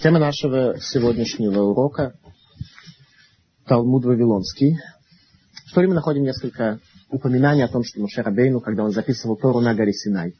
Тема 0.00 0.20
нашего 0.20 0.76
сегодняшнего 0.78 1.60
урока– 1.60 2.14
Талмуд 3.66 4.04
Вавилонский. 4.04 4.76
В 5.66 5.74
то 5.74 5.80
время 5.80 5.94
находим 5.94 6.22
несколько 6.22 6.78
упоминаний 7.10 7.64
о 7.64 7.68
том, 7.68 7.82
что 7.82 8.00
Мушер 8.00 8.28
Абейну, 8.28 8.60
когда 8.60 8.84
он 8.84 8.92
записывал 8.92 9.36
Тору 9.36 9.58
на 9.58 9.74
горе 9.74 9.92
Синай, 9.92 10.34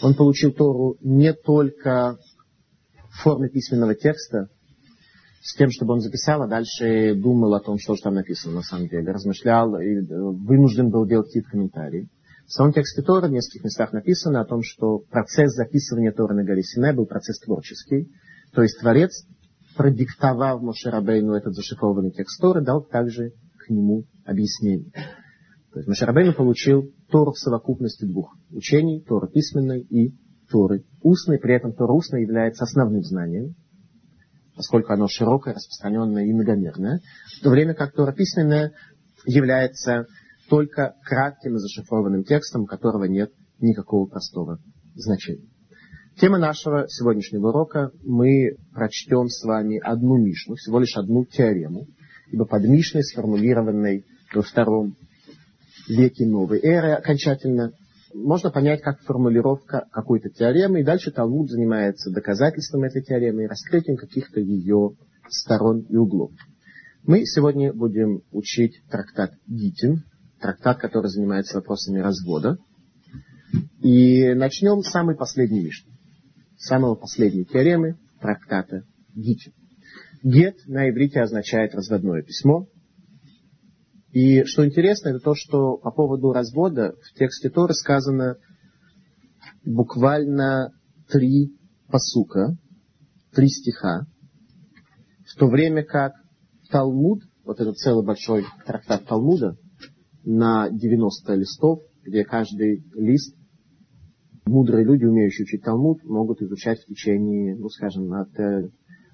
он 0.00 0.14
получил 0.14 0.52
Тору 0.52 0.96
не 1.02 1.34
только 1.34 2.16
в 3.10 3.22
форме 3.22 3.50
письменного 3.50 3.94
текста, 3.94 4.48
с 5.42 5.54
тем, 5.54 5.70
чтобы 5.70 5.92
он 5.92 6.00
записал, 6.00 6.40
а 6.40 6.48
дальше 6.48 7.14
думал 7.14 7.52
о 7.56 7.60
том, 7.60 7.78
что 7.78 7.94
же 7.94 8.00
там 8.00 8.14
написано 8.14 8.54
на 8.54 8.62
самом 8.62 8.88
деле, 8.88 9.12
размышлял 9.12 9.78
и 9.78 9.96
э, 9.96 10.02
вынужден 10.08 10.88
был 10.88 11.06
делать 11.06 11.26
какие-то 11.26 11.50
комментарии. 11.50 12.08
В 12.46 12.52
самом 12.52 12.72
тексте 12.72 13.02
Тора 13.02 13.28
в 13.28 13.32
нескольких 13.32 13.64
местах 13.64 13.92
написано 13.92 14.40
о 14.40 14.46
том, 14.46 14.62
что 14.62 15.00
процесс 15.10 15.52
записывания 15.52 16.10
Торы 16.10 16.34
на 16.34 16.44
горе 16.44 16.62
Синай 16.62 16.94
был 16.94 17.04
процесс 17.04 17.38
творческий. 17.40 18.08
То 18.52 18.62
есть 18.62 18.80
Творец, 18.80 19.26
продиктовав 19.76 20.62
Мошерабейну 20.62 21.34
этот 21.34 21.54
зашифрованный 21.54 22.10
текст 22.10 22.40
Торы, 22.40 22.62
дал 22.62 22.82
также 22.82 23.32
к 23.58 23.70
нему 23.70 24.04
объяснение. 24.24 24.90
То 25.72 25.80
есть 25.80 25.88
Мошерабейну 25.88 26.34
получил 26.34 26.90
Тору 27.10 27.32
в 27.32 27.38
совокупности 27.38 28.04
двух 28.04 28.34
учений, 28.50 29.04
Торы 29.06 29.28
письменной 29.28 29.80
и 29.80 30.14
Торы 30.50 30.84
устной. 31.02 31.38
При 31.38 31.54
этом 31.54 31.72
Тора 31.72 31.92
устная 31.92 32.22
является 32.22 32.64
основным 32.64 33.02
знанием, 33.02 33.54
поскольку 34.56 34.92
оно 34.92 35.06
широкое, 35.08 35.54
распространенное 35.54 36.24
и 36.24 36.32
многомерное, 36.32 37.00
в 37.38 37.42
то 37.42 37.50
время 37.50 37.74
как 37.74 37.92
Тора 37.92 38.12
письменная 38.12 38.72
является 39.26 40.06
только 40.48 40.94
кратким 41.04 41.56
и 41.56 41.58
зашифрованным 41.58 42.24
текстом, 42.24 42.62
у 42.62 42.66
которого 42.66 43.04
нет 43.04 43.30
никакого 43.60 44.06
простого 44.06 44.58
значения. 44.94 45.48
Тема 46.20 46.38
нашего 46.38 46.88
сегодняшнего 46.88 47.50
урока 47.50 47.92
мы 48.02 48.56
прочтем 48.74 49.28
с 49.28 49.44
вами 49.44 49.78
одну 49.78 50.16
Мишну, 50.16 50.56
всего 50.56 50.80
лишь 50.80 50.96
одну 50.96 51.24
теорему, 51.24 51.86
ибо 52.32 52.44
под 52.44 52.64
Мишной, 52.64 53.04
сформулированной 53.04 54.04
во 54.34 54.42
втором 54.42 54.96
веке 55.88 56.26
новой 56.26 56.58
эры 56.60 56.94
окончательно, 56.94 57.70
можно 58.12 58.50
понять 58.50 58.82
как 58.82 58.98
формулировка 59.02 59.86
какой-то 59.92 60.28
теоремы, 60.28 60.80
и 60.80 60.84
дальше 60.84 61.12
Талмуд 61.12 61.50
занимается 61.50 62.10
доказательством 62.10 62.82
этой 62.82 63.02
теоремы 63.02 63.44
и 63.44 63.46
раскрытием 63.46 63.96
каких-то 63.96 64.40
ее 64.40 64.94
сторон 65.28 65.86
и 65.88 65.94
углов. 65.94 66.32
Мы 67.04 67.26
сегодня 67.26 67.72
будем 67.72 68.22
учить 68.32 68.82
трактат 68.90 69.34
Гитин, 69.46 70.02
трактат, 70.40 70.78
который 70.78 71.10
занимается 71.10 71.58
вопросами 71.58 72.00
развода. 72.00 72.58
И 73.80 74.34
начнем 74.34 74.82
с 74.82 74.90
самой 74.90 75.14
последней 75.14 75.60
Мишны, 75.60 75.92
самого 76.58 76.94
последней 76.96 77.44
теоремы 77.44 77.96
трактата 78.20 78.82
Гитин. 79.14 79.52
Гет 80.22 80.56
на 80.66 80.90
иврите 80.90 81.20
означает 81.20 81.74
разводное 81.74 82.22
письмо. 82.22 82.66
И 84.10 84.44
что 84.44 84.66
интересно, 84.66 85.10
это 85.10 85.20
то, 85.20 85.34
что 85.34 85.76
по 85.76 85.90
поводу 85.90 86.32
развода 86.32 86.94
в 87.02 87.14
тексте 87.16 87.50
Торы 87.50 87.74
сказано 87.74 88.36
буквально 89.64 90.72
три 91.08 91.52
посука, 91.88 92.56
три 93.32 93.48
стиха, 93.48 94.06
в 95.26 95.38
то 95.38 95.46
время 95.46 95.84
как 95.84 96.14
Талмуд, 96.70 97.22
вот 97.44 97.60
этот 97.60 97.76
целый 97.76 98.04
большой 98.04 98.44
трактат 98.66 99.06
Талмуда, 99.06 99.56
на 100.24 100.68
90 100.68 101.34
листов, 101.34 101.80
где 102.02 102.24
каждый 102.24 102.84
лист 102.94 103.37
мудрые 104.48 104.84
люди, 104.84 105.04
умеющие 105.04 105.44
учить 105.44 105.62
Талмуд, 105.62 106.02
могут 106.04 106.42
изучать 106.42 106.80
в 106.80 106.86
течение, 106.86 107.56
ну, 107.56 107.68
скажем, 107.68 108.12
от 108.12 108.38
э, 108.38 108.70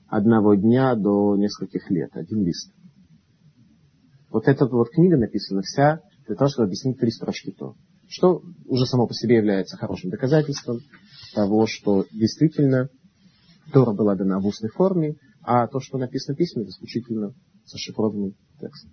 одного 0.09 0.55
дня 0.55 0.95
до 0.95 1.37
нескольких 1.37 1.91
лет, 1.91 2.11
один 2.15 2.45
лист. 2.45 2.73
Вот 4.31 4.49
эта 4.49 4.67
вот 4.67 4.91
книга 4.91 5.17
написана 5.17 5.63
вся 5.63 6.01
для 6.27 6.37
того, 6.37 6.49
чтобы 6.49 6.67
объяснить 6.67 6.99
три 6.99 7.11
строчки 7.11 7.53
то. 7.53 7.75
Что 8.09 8.43
уже 8.67 8.87
само 8.87 9.07
по 9.07 9.15
себе 9.15 9.37
является 9.37 9.77
хорошим 9.77 10.11
доказательством 10.11 10.79
того, 11.35 11.67
что 11.67 12.05
действительно 12.13 12.89
Тора 13.73 13.93
была 13.93 14.15
дана 14.15 14.41
в 14.41 14.47
устной 14.47 14.71
форме, 14.71 15.17
а 15.43 15.67
то, 15.67 15.81
что 15.81 15.99
написано 15.99 16.37
письменно, 16.37 16.65
это 16.65 16.73
исключительно 16.73 17.35
зашифрованный 17.65 18.35
текст. 18.61 18.89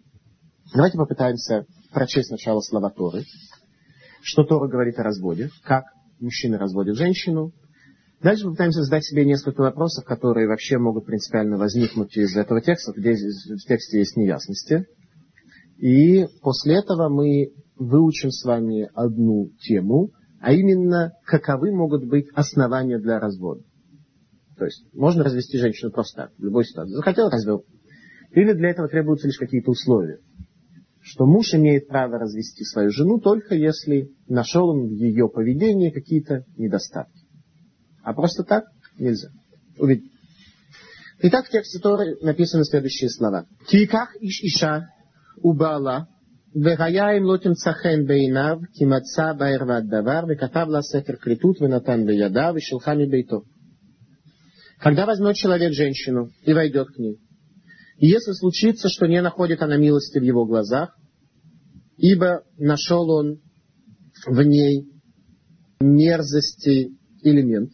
Давайте 0.73 0.97
попытаемся 0.97 1.65
прочесть 1.91 2.29
сначала 2.29 2.61
слова 2.61 2.89
Торы. 2.89 3.23
Что 4.21 4.43
Тора 4.43 4.67
говорит 4.67 4.97
о 4.99 5.03
разводе, 5.03 5.49
как 5.63 5.85
мужчина 6.21 6.57
разводит 6.57 6.95
женщину. 6.95 7.51
Дальше 8.21 8.45
попытаемся 8.45 8.83
задать 8.83 9.03
себе 9.03 9.25
несколько 9.25 9.61
вопросов, 9.61 10.05
которые 10.05 10.47
вообще 10.47 10.77
могут 10.77 11.05
принципиально 11.05 11.57
возникнуть 11.57 12.15
из 12.15 12.35
этого 12.37 12.61
текста, 12.61 12.93
где 12.95 13.13
в 13.13 13.67
тексте 13.67 13.99
есть 13.99 14.15
неясности. 14.15 14.85
И 15.77 16.27
после 16.41 16.75
этого 16.75 17.09
мы 17.09 17.51
выучим 17.75 18.29
с 18.29 18.43
вами 18.45 18.89
одну 18.93 19.49
тему, 19.59 20.11
а 20.39 20.53
именно, 20.53 21.13
каковы 21.25 21.71
могут 21.71 22.07
быть 22.07 22.27
основания 22.33 22.99
для 22.99 23.19
развода. 23.19 23.63
То 24.57 24.65
есть, 24.65 24.85
можно 24.93 25.23
развести 25.23 25.57
женщину 25.57 25.91
просто 25.91 26.23
так, 26.23 26.31
в 26.37 26.43
любой 26.43 26.65
ситуации. 26.65 26.93
Захотел, 26.93 27.29
развел. 27.29 27.65
Или 28.31 28.53
для 28.53 28.69
этого 28.69 28.87
требуются 28.87 29.27
лишь 29.27 29.39
какие-то 29.39 29.71
условия 29.71 30.19
Что 31.00 31.24
муж 31.24 31.54
имеет 31.54 31.86
право 31.88 32.18
развести 32.18 32.64
свою 32.64 32.90
жену 32.90 33.20
только 33.20 33.54
если 33.54 34.10
нашел 34.28 34.70
он 34.70 34.88
в 34.88 34.98
ее 34.98 35.28
поведении 35.28 35.90
какие-то 35.90 36.44
недостатки. 36.56 37.20
А 38.02 38.12
просто 38.12 38.42
так 38.42 38.64
нельзя. 38.98 39.28
Увидеть. 39.78 40.10
Итак, 41.20 41.46
в 41.46 41.50
тексте 41.50 41.78
Торы 41.78 42.16
написаны 42.20 42.64
следующие 42.64 43.08
слова. 43.08 43.46
Киках 43.68 44.16
иш 44.20 44.42
иша 44.42 44.80
ובעלה, 45.44 46.00
והיה 46.62 47.16
אם 47.16 47.24
לא 47.24 47.36
תמצא 47.36 47.72
חן 47.72 48.06
בעיניו, 48.06 48.58
כי 48.72 48.84
מצא 48.84 49.32
בערוות 49.32 49.84
דבר, 49.86 50.20
וכתב 50.28 50.66
לה 50.68 50.82
ספר 50.82 51.16
כריתות 51.16 51.62
ונתן 51.62 52.06
בידה, 52.06 52.50
ושלחה 52.54 52.94
מביתו. 52.94 53.42
Когда 54.78 55.06
возьмет 55.06 55.36
человек 55.36 55.72
женщину 55.72 56.28
и 56.42 56.52
войдет 56.52 56.88
к 56.88 56.98
ней, 56.98 57.16
и 58.01 58.07
если 58.07 58.31
случится, 58.31 58.89
что 58.89 59.05
не 59.05 59.21
находит 59.21 59.61
она 59.61 59.77
милости 59.77 60.17
в 60.17 60.23
его 60.23 60.43
глазах, 60.43 60.97
ибо 61.97 62.43
нашел 62.57 63.07
он 63.11 63.41
в 64.25 64.41
ней 64.41 64.89
мерзости 65.79 66.97
элемент, 67.21 67.69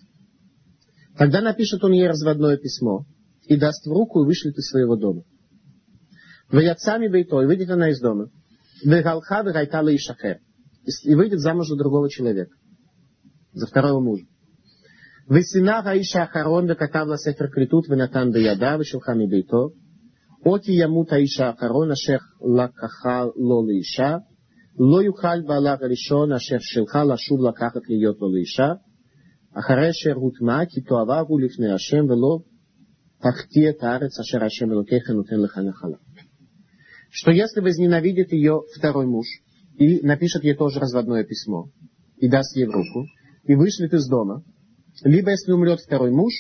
тогда 1.18 1.40
напишет 1.40 1.82
он 1.86 1.94
ей 1.94 2.10
разводное 2.10 2.58
письмо 2.58 3.06
и 3.46 3.56
даст 3.56 3.88
в 3.88 3.90
руку 3.90 4.22
и 4.22 4.26
вышлет 4.26 4.58
из 4.58 4.68
своего 4.68 4.98
дома. 4.98 5.24
Вы 6.50 6.58
Ваяцами 6.58 7.08
бейтой, 7.08 7.48
выйдет 7.48 7.70
она 7.70 7.90
из 7.90 8.02
дома. 8.02 8.30
Вы 8.84 8.98
Вегалха 8.98 9.44
вегайтала 9.44 9.88
и 9.88 9.98
шахер. 9.98 10.40
И 11.04 11.16
выйдет 11.16 11.40
замуж 11.40 11.68
за 11.70 11.78
другого 11.78 12.10
человека. 12.10 12.54
За 13.54 13.66
второго 13.66 14.02
мужа. 14.02 14.26
Вы 15.26 15.40
Весина 15.40 15.82
гаиша 15.82 16.24
ахарон 16.24 16.68
векатавла 16.68 17.18
сефер 17.18 17.50
критут 17.50 17.88
венатан 17.88 18.34
бейада 18.34 18.76
вешелхами 18.76 19.26
бейто 19.26 19.70
מביתו. 20.41 20.50
או 20.50 20.56
כי 20.62 20.73
ימות 20.73 21.12
האיש 21.12 21.41
האחרון 21.41 21.91
אשר 21.91 22.17
לקחה 22.59 23.25
לו 23.25 23.67
לאישה, 23.67 24.17
לא 24.78 25.03
יוכל 25.03 25.41
בעלה 25.47 25.77
הראשון 25.81 26.33
אשר 26.33 26.56
שלחה 26.61 27.05
לשוב 27.05 27.41
לקחת 27.49 27.81
להיות 27.89 28.17
לו 28.21 28.33
לאישה, 28.33 28.73
אחרי 29.55 29.91
אשר 29.91 30.15
הוטמע 30.15 30.65
כי 30.69 30.81
תאהבה 30.81 31.21
הוא 31.21 31.41
לפני 31.41 31.73
השם 31.73 32.05
ולא 32.05 32.39
תחטיא 33.19 33.71
את 33.71 33.83
הארץ 33.83 34.21
אשר 34.21 34.45
השם 34.45 34.73
אלוקיך 34.73 35.11
נותן 35.11 35.37
לך 35.41 35.59
נחלה 35.59 35.97
что 37.12 37.31
если 37.31 37.61
возненавидит 37.61 38.33
ее 38.33 38.62
второй 38.75 39.06
муж 39.06 39.27
и 39.77 40.00
напишет 40.00 40.45
ей 40.45 40.55
тоже 40.55 40.81
разводное 40.81 41.25
письмо, 41.25 41.69
и 42.17 42.27
даст 42.28 42.56
ей 42.56 42.65
в 42.65 42.71
руку, 42.71 43.06
и 43.45 43.55
вышлет 43.55 43.93
из 43.93 44.09
дома, 44.09 44.43
либо 45.05 45.31
если 45.31 45.53
умрет 45.53 45.81
второй 45.81 46.11
муж, 46.11 46.33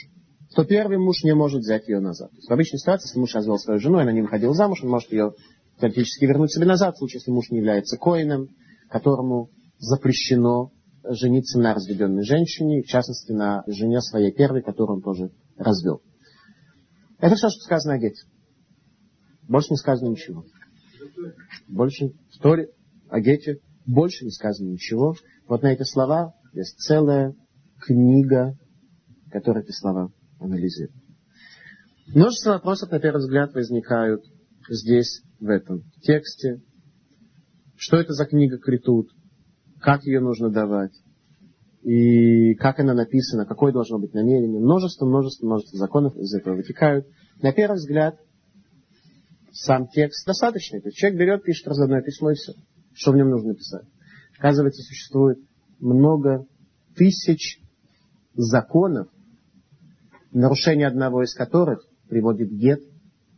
то 0.55 0.63
первый 0.63 0.97
муж 0.97 1.23
не 1.23 1.33
может 1.33 1.61
взять 1.61 1.87
ее 1.87 1.99
назад. 1.99 2.29
То 2.31 2.35
есть 2.37 2.49
в 2.49 2.53
обычной 2.53 2.79
ситуации, 2.79 3.07
если 3.07 3.19
муж 3.19 3.35
развел 3.35 3.57
свою 3.57 3.79
жену, 3.79 3.99
и 3.99 4.03
она 4.03 4.11
не 4.11 4.21
выходила 4.21 4.53
замуж, 4.53 4.79
он 4.83 4.89
может 4.89 5.11
ее 5.11 5.33
теоретически 5.79 6.25
вернуть 6.25 6.53
себе 6.53 6.65
назад, 6.65 6.95
в 6.95 6.99
случае, 6.99 7.19
если 7.19 7.31
муж 7.31 7.49
не 7.49 7.57
является 7.57 7.97
коином, 7.97 8.47
которому 8.89 9.49
запрещено 9.77 10.71
жениться 11.03 11.59
на 11.59 11.73
разведенной 11.73 12.23
женщине, 12.23 12.81
в 12.81 12.87
частности, 12.87 13.31
на 13.31 13.63
жене 13.67 14.01
своей 14.01 14.31
первой, 14.31 14.61
которую 14.61 14.97
он 14.97 15.03
тоже 15.03 15.31
развел. 15.57 16.01
Это 17.19 17.35
все, 17.35 17.49
что 17.49 17.61
сказано 17.61 17.95
о 17.95 17.97
Гете. 17.99 18.23
Больше 19.47 19.69
не 19.71 19.77
сказано 19.77 20.09
ничего. 20.09 20.45
Больше 21.67 22.11
в 22.31 22.39
Торе, 22.41 22.69
о 23.09 23.19
Гете, 23.19 23.59
больше 23.85 24.25
не 24.25 24.31
сказано 24.31 24.69
ничего. 24.69 25.15
Вот 25.47 25.63
на 25.63 25.67
эти 25.67 25.83
слова 25.83 26.33
есть 26.53 26.77
целая 26.77 27.33
книга, 27.79 28.57
которая 29.31 29.63
эти 29.63 29.71
слова 29.71 30.11
анализирует. 30.39 31.03
Множество 32.07 32.51
вопросов, 32.51 32.91
на 32.91 32.99
первый 32.99 33.19
взгляд, 33.19 33.53
возникают 33.53 34.23
здесь, 34.69 35.21
в 35.39 35.49
этом 35.49 35.83
тексте. 36.01 36.61
Что 37.75 37.97
это 37.97 38.13
за 38.13 38.25
книга 38.25 38.57
Критут? 38.57 39.09
Как 39.79 40.03
ее 40.03 40.19
нужно 40.19 40.49
давать? 40.49 40.93
и 41.87 42.53
как 42.55 42.79
она 42.79 42.93
написана, 42.93 43.45
какое 43.45 43.71
должно 43.71 43.97
быть 43.97 44.13
намерение. 44.13 44.59
Множество, 44.59 45.05
множество, 45.05 45.45
множество 45.45 45.77
законов 45.77 46.17
из 46.17 46.33
этого 46.33 46.55
вытекают. 46.55 47.07
На 47.41 47.53
первый 47.53 47.75
взгляд, 47.75 48.17
сам 49.53 49.87
текст 49.87 50.27
достаточный. 50.27 50.81
То 50.81 50.89
есть 50.89 50.97
человек 50.97 51.17
берет, 51.17 51.43
пишет 51.43 51.65
разодное 51.65 52.01
письмо 52.01 52.31
и 52.31 52.33
все. 52.33 52.51
Что 52.93 53.13
в 53.13 53.15
нем 53.15 53.29
нужно 53.29 53.49
написать? 53.49 53.85
Оказывается, 54.37 54.81
существует 54.83 55.39
много 55.79 56.45
тысяч 56.95 57.61
законов, 58.33 59.07
нарушение 60.31 60.87
одного 60.87 61.23
из 61.23 61.33
которых 61.33 61.85
приводит 62.07 62.51
гет 62.51 62.81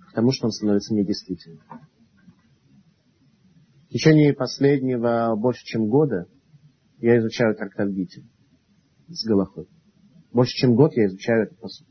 к 0.10 0.14
тому, 0.14 0.32
что 0.32 0.48
он 0.48 0.52
становится 0.52 0.94
недействительным. 0.94 1.62
В 3.88 3.92
течение 3.92 4.34
последнего 4.34 5.36
больше 5.36 5.64
чем 5.66 5.88
года 5.88 6.28
я 7.00 7.18
изучаю 7.20 7.56
трактат 7.56 7.90
Гити 7.90 8.24
с 9.08 9.26
Галахой. 9.26 9.68
Больше 10.32 10.54
чем 10.54 10.76
год 10.76 10.96
я 10.96 11.08
изучаю 11.08 11.46
этот 11.46 11.60
посуд. 11.60 11.88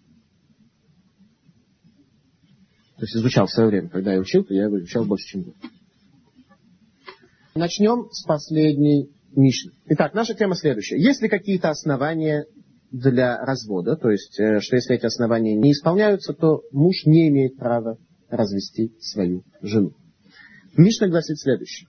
То 2.97 3.05
есть 3.05 3.17
изучал 3.17 3.47
в 3.47 3.51
свое 3.51 3.69
время. 3.69 3.89
Когда 3.89 4.13
я 4.13 4.21
учил, 4.21 4.45
то 4.45 4.55
я 4.55 4.65
его 4.65 4.79
изучал 4.79 5.05
больше, 5.05 5.27
чем 5.27 5.43
год. 5.43 5.55
Начнем 7.55 8.09
с 8.11 8.25
последней 8.25 9.11
Мишны. 9.35 9.73
Итак, 9.87 10.15
наша 10.15 10.35
тема 10.35 10.55
следующая. 10.55 10.99
Есть 10.99 11.23
ли 11.23 11.29
какие-то 11.29 11.71
основания 11.71 12.47
для 12.91 13.39
развода, 13.39 13.97
то 13.97 14.11
есть, 14.11 14.39
э, 14.41 14.61
что 14.61 14.77
если 14.77 14.97
эти 14.97 15.07
основания 15.07 15.55
не 15.55 15.73
исполняются, 15.73 16.33
то 16.33 16.63
муж 16.73 17.05
не 17.05 17.29
имеет 17.29 17.57
права 17.57 17.99
развести 18.31 18.93
свою 19.01 19.43
жену. 19.63 19.93
Мишна 20.77 21.09
гласит 21.09 21.39
следующее. 21.39 21.89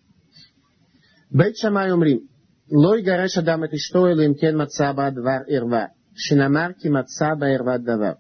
Бейт 1.29 1.57
Шамай 1.57 1.91
умрим. 1.91 2.27
Лой 2.71 3.01
гареш 3.01 3.37
адам 3.37 3.63
это 3.63 3.77
что 3.77 4.09
или 4.09 4.25
им 4.25 4.35
кен 4.35 4.57
мацаба 4.57 5.11
двар 5.11 5.43
ирва. 5.47 5.89
Шинамарки 6.15 6.87
мацаба 6.87 7.53
ирва 7.53 7.77
давар. 7.79 8.17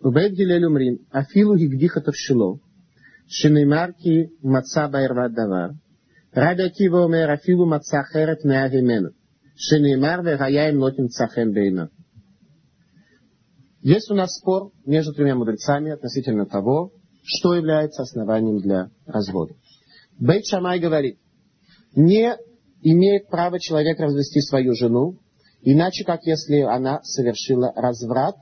Убейт 0.00 0.32
гилель 0.32 0.64
умрим. 0.64 0.98
Афилу 1.10 1.56
гигдиха 1.56 2.02
шило, 2.12 2.60
Шинамарки 3.28 4.30
мацаба 4.42 5.04
ирва 5.04 5.28
давар. 5.28 5.72
Раби 6.32 6.62
Акива 6.64 7.04
умер 7.06 7.30
афилу 7.30 7.64
маца 7.66 8.04
херет 8.04 8.44
меагимену. 8.44 9.10
Шинамар 9.56 10.20
вегаяем 10.22 10.78
лотим 10.78 11.08
цахем 11.08 11.52
бейна. 11.52 11.90
Есть 13.84 14.10
у 14.10 14.14
нас 14.14 14.38
спор 14.38 14.72
между 14.86 15.12
тремя 15.12 15.34
мудрецами 15.34 15.92
относительно 15.92 16.46
того, 16.46 16.92
что 17.22 17.52
является 17.52 18.02
основанием 18.02 18.58
для 18.58 18.88
развода. 19.04 19.56
Бейт 20.18 20.46
Шамай 20.46 20.80
говорит, 20.80 21.18
не 21.94 22.34
имеет 22.80 23.28
право 23.28 23.60
человек 23.60 24.00
развести 24.00 24.40
свою 24.40 24.74
жену, 24.74 25.18
иначе 25.60 26.04
как 26.04 26.22
если 26.24 26.60
она 26.60 27.02
совершила 27.02 27.74
разврат 27.76 28.36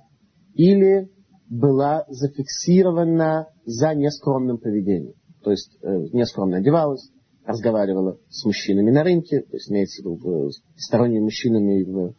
или 0.55 1.11
была 1.51 2.05
зафиксирована 2.07 3.49
за 3.65 3.95
нескромным 3.97 4.59
поведением. 4.59 5.15
То 5.43 5.51
есть 5.51 5.77
э, 5.83 5.89
нескромно 6.13 6.59
одевалась, 6.59 7.11
разговаривала 7.45 8.17
с 8.31 8.45
мужчинами 8.45 8.93
на 8.93 9.03
рынке, 9.03 9.41
то 9.41 9.57
есть 9.57 9.69
имеется 9.73 10.03
в 10.03 10.07
виду 10.07 10.51
с 10.51 10.63
сторонними 10.77 11.25
мужчинами 11.25 11.83
в 11.83 12.15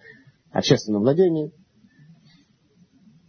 общественном 0.51 1.03
владении. 1.03 1.53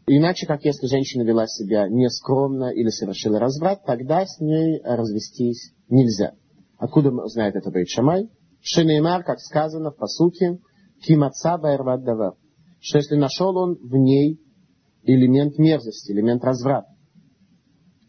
Иначе, 0.07 0.47
как 0.47 0.65
если 0.65 0.87
женщина 0.87 1.23
вела 1.23 1.47
себя 1.47 1.89
нескромно 1.89 2.71
или 2.71 2.89
совершила 2.89 3.39
разврат, 3.39 3.85
тогда 3.87 4.27
с 4.27 4.39
ней 4.39 4.81
развестись 4.83 5.73
нельзя. 5.89 6.35
Откуда 6.79 7.11
знает 7.29 7.57
это 7.57 7.71
Бейт 7.71 7.89
Шамай? 7.89 8.29
Шинеймар, 8.61 9.25
как 9.25 9.41
сказано 9.41 9.91
в 9.91 9.97
посуке, 9.97 10.59
кимаца 11.03 11.57
байрват 11.57 12.05
давар. 12.05 12.35
Что 12.81 12.99
если 12.99 13.17
нашел 13.17 13.57
он 13.57 13.77
в 13.77 13.97
ней 13.97 14.41
элемент 15.05 15.59
мерзости, 15.59 16.13
элемент 16.13 16.45
разврата, 16.45 16.89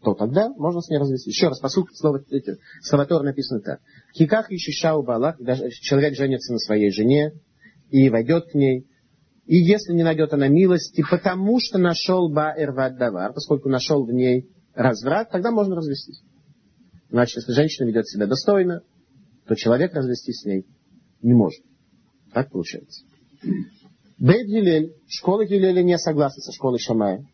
то 0.02 0.14
тогда 0.14 0.50
можно 0.50 0.82
с 0.82 0.88
ней 0.88 0.98
развестись. 0.98 1.34
Еще 1.34 1.48
раз, 1.48 1.60
посук, 1.60 1.88
слово, 1.94 2.22
эти, 2.30 2.58
слова 2.82 3.06
Тор 3.06 3.22
написано 3.22 3.60
так. 3.60 3.80
Киках 4.12 4.50
ищиша 4.50 4.96
у 4.96 5.02
балах, 5.02 5.36
человек 5.80 6.14
женится 6.14 6.52
на 6.52 6.58
своей 6.58 6.90
жене 6.90 7.32
и 7.90 8.08
войдет 8.08 8.50
к 8.50 8.54
ней, 8.54 8.86
и 9.46 9.56
если 9.56 9.92
не 9.92 10.02
найдет 10.02 10.32
она 10.32 10.48
милости, 10.48 11.04
потому 11.08 11.60
что 11.60 11.78
нашел 11.78 12.28
ба 12.28 12.52
эрват 12.56 12.98
давар, 12.98 13.32
поскольку 13.32 13.68
нашел 13.68 14.04
в 14.04 14.12
ней 14.12 14.50
разврат, 14.74 15.30
тогда 15.30 15.52
можно 15.52 15.76
развестись. 15.76 16.20
Значит, 17.10 17.36
если 17.36 17.52
женщина 17.52 17.86
ведет 17.86 18.08
себя 18.08 18.26
достойно, 18.26 18.82
то 19.46 19.54
человек 19.54 19.94
развестись 19.94 20.40
с 20.40 20.44
ней 20.44 20.66
не 21.22 21.32
может. 21.32 21.62
Так 22.32 22.50
получается. 22.50 23.04
Бейт 24.18 24.48
Гилель, 24.48 24.94
школа 25.06 25.46
Гилеля 25.46 25.82
не 25.82 25.96
согласна 25.96 26.42
со 26.42 26.52
школой 26.52 26.80
Шамая. 26.80 27.24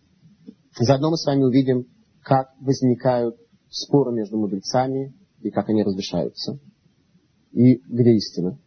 Заодно 0.79 1.11
мы 1.11 1.17
с 1.17 1.25
вами 1.25 1.45
увидим, 1.45 1.87
как 2.23 2.49
возникают 2.61 3.37
споры 3.71 4.13
между 4.13 4.37
мудрецами 4.37 5.15
и 5.41 5.51
как 5.51 5.71
они 5.71 5.83
разрешаются. 5.83 6.59
И 7.53 7.77
где 7.77 8.11
истина. 8.13 8.59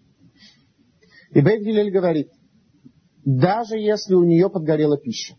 И 1.31 1.42
Бейт 1.42 1.63
Гилель 1.63 1.92
говорит, 1.92 2.30
даже 3.25 3.77
если 3.77 4.13
у 4.13 4.24
нее 4.24 4.50
подгорела 4.50 4.98
пища, 4.98 5.36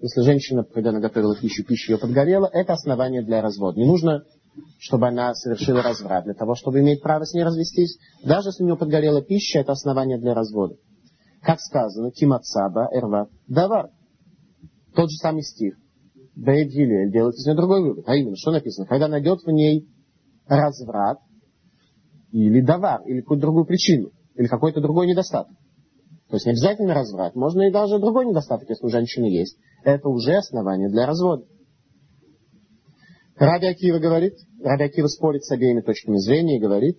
если 0.00 0.20
женщина, 0.20 0.64
когда 0.64 0.90
она 0.90 1.00
готовила 1.00 1.36
пищу, 1.36 1.64
пища 1.64 1.92
ее 1.92 1.98
подгорела, 1.98 2.48
это 2.52 2.74
основание 2.74 3.22
для 3.22 3.40
развода. 3.42 3.80
Не 3.80 3.86
нужно 3.86 4.24
чтобы 4.78 5.08
она 5.08 5.34
совершила 5.34 5.82
разврат, 5.82 6.24
для 6.24 6.34
того, 6.34 6.54
чтобы 6.54 6.80
иметь 6.80 7.02
право 7.02 7.24
с 7.24 7.34
ней 7.34 7.42
развестись. 7.42 7.98
Даже 8.24 8.50
если 8.50 8.62
у 8.62 8.66
нее 8.66 8.76
подгорела 8.76 9.22
пища, 9.22 9.60
это 9.60 9.72
основание 9.72 10.18
для 10.18 10.34
развода. 10.34 10.76
Как 11.42 11.60
сказано, 11.60 12.10
Кимацаба, 12.10 12.88
Эрват, 12.92 13.30
Давар. 13.48 13.90
Тот 14.94 15.10
же 15.10 15.16
самый 15.16 15.42
стих. 15.42 15.76
Бейт 16.36 16.70
Гилель 16.70 17.12
делает 17.12 17.34
из 17.34 17.46
нее 17.46 17.56
другой 17.56 17.82
вывод. 17.82 18.08
А 18.08 18.14
именно, 18.14 18.36
что 18.36 18.50
написано? 18.50 18.86
Когда 18.86 19.08
найдет 19.08 19.40
в 19.42 19.50
ней 19.50 19.88
разврат, 20.46 21.18
или 22.32 22.60
давар, 22.60 23.02
или 23.06 23.20
какую-то 23.20 23.42
другую 23.42 23.64
причину, 23.64 24.10
или 24.34 24.46
какой-то 24.46 24.80
другой 24.80 25.06
недостаток. 25.06 25.56
То 26.34 26.36
есть 26.36 26.46
не 26.46 26.50
обязательно 26.50 26.94
разврат, 26.94 27.36
можно 27.36 27.62
и 27.62 27.70
даже 27.70 28.00
другой 28.00 28.26
недостаток, 28.26 28.68
если 28.68 28.84
у 28.84 28.88
женщины 28.88 29.26
есть. 29.26 29.56
Это 29.84 30.08
уже 30.08 30.34
основание 30.34 30.88
для 30.88 31.06
развода. 31.06 31.44
Раби 33.36 33.68
Акива 33.68 34.00
говорит, 34.00 34.32
Раби 34.60 34.82
Акива 34.82 35.06
спорит 35.06 35.44
с 35.44 35.52
обеими 35.52 35.80
точками 35.80 36.16
зрения 36.16 36.56
и 36.56 36.60
говорит, 36.60 36.96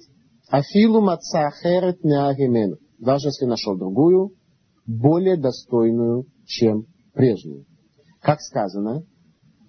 Афилу 0.47 1.01
маца 1.01 1.51
херет 1.61 2.01
неагимен, 2.01 2.77
даже 2.97 3.27
если 3.27 3.43
нашел 3.43 3.77
другую, 3.77 4.31
более 4.87 5.35
достойную, 5.35 6.27
чем 6.45 6.85
прежнюю. 7.13 7.65
Как 8.21 8.39
сказано, 8.39 9.03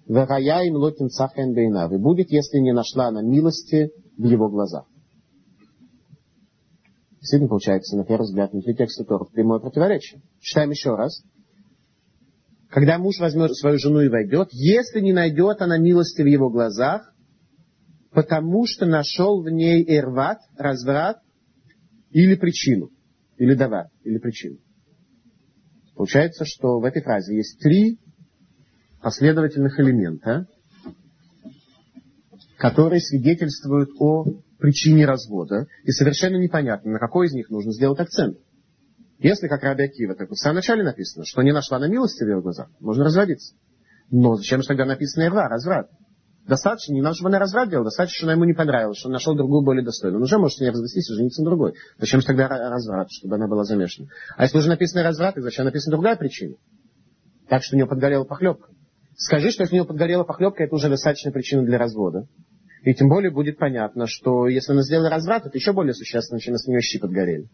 Вегая 0.07 0.63
им 0.63 0.77
лотим 0.77 1.09
цахен 1.09 1.53
бейнав. 1.53 1.91
И 1.91 1.97
будет, 1.97 2.31
если 2.31 2.59
не 2.59 2.71
нашла 2.71 3.07
она 3.07 3.21
милости 3.21 3.91
в 4.17 4.23
его 4.23 4.47
глазах. 4.47 4.85
Действительно, 7.19 7.49
получается, 7.49 7.97
на 7.97 8.05
первый 8.05 8.23
взгляд, 8.23 8.51
внутри 8.51 8.75
текста 8.75 9.03
Тора 9.03 9.25
прямое 9.25 9.59
противоречие. 9.59 10.21
Читаем 10.39 10.69
еще 10.69 10.95
раз 10.95 11.23
когда 12.69 12.97
муж 12.97 13.19
возьмет 13.19 13.55
свою 13.55 13.79
жену 13.79 14.01
и 14.01 14.09
войдет, 14.09 14.49
если 14.51 14.99
не 14.99 15.13
найдет 15.13 15.61
она 15.61 15.77
милости 15.77 16.21
в 16.21 16.25
его 16.25 16.49
глазах, 16.49 17.13
потому 18.11 18.65
что 18.65 18.85
нашел 18.85 19.41
в 19.41 19.49
ней 19.49 19.85
эрват, 19.87 20.39
разврат, 20.57 21.17
или 22.11 22.35
причину, 22.35 22.89
или 23.37 23.53
давар, 23.53 23.87
или 24.03 24.17
причину. 24.17 24.57
Получается, 25.95 26.45
что 26.45 26.79
в 26.79 26.83
этой 26.83 27.01
фразе 27.01 27.35
есть 27.35 27.59
три 27.59 27.99
последовательных 29.01 29.79
элемента, 29.79 30.47
которые 32.57 33.01
свидетельствуют 33.01 33.89
о 33.99 34.25
причине 34.59 35.05
развода, 35.05 35.67
и 35.83 35.91
совершенно 35.91 36.37
непонятно, 36.37 36.91
на 36.91 36.99
какой 36.99 37.27
из 37.27 37.33
них 37.33 37.49
нужно 37.49 37.71
сделать 37.71 37.99
акцент. 37.99 38.37
Если, 39.19 39.47
как 39.47 39.63
Раби 39.63 39.83
Акива, 39.83 40.15
так 40.15 40.29
в 40.29 40.35
самом 40.35 40.57
начале 40.57 40.83
написано, 40.83 41.25
что 41.25 41.41
не 41.41 41.51
нашла 41.51 41.79
на 41.79 41.87
милости 41.87 42.23
в 42.23 42.27
его 42.27 42.41
глазах, 42.41 42.69
можно 42.79 43.03
разводиться. 43.03 43.55
Но 44.11 44.35
зачем 44.35 44.61
же 44.61 44.67
тогда 44.67 44.85
написано 44.85 45.25
Ирва, 45.25 45.47
разврат? 45.49 45.89
Достаточно, 46.47 46.93
не 46.93 47.01
надо, 47.01 47.15
чтобы 47.15 47.29
она 47.29 47.39
разврат 47.39 47.69
делала, 47.69 47.85
достаточно, 47.85 48.15
что 48.15 48.25
она 48.27 48.33
ему 48.33 48.45
не 48.45 48.53
понравилась, 48.53 48.97
что 48.97 49.09
он 49.09 49.13
нашел 49.13 49.35
другую 49.35 49.65
более 49.65 49.83
достойную. 49.83 50.19
Он 50.19 50.23
уже 50.23 50.37
может 50.37 50.57
с 50.57 50.61
ней 50.61 50.69
развестись 50.69 51.09
и 51.09 51.13
жениться 51.13 51.41
на 51.41 51.49
другой. 51.49 51.73
Зачем 51.97 52.21
же 52.21 52.27
тогда 52.27 52.47
разврат, 52.47 53.07
чтобы 53.11 53.35
она 53.35 53.47
была 53.47 53.65
замешана? 53.65 54.07
А 54.37 54.43
если 54.43 54.57
уже 54.57 54.69
написано 54.69 55.03
разврат, 55.03 55.35
то 55.35 55.41
зачем 55.41 55.65
написана 55.65 55.97
другая 55.97 56.15
причина? 56.15 56.55
Так 57.49 57.63
что 57.63 57.75
у 57.75 57.77
нее 57.77 57.87
подгорела 57.87 58.23
похлебка. 58.23 58.69
Скажи, 59.17 59.51
что 59.51 59.63
если 59.63 59.75
у 59.75 59.79
нее 59.79 59.87
подгорела 59.87 60.23
похлебка, 60.23 60.63
это 60.63 60.73
уже 60.73 60.89
достаточная 60.89 61.33
причина 61.33 61.63
для 61.63 61.77
развода. 61.77 62.27
И 62.87 62.93
тем 62.93 63.09
более 63.09 63.31
будет 63.31 63.57
понятно, 63.57 64.05
что 64.07 64.47
если 64.47 64.71
она 64.71 64.81
сделала 64.81 65.09
разврат, 65.09 65.45
это 65.45 65.57
еще 65.57 65.73
более 65.73 65.93
существенно, 65.93 66.39
чем 66.39 66.53
если 66.53 66.69
у 66.69 66.71
нее 66.71 66.81
щи 66.81 66.99
подгорели. 66.99 67.49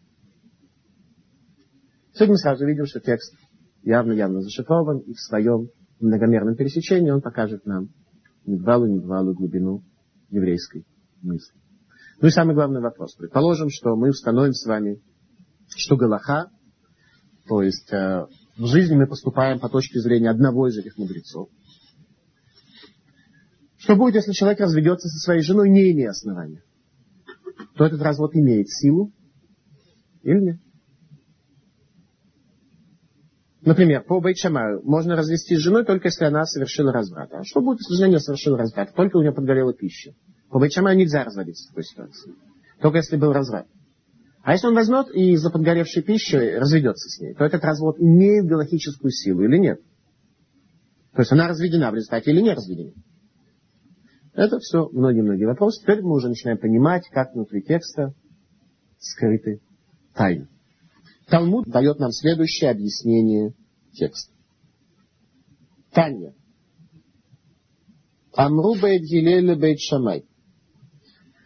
Сегодня 2.14 2.34
мы 2.34 2.38
сразу 2.38 2.68
видим, 2.68 2.86
что 2.86 3.00
текст 3.00 3.34
явно-явно 3.82 4.42
зашифрован, 4.42 5.00
и 5.00 5.14
в 5.14 5.20
своем 5.20 5.70
многомерном 6.00 6.56
пересечении 6.56 7.10
он 7.10 7.22
покажет 7.22 7.66
нам 7.66 7.88
недвалую-недвалую 8.46 9.34
глубину 9.34 9.82
еврейской 10.30 10.86
мысли. 11.24 11.60
Ну 12.22 12.28
и 12.28 12.30
самый 12.30 12.54
главный 12.54 12.82
вопрос. 12.82 13.16
Предположим, 13.16 13.70
что 13.72 13.96
мы 13.96 14.10
установим 14.10 14.54
с 14.54 14.64
вами, 14.68 15.02
что 15.76 15.98
Галаха 15.98 16.52
То 17.48 17.64
есть 17.64 17.92
э, 17.92 18.28
в 18.56 18.68
жизни 18.68 18.94
мы 18.94 19.08
поступаем 19.08 19.60
по 19.60 19.68
точке 19.68 20.00
зрения 20.00 20.30
одного 20.30 20.68
из 20.68 20.78
этих 20.78 20.96
мудрецов. 20.96 21.50
Что 23.84 23.98
будет, 23.98 24.16
если 24.16 24.32
человек 24.32 24.62
разведется 24.62 25.10
со 25.10 25.20
своей 25.20 25.42
женой, 25.42 25.70
не 25.70 25.92
имея 25.92 26.12
основания? 26.12 26.64
То 27.76 27.86
этот 27.86 28.02
развод 28.02 28.34
имеет 28.34 28.70
силу 28.70 29.12
или 30.22 30.40
нет? 30.40 30.58
Например, 33.60 34.02
по 34.02 34.22
Бейчамаю 34.22 34.82
можно 34.86 35.18
развестись 35.18 35.58
с 35.58 35.64
женой 35.64 35.84
только 35.84 36.08
если 36.08 36.24
она 36.24 36.46
совершила 36.46 36.94
разврат. 36.94 37.34
А 37.34 37.44
что 37.44 37.60
будет, 37.60 37.80
если 37.82 37.96
жена 37.96 38.08
не 38.08 38.20
совершила 38.22 38.58
разврат? 38.58 38.94
Только 38.96 39.18
у 39.18 39.22
нее 39.22 39.34
подгорела 39.34 39.74
пища. 39.74 40.14
По 40.50 40.60
Бейчамаю 40.60 40.96
нельзя 40.96 41.26
разводиться 41.26 41.66
в 41.66 41.68
такой 41.70 41.84
ситуации. 41.84 42.36
Только 42.80 43.00
если 43.00 43.18
был 43.18 43.34
разврат. 43.34 43.68
А 44.44 44.54
если 44.54 44.68
он 44.68 44.76
возьмет 44.76 45.08
и 45.14 45.34
из-за 45.34 45.50
подгоревшей 45.50 46.04
пищи 46.04 46.36
разведется 46.36 47.10
с 47.10 47.20
ней, 47.20 47.34
то 47.34 47.44
этот 47.44 47.62
развод 47.66 48.00
имеет 48.00 48.46
галактическую 48.46 49.12
силу 49.12 49.44
или 49.44 49.58
нет? 49.58 49.82
То 51.14 51.20
есть 51.20 51.34
она 51.34 51.50
разведена 51.50 51.92
в 51.92 51.96
результате 51.96 52.32
или 52.32 52.40
не 52.40 52.54
разведена? 52.54 52.94
Это 54.34 54.58
все 54.60 54.90
многие-многие 54.90 55.46
вопросы. 55.46 55.82
Теперь 55.82 56.02
мы 56.02 56.16
уже 56.16 56.30
начинаем 56.30 56.58
понимать, 56.58 57.08
как 57.10 57.34
внутри 57.34 57.62
текста 57.62 58.14
скрыты 58.98 59.62
тайны. 60.16 60.48
Талмуд 61.28 61.68
дает 61.68 62.00
нам 62.00 62.12
следующее 62.12 62.72
объяснение 62.72 63.54
текста. 63.94 64.34
Таня. 65.92 66.34
Амру 68.36 68.76
бейт 68.82 69.04
Гилель 69.04 69.56
бейт 69.56 69.80
Шамай. 69.80 70.26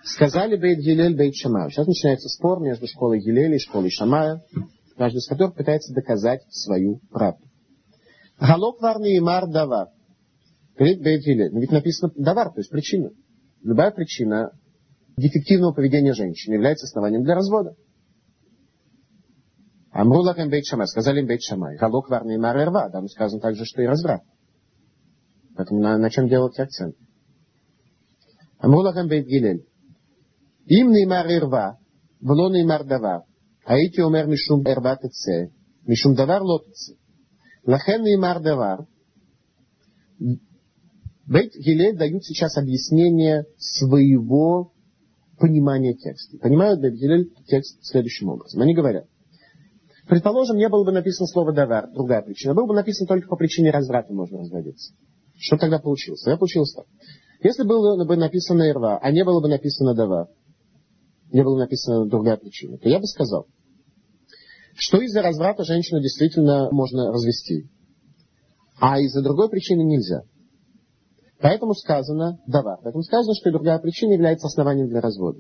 Сказали 0.03 0.55
бейт 0.55 0.79
Гилель 0.79 1.15
бейт 1.15 1.35
Шамай. 1.35 1.69
Сейчас 1.69 1.87
начинается 1.87 2.29
спор 2.29 2.61
между 2.61 2.87
школой 2.87 3.19
Гилеля 3.19 3.55
и 3.55 3.59
школой 3.59 3.89
Шамая, 3.89 4.41
каждый 4.95 5.17
из 5.17 5.27
которых 5.27 5.55
пытается 5.55 5.93
доказать 5.93 6.41
свою 6.49 7.01
правду. 7.11 7.43
Галок 8.39 8.81
варни 8.81 9.17
и 9.17 9.19
мар 9.19 9.47
давар. 9.47 9.89
Скажите, 10.77 11.01
Дайтвили, 11.01 11.49
ну 11.49 11.59
ведь 11.59 11.71
написано 11.71 12.13
давар, 12.15 12.53
то 12.53 12.59
есть 12.59 12.69
причина. 12.69 13.09
Любая 13.63 13.89
причина 13.89 14.51
дефективного 15.17 15.73
поведения 15.73 16.13
женщины 16.13 16.53
является 16.53 16.85
основанием 16.85 17.23
для 17.23 17.33
развода. 17.33 17.73
Амрулах 19.89 20.37
им 20.37 20.51
бейт 20.51 20.65
шамай, 20.65 20.85
сказали 20.85 21.21
им 21.21 21.25
бейт 21.25 21.41
шамай. 21.41 21.77
Халок 21.77 22.09
варни 22.09 22.35
и 22.35 22.37
марерва, 22.37 22.91
там 22.91 23.07
сказано 23.07 23.41
также, 23.41 23.65
что 23.65 23.81
и 23.81 23.87
разврат. 23.87 24.21
Поэтому 25.55 25.81
на, 25.81 25.97
на 25.97 26.11
чем 26.11 26.27
делать 26.27 26.59
акцент? 26.59 26.95
Амрулах 28.59 28.97
им 28.97 29.07
бейт 29.07 29.25
гилель. 29.25 29.65
Им 30.67 30.91
не 30.91 31.07
марерва, 31.07 31.79
вло 32.21 32.51
не 32.51 32.63
мардавар. 32.63 33.23
Аити 33.65 34.01
умер 34.01 34.27
мишум 34.27 34.61
эрва 34.63 34.95
тце, 34.95 35.49
мишум 35.87 36.13
давар 36.13 36.43
лотце. 36.43 36.97
Лахен 37.65 38.03
не 38.03 38.15
мардавар. 38.15 38.85
Бейт 41.27 41.53
Гилель 41.55 41.97
дают 41.97 42.23
сейчас 42.23 42.57
объяснение 42.57 43.45
своего 43.57 44.71
понимания 45.37 45.93
текста. 45.93 46.37
Понимают 46.37 46.79
Бейт 46.79 46.95
Гилель 46.95 47.31
текст 47.47 47.83
следующим 47.83 48.29
образом. 48.29 48.61
Они 48.61 48.73
говорят, 48.73 49.05
Предположим, 50.07 50.55
не 50.55 50.69
было 50.69 50.85
бы 50.85 50.91
написано 50.93 51.27
слово 51.27 51.51
«давар», 51.51 51.91
другая 51.91 52.21
причина. 52.21 52.53
Было 52.53 52.65
бы 52.65 52.73
написано 52.73 53.07
только 53.07 53.27
по 53.27 53.35
причине 53.35 53.71
разврата 53.71 54.13
можно 54.13 54.39
разводиться. 54.39 54.93
Что 55.37 55.57
тогда 55.57 55.79
получилось? 55.79 56.21
Тогда 56.21 56.37
получилось 56.37 56.73
так. 56.73 56.85
Если 57.43 57.63
было 57.63 58.03
бы 58.05 58.15
написано 58.15 58.69
«ирва», 58.69 58.97
а 58.99 59.11
не 59.11 59.25
было 59.25 59.41
бы 59.41 59.49
написано 59.49 59.93
«давар», 59.95 60.27
не 61.31 61.43
было 61.43 61.59
написано 61.59 62.05
другая 62.05 62.37
причина, 62.37 62.77
то 62.77 62.87
я 62.87 62.99
бы 62.99 63.05
сказал, 63.05 63.47
что 64.75 65.01
из-за 65.01 65.21
разврата 65.21 65.65
женщину 65.65 65.99
действительно 66.01 66.69
можно 66.71 67.11
развести, 67.11 67.67
а 68.79 69.01
из-за 69.01 69.21
другой 69.21 69.49
причины 69.49 69.81
нельзя. 69.83 70.23
Поэтому 71.39 71.73
сказано 71.73 72.39
«давар». 72.47 72.79
Поэтому 72.83 73.03
сказано, 73.03 73.33
что 73.35 73.51
другая 73.51 73.79
причина 73.79 74.13
является 74.13 74.47
основанием 74.47 74.87
для 74.87 75.01
развода. 75.01 75.39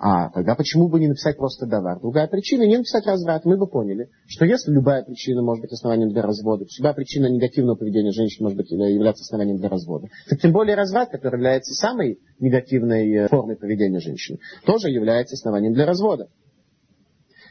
А 0.00 0.30
тогда 0.30 0.54
почему 0.54 0.88
бы 0.88 1.00
не 1.00 1.08
написать 1.08 1.36
просто 1.36 1.66
давар? 1.66 1.98
Другая 1.98 2.28
причина, 2.28 2.62
не 2.62 2.76
написать 2.76 3.04
разврат. 3.04 3.44
Мы 3.44 3.56
бы 3.56 3.66
поняли, 3.66 4.10
что 4.28 4.44
если 4.44 4.70
любая 4.70 5.02
причина 5.02 5.42
может 5.42 5.62
быть 5.62 5.72
основанием 5.72 6.10
для 6.10 6.22
развода, 6.22 6.66
любая 6.78 6.94
причина 6.94 7.26
негативного 7.26 7.74
поведения 7.74 8.12
женщин 8.12 8.44
может 8.44 8.56
быть 8.56 8.70
являться 8.70 9.22
основанием 9.22 9.56
для 9.56 9.68
развода, 9.68 10.06
так 10.28 10.40
тем 10.40 10.52
более 10.52 10.76
разврат, 10.76 11.10
который 11.10 11.36
является 11.36 11.74
самой 11.74 12.20
негативной 12.38 13.12
э, 13.12 13.28
формой 13.28 13.56
поведения 13.56 13.98
женщины, 13.98 14.38
тоже 14.64 14.88
является 14.88 15.34
основанием 15.34 15.72
для 15.72 15.84
развода. 15.84 16.28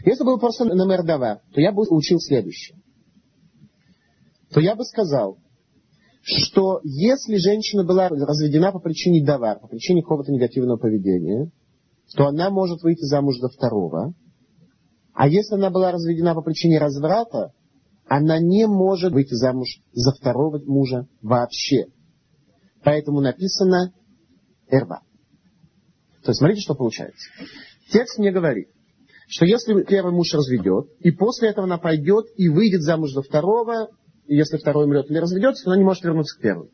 Если 0.06 0.24
был 0.24 0.40
просто 0.40 0.64
номер 0.64 1.04
давар, 1.04 1.42
то 1.54 1.60
я 1.60 1.74
бы 1.74 1.84
учил 1.90 2.20
следующее. 2.20 2.78
То 4.54 4.62
я 4.62 4.76
бы 4.76 4.86
сказал, 4.86 5.38
что 6.28 6.82
если 6.84 7.38
женщина 7.38 7.86
была 7.86 8.10
разведена 8.10 8.74
по 8.74 8.80
причине 8.80 9.24
давар, 9.24 9.60
по 9.60 9.68
причине 9.68 10.02
какого-то 10.02 10.32
негативного 10.32 10.78
поведения, 10.78 11.50
то 12.16 12.28
она 12.28 12.50
может 12.50 12.84
выйти 12.84 13.04
замуж 13.04 13.38
за 13.40 13.48
второго. 13.48 14.14
А 15.14 15.28
если 15.28 15.56
она 15.56 15.70
была 15.70 15.92
разведена 15.92 16.36
по 16.36 16.42
причине 16.42 16.80
разврата, 16.80 17.54
она 18.08 18.40
не 18.40 18.68
может 18.68 19.14
выйти 19.14 19.34
замуж 19.34 19.80
за 19.94 20.12
второго 20.12 20.60
мужа 20.66 21.08
вообще. 21.22 21.86
Поэтому 22.84 23.22
написано 23.22 23.94
эрба. 24.70 25.02
То 26.24 26.32
есть 26.32 26.40
смотрите, 26.40 26.62
что 26.62 26.76
получается. 26.76 27.30
Текст 27.90 28.20
мне 28.20 28.32
говорит, 28.32 28.68
что 29.30 29.46
если 29.46 29.82
первый 29.84 30.14
муж 30.14 30.34
разведет, 30.34 30.88
и 31.00 31.12
после 31.12 31.50
этого 31.50 31.66
она 31.66 31.78
пойдет 31.78 32.26
и 32.36 32.50
выйдет 32.50 32.82
замуж 32.82 33.12
за 33.12 33.22
второго, 33.22 33.88
если 34.28 34.58
второй 34.58 34.86
умрет 34.86 35.10
или 35.10 35.18
разведется, 35.18 35.70
она 35.70 35.78
не 35.78 35.84
может 35.84 36.04
вернуться 36.04 36.38
к 36.38 36.42
первому. 36.42 36.70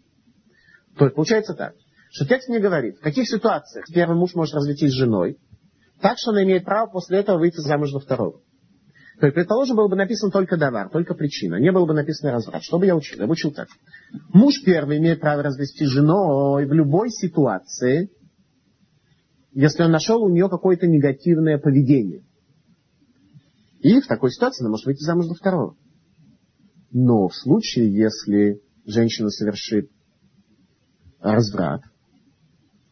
То 0.98 1.06
есть 1.06 1.16
получается 1.16 1.54
так 1.54 1.74
что 2.14 2.28
текст 2.28 2.48
не 2.48 2.60
говорит, 2.60 2.98
в 2.98 3.02
каких 3.02 3.28
ситуациях 3.28 3.86
первый 3.92 4.16
муж 4.16 4.36
может 4.36 4.54
развестись 4.54 4.92
с 4.92 4.96
женой, 4.96 5.40
так 6.00 6.20
что 6.20 6.30
она 6.30 6.44
имеет 6.44 6.64
право 6.64 6.88
после 6.88 7.18
этого 7.18 7.40
выйти 7.40 7.60
замуж 7.60 7.92
за 7.92 8.00
второго. 8.00 8.40
То 9.20 9.26
есть, 9.26 9.36
предположим, 9.36 9.78
было 9.78 9.88
бы 9.88 9.96
написано 9.96 10.32
только 10.32 10.56
давар, 10.56 10.90
только 10.90 11.16
причина, 11.16 11.56
не 11.56 11.72
было 11.72 11.88
бы 11.88 11.94
написано 11.94 12.32
разврат. 12.32 12.62
Что 12.64 12.78
бы 12.78 12.86
я 12.86 12.96
учил? 12.96 13.20
Я 13.20 13.26
бы 13.26 13.32
учил 13.32 13.52
так. 13.52 13.68
Муж 14.32 14.62
первый 14.64 15.00
имеет 15.00 15.22
право 15.22 15.42
развести 15.42 15.86
с 15.86 15.90
женой 15.90 16.68
в 16.68 16.74
любой 16.74 17.10
ситуации, 17.10 18.12
если 19.52 19.84
он 19.84 19.92
нашел 19.92 20.22
у 20.22 20.30
нее 20.30 20.50
какое-то 20.50 20.86
негативное 20.86 21.58
поведение. 21.58 22.24
И 23.82 24.02
в 24.02 24.08
такой 24.08 24.32
ситуации 24.32 24.64
она 24.64 24.70
может 24.70 24.86
выйти 24.86 25.04
замуж 25.04 25.26
за 25.26 25.34
второго. 25.34 25.76
Но 26.94 27.28
в 27.28 27.36
случае, 27.36 27.92
если 27.92 28.62
женщина 28.86 29.30
совершит 29.30 29.90
разврат, 31.20 31.82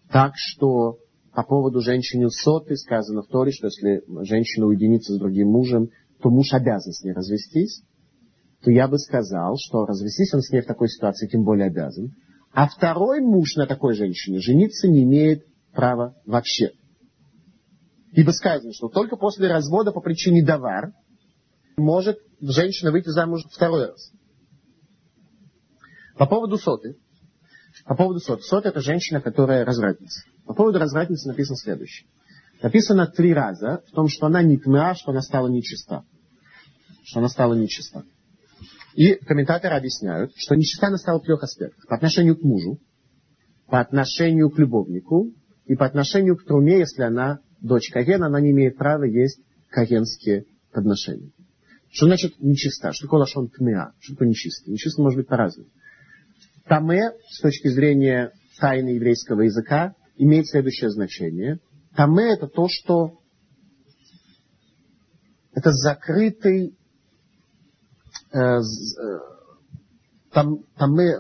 так 0.10 0.34
что 0.36 0.98
по 1.34 1.44
поводу 1.44 1.82
женщины 1.82 2.30
соты 2.32 2.76
сказано 2.78 3.22
в 3.22 3.28
Торе, 3.28 3.52
что 3.52 3.68
если 3.68 4.04
женщина 4.26 4.66
уединится 4.66 5.14
с 5.14 5.20
другим 5.20 5.50
мужем, 5.50 5.90
то 6.20 6.32
муж 6.32 6.52
обязан 6.52 6.92
с 6.94 7.04
ней 7.04 7.14
развестись, 7.14 7.84
то 8.64 8.72
я 8.72 8.88
бы 8.88 8.98
сказал, 8.98 9.56
что 9.58 9.86
развестись 9.86 10.34
он 10.34 10.42
с 10.42 10.52
ней 10.52 10.62
в 10.62 10.68
такой 10.68 10.90
ситуации 10.90 11.28
тем 11.28 11.44
более 11.44 11.68
обязан. 11.68 12.16
А 12.52 12.68
второй 12.68 13.22
муж 13.22 13.56
на 13.56 13.68
такой 13.68 13.94
женщине 13.94 14.40
жениться 14.40 14.88
не 14.88 15.04
имеет 15.04 15.46
права 15.74 16.16
вообще. 16.26 16.72
Ибо 18.14 18.32
сказано, 18.32 18.74
что 18.74 18.90
только 18.90 19.16
после 19.16 19.48
развода 19.48 19.92
по 19.92 20.02
причине 20.02 20.44
давар 20.44 20.92
может 21.78 22.18
женщина 22.42 22.92
выйти 22.92 23.10
замуж 23.10 23.44
второй 23.52 23.88
раз. 23.88 24.12
По 26.18 26.26
поводу 26.26 26.58
соты. 26.58 26.98
По 27.86 27.96
поводу 27.96 28.20
сот. 28.20 28.44
Сот 28.44 28.66
это 28.66 28.82
женщина, 28.82 29.22
которая 29.22 29.66
развратница. 29.66 30.24
По 30.46 30.54
поводу 30.54 30.80
развратницы 30.80 31.28
написано 31.28 31.58
следующее. 31.58 32.08
Написано 32.62 33.08
три 33.08 33.34
раза 33.34 33.84
в 33.88 33.92
том, 33.92 34.08
что 34.08 34.28
она 34.28 34.44
не 34.44 34.58
тмя, 34.58 34.94
что 34.94 35.12
она 35.12 35.22
стала 35.22 35.48
нечиста. 35.48 36.04
Что 37.04 37.20
она 37.20 37.30
стала 37.30 37.54
нечиста. 37.54 38.04
И 38.94 39.16
комментаторы 39.16 39.76
объясняют, 39.76 40.34
что 40.36 40.56
нечиста 40.56 40.88
она 40.88 40.98
стала 40.98 41.20
в 41.20 41.24
трех 41.24 41.42
аспектах. 41.42 41.88
По 41.88 41.96
отношению 41.96 42.38
к 42.38 42.44
мужу, 42.44 42.80
по 43.68 43.80
отношению 43.80 44.50
к 44.50 44.60
любовнику 44.60 45.32
и 45.66 45.76
по 45.76 45.86
отношению 45.86 46.36
к 46.36 46.44
труме, 46.44 46.80
если 46.80 47.04
она 47.04 47.40
дочь 47.62 47.90
Кагена, 47.90 48.28
она 48.28 48.42
не 48.42 48.52
имеет 48.52 48.78
права 48.78 49.04
есть 49.04 49.40
кагенские 49.70 50.46
подношения. 50.74 51.32
Что 51.92 52.06
значит 52.06 52.40
нечиста? 52.40 52.94
Что 52.94 53.08
такое 53.08 53.22
лошон 53.22 53.50
тмеа? 53.50 53.94
Что 54.00 54.14
такое 54.14 54.30
нечистый? 54.30 54.72
Нечистый 54.72 55.04
может 55.04 55.18
быть 55.18 55.28
по-разному. 55.28 55.70
Таме, 56.66 57.12
с 57.30 57.42
точки 57.42 57.68
зрения 57.68 58.32
тайны 58.60 58.90
еврейского 58.90 59.42
языка, 59.42 59.96
имеет 60.16 60.48
следующее 60.48 60.90
значение. 60.90 61.60
Таме 61.96 62.34
это 62.34 62.48
то, 62.48 62.68
что 62.70 63.20
это 65.54 65.72
закрытый 65.72 66.78
э, 68.32 68.38
э 68.38 68.62
там, 70.32 70.64
таме 70.78 71.20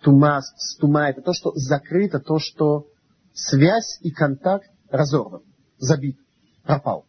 тума, 0.00 0.40
тума 0.80 1.10
это 1.10 1.20
то, 1.20 1.34
что 1.34 1.52
закрыто, 1.54 2.20
то, 2.20 2.38
что 2.38 2.86
связь 3.34 3.98
и 4.00 4.10
контакт 4.10 4.70
разорван, 4.88 5.42
забит, 5.76 6.18
пропал. 6.62 7.07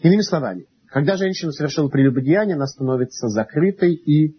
Иными 0.00 0.22
словами, 0.22 0.66
когда 0.88 1.16
женщина 1.16 1.52
совершила 1.52 1.88
прелюбодеяние, 1.88 2.56
она 2.56 2.66
становится 2.66 3.28
закрытой 3.28 3.94
и 3.94 4.36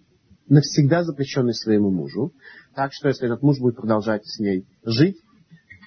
навсегда 0.48 1.04
запрещенной 1.04 1.54
своему 1.54 1.92
мужу. 1.92 2.34
Так 2.76 2.94
что, 2.94 3.10
если 3.10 3.26
этот 3.26 3.42
муж 3.42 3.60
будет 3.60 3.76
продолжать 3.76 4.26
с 4.26 4.40
ней 4.40 4.66
жить, 4.84 5.18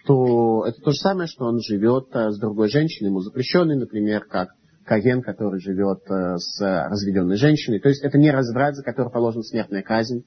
то 0.07 0.65
это 0.67 0.81
то 0.81 0.91
же 0.91 0.99
самое, 0.99 1.29
что 1.29 1.45
он 1.45 1.61
живет 1.61 2.09
э, 2.12 2.31
с 2.31 2.39
другой 2.39 2.69
женщиной, 2.69 3.09
ему 3.09 3.21
запрещенной, 3.21 3.77
например, 3.77 4.25
как 4.25 4.50
Каген, 4.85 5.23
который 5.23 5.61
живет 5.61 6.00
э, 6.11 6.37
с 6.39 6.61
разведенной 6.61 7.37
женщиной. 7.37 7.81
То 7.81 7.89
есть 7.89 8.03
это 8.03 8.19
не 8.19 8.31
разврат, 8.31 8.77
за 8.77 8.83
который 8.83 9.12
положена 9.12 9.43
смертная 9.43 9.83
казнь 9.83 10.25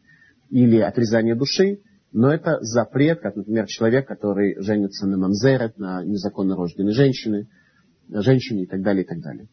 или 0.50 0.80
отрезание 0.80 1.36
души, 1.36 1.80
но 2.12 2.32
это 2.32 2.60
запрет, 2.62 3.22
как, 3.22 3.36
например, 3.36 3.66
человек, 3.66 4.08
который 4.08 4.56
женится 4.62 5.08
на 5.08 5.18
мамзерет, 5.18 5.78
на 5.80 6.04
незаконно 6.04 6.56
рожденной 6.56 6.94
женщине, 6.94 7.48
женщине 8.10 8.64
и 8.64 8.66
так 8.68 8.82
далее, 8.82 9.04
и 9.04 9.08
так 9.08 9.22
далее. 9.22 9.48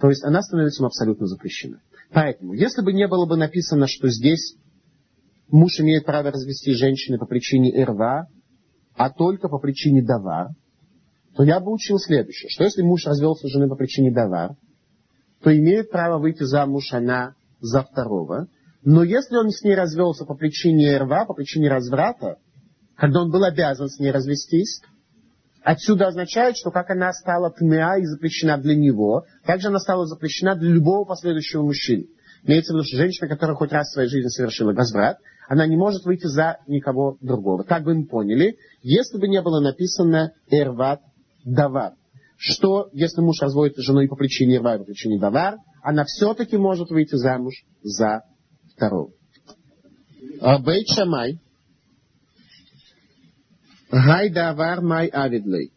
То 0.00 0.08
есть 0.08 0.24
она 0.24 0.42
становится 0.42 0.82
ему 0.82 0.88
абсолютно 0.88 1.26
запрещена. 1.26 1.80
Поэтому, 2.12 2.52
если 2.52 2.82
бы 2.82 2.92
не 2.92 3.08
было 3.08 3.26
бы 3.26 3.36
написано, 3.36 3.86
что 3.86 4.08
здесь 4.08 4.56
муж 5.48 5.80
имеет 5.80 6.04
право 6.04 6.30
развести 6.30 6.72
женщины 6.72 7.18
по 7.18 7.26
причине 7.26 7.70
ирва, 7.82 8.28
а 8.94 9.10
только 9.10 9.48
по 9.48 9.58
причине 9.58 10.02
давар, 10.02 10.48
то 11.34 11.42
я 11.42 11.60
бы 11.60 11.72
учил 11.72 11.98
следующее, 11.98 12.48
что 12.50 12.64
если 12.64 12.82
муж 12.82 13.04
развелся 13.06 13.46
с 13.46 13.52
женой 13.52 13.68
по 13.68 13.76
причине 13.76 14.12
давар, 14.12 14.56
то 15.42 15.56
имеет 15.56 15.90
право 15.90 16.18
выйти 16.18 16.44
замуж 16.44 16.92
она 16.92 17.34
за 17.60 17.82
второго, 17.82 18.48
но 18.82 19.02
если 19.02 19.36
он 19.36 19.50
с 19.50 19.62
ней 19.62 19.74
развелся 19.74 20.24
по 20.24 20.34
причине 20.34 20.96
рва, 20.96 21.24
по 21.26 21.34
причине 21.34 21.68
разврата, 21.68 22.36
когда 22.94 23.22
он 23.22 23.30
был 23.30 23.44
обязан 23.44 23.88
с 23.88 23.98
ней 23.98 24.10
развестись, 24.10 24.80
отсюда 25.66 26.06
означает, 26.06 26.56
что 26.56 26.70
как 26.70 26.90
она 26.90 27.12
стала 27.12 27.50
тмеа 27.50 27.98
и 27.98 28.04
запрещена 28.04 28.56
для 28.56 28.76
него, 28.76 29.24
так 29.44 29.60
же 29.60 29.68
она 29.68 29.80
стала 29.80 30.06
запрещена 30.06 30.54
для 30.54 30.70
любого 30.70 31.04
последующего 31.04 31.62
мужчины. 31.62 32.06
Имеется 32.44 32.72
в 32.72 32.76
виду, 32.76 32.84
что 32.86 32.96
женщина, 32.96 33.28
которая 33.28 33.56
хоть 33.56 33.72
раз 33.72 33.88
в 33.88 33.94
своей 33.94 34.08
жизни 34.08 34.28
совершила 34.28 34.72
разврат, 34.72 35.18
она 35.48 35.66
не 35.66 35.76
может 35.76 36.04
выйти 36.04 36.26
за 36.28 36.58
никого 36.68 37.18
другого. 37.20 37.64
Так 37.64 37.82
бы 37.82 37.96
мы 37.96 38.06
поняли, 38.06 38.58
если 38.82 39.18
бы 39.18 39.26
не 39.26 39.42
было 39.42 39.60
написано 39.60 40.32
«эрват 40.48 41.00
давар», 41.44 41.94
что 42.36 42.88
если 42.92 43.20
муж 43.20 43.40
разводит 43.40 43.76
жену 43.78 44.00
и 44.00 44.06
по 44.06 44.14
причине 44.14 44.56
«эрва» 44.56 44.76
и 44.76 44.78
по 44.78 44.84
причине 44.84 45.18
«давар», 45.18 45.56
она 45.82 46.04
все-таки 46.04 46.56
может 46.56 46.90
выйти 46.90 47.16
замуж 47.16 47.64
за 47.82 48.22
второго. 48.76 49.10
Бейт 50.40 50.86
Шамай, 50.88 51.40
Гай 53.90 54.30
давар 54.30 54.80
май 54.82 55.08
авидлей. 55.12 55.72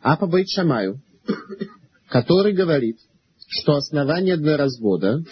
А 0.00 0.16
по 0.16 0.28
Шамаю, 0.46 1.00
который 2.08 2.52
говорит, 2.52 2.98
что 3.48 3.74
основания 3.74 4.36
для 4.36 4.56
развода, 4.56 5.22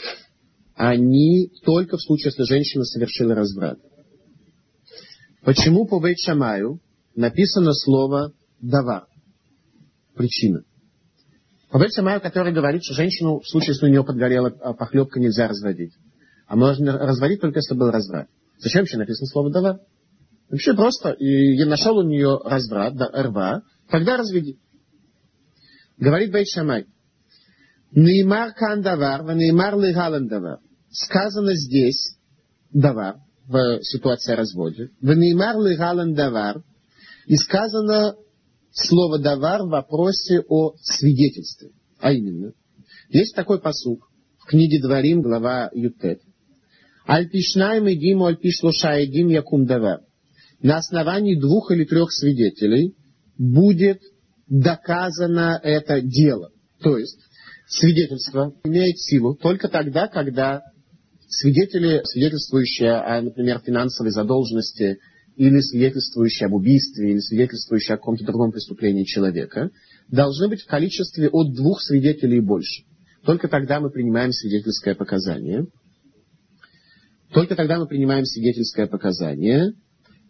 они 0.75 1.51
только 1.65 1.97
в 1.97 2.03
случае, 2.03 2.27
если 2.31 2.45
женщина 2.45 2.85
совершила 2.85 3.35
разврат. 3.35 3.79
Почему 5.43 5.87
по 5.87 6.01
Бейт 6.01 6.19
Шамаю 6.19 6.81
написано 7.15 7.73
слово 7.73 8.33
«давар»? 8.61 9.07
Причина. 10.15 10.63
По 11.71 11.79
Бейт 11.79 11.93
Шамаю, 11.95 12.21
который 12.21 12.53
говорит, 12.53 12.85
что 12.85 12.95
женщину 12.95 13.41
в 13.41 13.49
случае, 13.49 13.71
если 13.71 13.87
у 13.87 13.89
нее 13.89 14.05
подгорела 14.05 14.51
похлебка, 14.51 15.21
нельзя 15.21 15.49
разводить. 15.49 15.93
А 16.47 16.57
можно 16.57 16.93
разводить 16.93 17.41
только 17.41 17.59
если 17.59 17.75
был 17.75 17.91
разврат. 17.91 18.29
Зачем 18.59 18.83
вообще 18.83 18.99
написано 18.99 19.27
слово 19.27 19.51
«давар»? 19.51 19.81
Вообще 20.51 20.75
просто, 20.75 21.11
и 21.11 21.57
я 21.57 21.67
нашел 21.67 21.99
у 21.99 22.03
нее 22.03 22.41
разврат, 22.45 22.97
да, 22.97 23.09
рва, 23.23 23.63
тогда 23.91 24.17
разведи. 24.17 24.59
Говорит 25.99 26.33
Бейт 26.33 26.49
Шамай, 26.49 26.87
Неймар 27.93 28.53
кан 28.55 28.83
давар, 28.83 29.23
неймар 29.35 29.79
лигалан 29.79 30.29
давар. 30.29 30.59
Сказано 30.91 31.55
здесь 31.55 32.17
давар, 32.73 33.17
в 33.47 33.83
ситуации 33.83 34.35
развода. 34.35 34.89
В 35.01 35.15
неймар 35.15 35.57
лигалан 35.57 36.15
давар. 36.15 36.63
И 37.27 37.37
сказано 37.37 38.15
слово 38.73 39.19
давар 39.19 39.63
в 39.63 39.71
вопросе 39.71 40.41
о 40.49 40.75
свидетельстве. 40.81 41.71
А 41.99 42.13
именно, 42.13 42.53
есть 43.09 43.35
такой 43.35 43.61
посук 43.61 44.09
в 44.39 44.47
книге 44.47 44.81
Дворим, 44.81 45.23
глава 45.23 45.71
Ютет. 45.73 46.21
Альпишнаем 47.07 47.91
идим, 47.91 48.23
альпишлоша 48.23 49.03
идим 49.05 49.29
якум 49.29 49.67
давар. 49.67 50.01
На 50.61 50.79
основании 50.79 51.39
двух 51.39 51.71
или 51.71 51.85
трех 51.85 52.13
свидетелей 52.13 52.95
будет 53.37 54.01
доказано 54.49 55.61
это 55.63 56.01
дело. 56.01 56.51
То 56.81 56.97
есть, 56.99 57.19
свидетельство 57.69 58.55
имеет 58.65 58.99
силу 58.99 59.37
только 59.37 59.69
тогда, 59.69 60.09
когда 60.09 60.63
свидетели, 61.29 62.01
свидетельствующие 62.05 62.93
о, 62.93 63.21
например, 63.23 63.61
финансовой 63.61 64.11
задолженности 64.11 64.99
или 65.37 65.61
свидетельствующие 65.61 66.47
об 66.47 66.55
убийстве, 66.55 67.13
или 67.13 67.19
свидетельствующие 67.21 67.95
о 67.95 67.99
каком-то 67.99 68.25
другом 68.25 68.51
преступлении 68.51 69.05
человека, 69.05 69.71
должны 70.11 70.49
быть 70.49 70.63
в 70.63 70.67
количестве 70.67 71.29
от 71.29 71.55
двух 71.55 71.81
свидетелей 71.83 72.39
и 72.39 72.41
больше. 72.41 72.85
Только 73.25 73.47
тогда 73.47 73.79
мы 73.79 73.91
принимаем 73.91 74.33
свидетельское 74.33 74.95
показание. 74.95 75.67
Только 77.33 77.55
тогда 77.55 77.79
мы 77.79 77.87
принимаем 77.87 78.25
свидетельское 78.25 78.87
показание. 78.87 79.75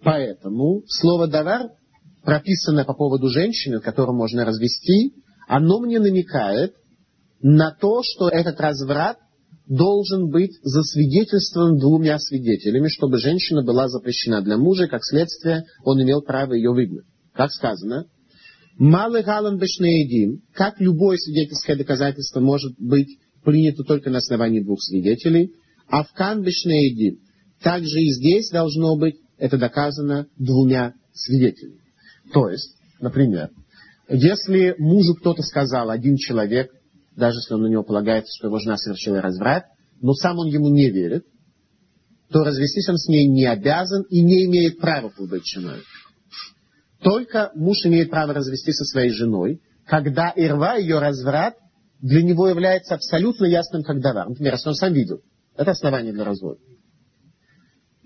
Поэтому 0.02 0.82
слово 0.87 1.26
«давар», 1.26 1.70
прописанное 2.22 2.84
по 2.84 2.94
поводу 2.94 3.28
женщины, 3.28 3.80
которую 3.80 4.16
можно 4.16 4.44
развести, 4.44 5.14
оно 5.48 5.80
мне 5.80 5.98
намекает 5.98 6.74
на 7.40 7.70
то, 7.72 8.02
что 8.02 8.28
этот 8.28 8.61
разврат 8.61 9.18
должен 9.66 10.30
быть 10.30 10.52
засвидетельствован 10.62 11.78
двумя 11.78 12.18
свидетелями, 12.18 12.88
чтобы 12.88 13.18
женщина 13.18 13.62
была 13.62 13.88
запрещена 13.88 14.42
для 14.42 14.56
мужа, 14.56 14.84
и 14.84 14.88
как 14.88 15.04
следствие 15.04 15.64
он 15.84 16.02
имел 16.02 16.22
право 16.22 16.54
ее 16.54 16.70
выгнать. 16.70 17.06
Как 17.34 17.52
сказано, 17.52 18.06
Малый 18.78 19.24
галан 19.24 19.58
бешнеедим, 19.58 20.42
как 20.54 20.80
любое 20.80 21.16
свидетельское 21.16 21.74
доказательство 21.74 22.38
может 22.38 22.74
быть 22.78 23.18
принято 23.44 23.82
только 23.82 24.08
на 24.08 24.18
основании 24.18 24.61
двух 24.61 24.80
свидетелей, 24.80 25.50
а 25.88 26.04
в 26.04 26.12
кан 26.12 26.42
бешнеедим, 26.42 27.18
также 27.61 28.00
и 28.00 28.12
здесь 28.12 28.50
должно 28.50 28.96
быть 28.96 29.16
это 29.38 29.57
доказано 29.57 30.27
двумя 30.37 30.94
свидетелями. 31.12 31.81
То 32.33 32.51
есть, 32.51 32.77
например, 33.01 33.51
если 34.09 34.74
мужу 34.79 35.14
кто-то 35.14 35.42
сказал, 35.42 35.90
один 35.90 36.16
человек, 36.16 36.70
даже 37.16 37.38
если 37.38 37.55
он 37.55 37.62
на 37.62 37.66
него 37.66 37.83
полагается, 37.83 38.33
что 38.37 38.48
его 38.48 38.59
жена 38.59 38.77
совершила 38.77 39.20
разврат, 39.20 39.64
но 40.01 40.12
сам 40.14 40.38
он 40.38 40.48
ему 40.48 40.68
не 40.68 40.90
верит, 40.90 41.24
то 42.31 42.44
развестись 42.44 42.88
он 42.88 42.98
с 42.98 43.09
ней 43.09 43.27
не 43.27 43.46
обязан 43.46 44.03
и 44.11 44.22
не 44.22 44.44
имеет 44.46 44.79
права 44.79 45.09
побыть 45.09 45.46
женой. 45.46 45.83
Только 47.01 47.51
муж 47.55 47.79
имеет 47.85 48.11
право 48.11 48.35
развестись 48.35 48.77
со 48.77 48.85
своей 48.85 49.11
женой, 49.11 49.61
когда 49.87 50.33
ирва, 50.35 50.77
ее 50.77 50.98
разврат, 50.98 51.55
для 52.01 52.22
него 52.22 52.48
является 52.48 52.94
абсолютно 52.94 53.46
ясным 53.46 53.83
как 53.83 54.01
давар. 54.01 54.29
Например, 54.29 54.55
если 54.55 54.68
он 54.68 54.74
сам 54.74 54.92
видел. 54.92 55.20
Это 55.57 55.72
основание 55.72 56.12
для 56.12 56.24
развода. 56.24 56.61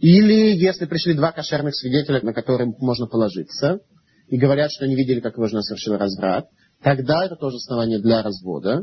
Или 0.02 0.56
если 0.56 0.86
пришли 0.86 1.14
два 1.14 1.30
кошерных 1.30 1.76
свидетеля, 1.76 2.20
на 2.22 2.34
которые 2.34 2.74
можно 2.80 3.06
положиться, 3.06 3.78
и 4.26 4.36
говорят, 4.36 4.72
что 4.72 4.84
они 4.84 4.96
видели, 4.96 5.20
как 5.20 5.34
его 5.34 5.46
жена 5.46 5.62
совершила 5.62 5.96
разврат, 5.96 6.46
тогда 6.82 7.24
это 7.24 7.36
тоже 7.36 7.56
основание 7.56 8.00
для 8.00 8.20
развода. 8.20 8.82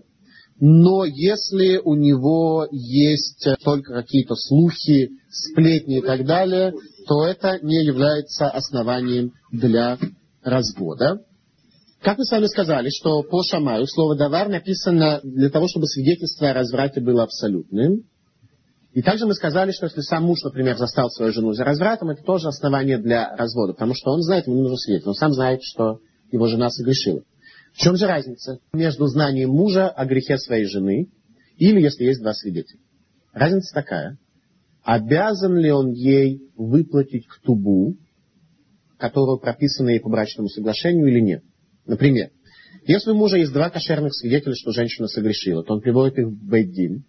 Но 0.62 1.04
если 1.04 1.78
у 1.78 1.96
него 1.96 2.68
есть 2.72 3.46
только 3.66 3.96
какие-то 3.96 4.36
слухи, 4.36 5.10
сплетни 5.30 5.98
и 5.98 6.02
так 6.02 6.26
далее, 6.26 6.72
то 7.06 7.26
это 7.26 7.60
не 7.64 7.84
является 7.84 8.50
основанием 8.50 9.34
для 9.52 9.98
развода. 10.42 11.20
Как 12.02 12.18
мы 12.18 12.24
с 12.24 12.32
вами 12.32 12.46
сказали, 12.46 12.90
что 12.90 13.24
по 13.24 13.44
Шамаю 13.44 13.88
слово 13.88 14.16
«давар» 14.16 14.48
написано 14.48 15.20
для 15.24 15.50
того, 15.50 15.68
чтобы 15.68 15.86
свидетельство 15.88 16.50
о 16.50 16.54
разврате 16.54 17.02
было 17.02 17.24
абсолютным. 17.24 18.04
И 18.94 19.02
также 19.02 19.28
мы 19.28 19.36
сказали, 19.36 19.72
что 19.72 19.86
если 19.86 20.02
сам 20.02 20.24
муж, 20.24 20.42
например, 20.44 20.78
застал 20.78 21.10
свою 21.12 21.32
жену 21.32 21.54
за 21.54 21.64
развратом, 21.64 22.10
это 22.10 22.24
тоже 22.24 22.48
основание 22.48 22.98
для 22.98 23.36
развода, 23.36 23.74
потому 23.74 23.94
что 23.94 24.12
он 24.12 24.22
знает, 24.24 24.48
ему 24.48 24.56
не 24.56 24.62
нужно 24.64 24.78
свидетель, 24.78 25.10
он 25.10 25.14
сам 25.14 25.32
знает, 25.32 25.62
что 25.64 26.00
его 26.32 26.48
жена 26.48 26.70
согрешила. 26.70 27.22
В 27.74 27.78
чем 27.78 27.96
же 27.96 28.08
разница 28.08 28.60
между 28.74 29.06
знанием 29.06 29.52
мужа 29.52 29.90
о 29.90 30.06
грехе 30.06 30.38
своей 30.38 30.66
жены 30.66 31.08
или 31.58 31.82
если 31.82 32.06
есть 32.06 32.22
два 32.22 32.34
свидетеля? 32.34 32.80
Разница 33.32 33.74
такая. 33.74 34.18
Обязан 34.84 35.56
ли 35.56 35.72
он 35.72 35.92
ей 35.92 36.42
выплатить 36.56 37.28
ктубу, 37.28 37.96
которую 38.98 39.40
прописана 39.40 39.90
ей 39.90 40.00
по 40.00 40.10
брачному 40.10 40.50
соглашению 40.50 41.08
или 41.08 41.20
нет? 41.20 41.44
Например, 41.86 42.32
если 42.88 43.12
у 43.12 43.16
мужа 43.16 43.38
есть 43.38 43.54
два 43.54 43.70
кошерных 43.70 44.16
свидетеля, 44.16 44.56
что 44.56 44.72
женщина 44.72 45.08
согрешила, 45.08 45.64
то 45.64 45.74
он 45.74 45.82
приводит 45.82 46.18
их 46.18 46.28
в 46.28 46.50
Бейдин, 46.50 47.04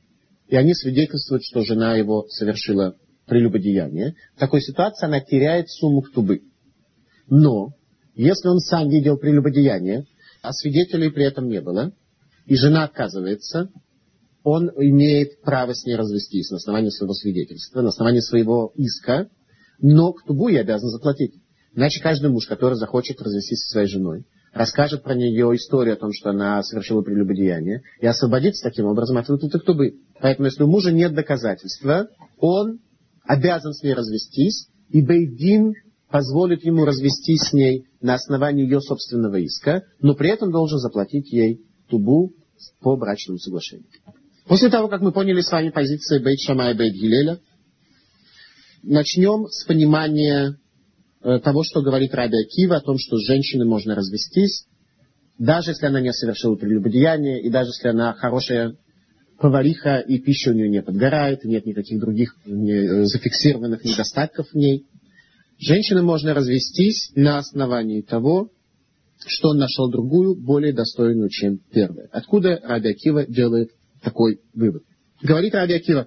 и 0.51 0.57
они 0.57 0.75
свидетельствуют, 0.75 1.45
что 1.45 1.63
жена 1.63 1.95
его 1.95 2.27
совершила 2.29 2.97
прелюбодеяние. 3.27 4.17
В 4.35 4.41
такой 4.41 4.61
ситуации 4.61 5.07
она 5.07 5.21
теряет 5.21 5.71
сумму 5.71 6.03
ктубы. 6.03 6.43
Но, 7.29 7.69
если 8.17 8.49
он 8.49 8.59
сам 8.59 8.89
видел 8.89 9.17
прелюбодеяние, 9.17 10.07
а 10.43 10.53
свидетелей 10.53 11.11
при 11.11 11.25
этом 11.25 11.49
не 11.49 11.61
было, 11.61 11.93
и 12.47 12.57
жена 12.57 12.83
отказывается, 12.85 13.71
он 14.43 14.71
имеет 14.71 15.41
право 15.43 15.73
с 15.73 15.85
ней 15.85 15.95
развестись 15.95 16.51
на 16.51 16.57
основании 16.57 16.91
своего 16.91 17.15
свидетельства, 17.15 17.83
на 17.83 17.91
основании 17.91 18.21
своего 18.21 18.73
иска, 18.75 19.29
но 19.79 20.13
к 20.13 20.25
тубу 20.25 20.49
я 20.49 20.63
обязан 20.63 20.89
заплатить. 20.89 21.35
Иначе 21.75 22.03
каждый 22.03 22.31
муж, 22.31 22.47
который 22.47 22.75
захочет 22.75 23.23
развестись 23.23 23.61
со 23.61 23.71
своей 23.71 23.87
женой, 23.87 24.25
расскажет 24.53 25.03
про 25.03 25.15
нее 25.15 25.55
историю 25.55 25.95
о 25.95 25.99
том, 25.99 26.13
что 26.13 26.31
она 26.31 26.63
совершила 26.63 27.03
прелюбодеяние, 27.03 27.83
и 28.01 28.07
освободится 28.07 28.65
таким 28.65 28.87
образом 28.87 29.17
от 29.17 29.29
выплаты 29.29 29.59
тубы. 29.59 29.95
Поэтому, 30.21 30.47
если 30.47 30.63
у 30.63 30.67
мужа 30.69 30.93
нет 30.93 31.15
доказательства, 31.15 32.09
он 32.39 32.81
обязан 33.25 33.73
с 33.73 33.83
ней 33.83 33.95
развестись, 33.95 34.69
и 34.89 35.03
Бейдин 35.03 35.75
позволит 36.11 36.65
ему 36.65 36.85
развестись 36.85 37.43
с 37.43 37.53
ней 37.53 37.87
на 38.01 38.15
основании 38.15 38.65
ее 38.65 38.81
собственного 38.81 39.37
иска, 39.37 39.85
но 40.01 40.15
при 40.15 40.31
этом 40.31 40.51
должен 40.51 40.79
заплатить 40.79 41.33
ей 41.33 41.61
тубу 41.89 42.33
по 42.81 42.97
брачному 42.97 43.39
соглашению. 43.39 43.87
После 44.47 44.69
того, 44.69 44.89
как 44.89 45.01
мы 45.01 45.13
поняли 45.13 45.41
с 45.41 45.53
вами 45.53 45.71
позиции 45.71 46.19
Бейт 46.19 46.41
Шама 46.41 46.71
и 46.71 46.75
Бейт 46.75 46.95
Гилеля, 46.95 47.39
начнем 48.83 49.47
с 49.47 49.65
понимания 49.65 50.57
того, 51.21 51.63
что 51.65 51.83
говорит 51.83 52.15
Раби 52.15 52.39
Акива 52.39 52.77
о 52.77 52.81
том, 52.81 52.97
что 52.99 53.17
с 53.17 53.27
женщиной 53.27 53.67
можно 53.67 53.95
развестись, 53.95 54.67
даже 55.39 55.71
если 55.71 55.87
она 55.87 56.01
не 56.01 56.13
совершила 56.13 56.57
прелюбодеяние, 56.57 57.43
и 57.43 57.51
даже 57.51 57.71
если 57.71 57.89
она 57.89 58.13
хорошая 58.13 58.77
повариха, 59.39 59.99
и 59.99 60.19
пища 60.19 60.51
у 60.51 60.55
нее 60.55 60.69
не 60.69 60.83
подгорает, 60.83 61.45
и 61.45 61.49
нет 61.49 61.65
никаких 61.65 61.99
других 61.99 62.37
э, 62.45 63.05
зафиксированных 63.05 63.83
недостатков 63.85 64.49
в 64.51 64.55
ней. 64.55 64.87
Женщиной 65.59 66.03
можно 66.03 66.35
развестись 66.35 67.11
на 67.15 67.39
основании 67.39 68.03
того, 68.03 68.51
что 69.27 69.51
он 69.51 69.59
нашел 69.59 69.91
другую, 69.91 70.35
более 70.37 70.73
достойную, 70.73 71.29
чем 71.31 71.59
первая. 71.73 72.09
Откуда 72.13 72.61
Раби 72.63 72.91
Акива 72.91 73.27
делает 73.27 73.71
такой 74.03 74.41
вывод. 74.55 74.83
Говорит 75.23 75.55
Раби 75.55 75.75
Акива, 75.75 76.07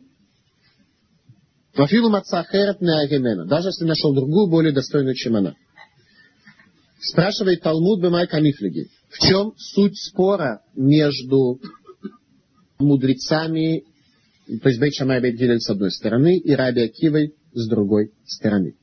Вафилу 1.75 2.09
Мацахерет 2.09 2.81
Неагемена, 2.81 3.45
даже 3.45 3.69
если 3.69 3.85
нашел 3.85 4.13
другую, 4.13 4.47
более 4.47 4.73
достойную, 4.73 5.15
чем 5.15 5.35
она. 5.35 5.55
Спрашивает 6.99 7.61
Талмуд 7.61 8.01
Бемай 8.01 8.27
Камифлиги, 8.27 8.89
в 9.09 9.19
чем 9.19 9.53
суть 9.57 9.97
спора 9.97 10.61
между 10.75 11.59
мудрецами, 12.79 13.83
то 14.61 14.69
есть 14.69 14.79
Бейт 14.79 14.93
Шамай 14.93 15.21
с 15.59 15.69
одной 15.69 15.91
стороны 15.91 16.37
и 16.37 16.51
Раби 16.53 16.83
Акивой 16.83 17.33
с 17.53 17.67
другой 17.67 18.11
стороны. 18.25 18.75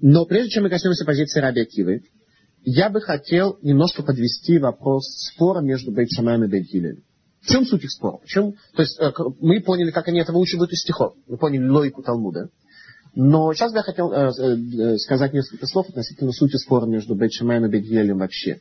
Но 0.00 0.24
прежде 0.26 0.50
чем 0.50 0.64
мы 0.64 0.70
коснемся 0.70 1.04
позиции 1.04 1.40
Раби 1.40 1.60
Акивы, 1.60 2.02
я 2.64 2.88
бы 2.88 3.00
хотел 3.00 3.58
немножко 3.62 4.02
подвести 4.02 4.58
вопрос 4.58 5.04
спора 5.32 5.60
между 5.60 5.92
Бейт 5.92 6.08
и 6.10 6.48
Бейт. 6.48 7.04
В 7.44 7.50
чем 7.50 7.66
суть 7.66 7.84
их 7.84 7.90
спора? 7.90 8.16
Почему? 8.16 8.56
То 8.74 8.82
есть 8.82 8.98
э, 8.98 9.12
мы 9.40 9.60
поняли, 9.60 9.90
как 9.90 10.08
они 10.08 10.20
это 10.20 10.32
выучивают 10.32 10.72
из 10.72 10.80
стихов. 10.80 11.14
Мы 11.28 11.36
поняли 11.36 11.68
логику 11.68 12.02
Талмуда. 12.02 12.48
Но 13.14 13.52
сейчас 13.52 13.72
бы 13.72 13.78
я 13.78 13.82
хотел 13.82 14.10
э, 14.12 14.30
э, 14.30 14.96
сказать 14.98 15.34
несколько 15.34 15.66
слов 15.66 15.88
относительно 15.90 16.32
сути 16.32 16.56
спора 16.56 16.86
между 16.86 17.14
Бейт 17.14 17.32
Шамаем 17.32 17.66
и 17.66 17.68
Бейт 17.68 17.84
Гилелем 17.84 18.18
вообще. 18.18 18.60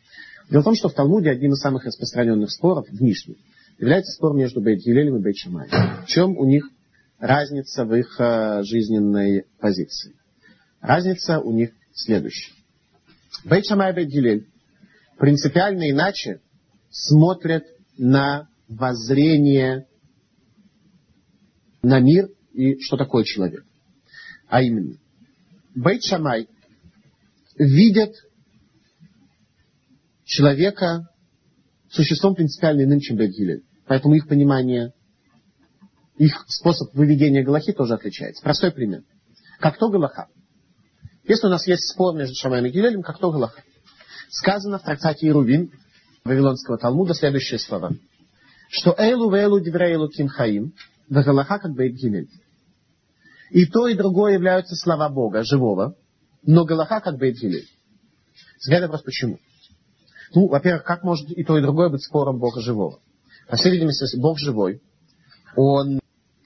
Дело 0.50 0.62
в 0.62 0.66
том, 0.66 0.76
что 0.76 0.90
в 0.90 0.94
Талмуде 0.94 1.30
одним 1.30 1.54
из 1.54 1.60
самых 1.60 1.86
распространенных 1.86 2.52
споров 2.52 2.86
в 2.90 3.02
Мишне 3.02 3.36
является 3.80 4.12
спор 4.12 4.36
между 4.36 4.60
Бейт 4.60 4.82
Гилелем 4.84 5.16
и 5.16 5.22
Бейт 5.22 5.38
Шамаем. 5.38 5.70
В 6.04 6.08
чем 6.08 6.38
у 6.38 6.46
них 6.46 6.68
разница 7.20 7.86
в 7.86 7.96
их 7.96 8.20
жизненной 8.66 9.46
позиции? 9.60 10.14
Разница 10.82 11.40
у 11.40 11.54
них 11.54 11.72
следующая. 11.94 12.52
Бейт 13.46 13.66
Шамай 13.66 13.94
и 13.94 13.96
Бейт 13.96 14.10
Гилель 14.10 14.48
принципиально 15.18 15.90
иначе 15.90 16.42
смотрят 16.92 17.64
на 17.98 18.50
воззрение 18.68 19.88
на 21.82 22.00
мир 22.00 22.30
и 22.54 22.80
что 22.80 22.98
такое 22.98 23.24
человек. 23.24 23.66
А 24.48 24.62
именно, 24.62 24.98
Бейт 25.76 26.04
Шамай 26.04 26.48
видят 27.58 28.14
человека 30.24 31.10
существом 31.90 32.36
принципиально 32.36 32.84
иным, 32.84 33.00
чем 33.00 33.18
Бейт 33.18 33.32
Гилель. 33.32 33.64
Поэтому 33.86 34.16
их 34.16 34.28
понимание, 34.28 34.94
их 36.18 36.46
способ 36.48 36.94
выведения 36.94 37.44
Галахи 37.44 37.74
тоже 37.74 37.96
отличается. 37.96 38.44
Простой 38.44 38.72
пример. 38.72 39.04
Как 39.60 39.78
то 39.78 39.90
Галаха? 39.90 40.28
Если 41.26 41.48
у 41.48 41.50
нас 41.50 41.68
есть 41.68 41.90
спор 41.92 42.16
между 42.16 42.36
Шамаем 42.36 42.66
и 42.66 42.70
Гилелем, 42.70 43.02
как 43.02 43.20
то 43.20 43.32
Галаха? 43.32 43.62
Сказано 44.30 44.80
в 44.80 44.84
трактате 44.84 45.28
Ирувин 45.28 45.72
Вавилонского 46.24 46.78
Талмуда 46.78 47.14
следующие 47.14 47.60
слова 47.60 47.92
что 48.74 48.96
Эйлу 48.98 49.30
Вейлу 49.30 49.60
Диврейлу 49.60 50.10
Ким 50.10 50.28
Хаим, 50.28 50.74
Вагалаха 51.08 51.60
как 51.60 51.74
Бейт 51.76 51.94
Гилель. 51.94 52.28
И 53.52 53.68
то, 53.68 53.88
и 53.88 53.94
другое 53.94 54.34
являются 54.34 54.76
слова 54.76 55.10
Бога, 55.10 55.44
живого, 55.44 55.96
но 56.42 56.66
Галаха 56.66 57.00
как 57.00 57.20
Бейт 57.20 57.38
Гилель. 57.38 57.68
Теперь 58.60 58.82
вопрос, 58.82 59.04
почему? 59.04 59.38
Ну, 60.34 60.48
во-первых, 60.48 60.84
как 60.86 61.04
может 61.04 61.30
и 61.30 61.44
то, 61.44 61.56
и 61.56 61.62
другое 61.62 61.90
быть 61.90 62.04
спором 62.04 62.40
Бога 62.40 62.62
живого? 62.62 63.00
По 63.48 63.58
всей 63.58 63.74
видимости, 63.74 64.20
Бог 64.20 64.40
живой, 64.40 64.82
он 65.56 66.00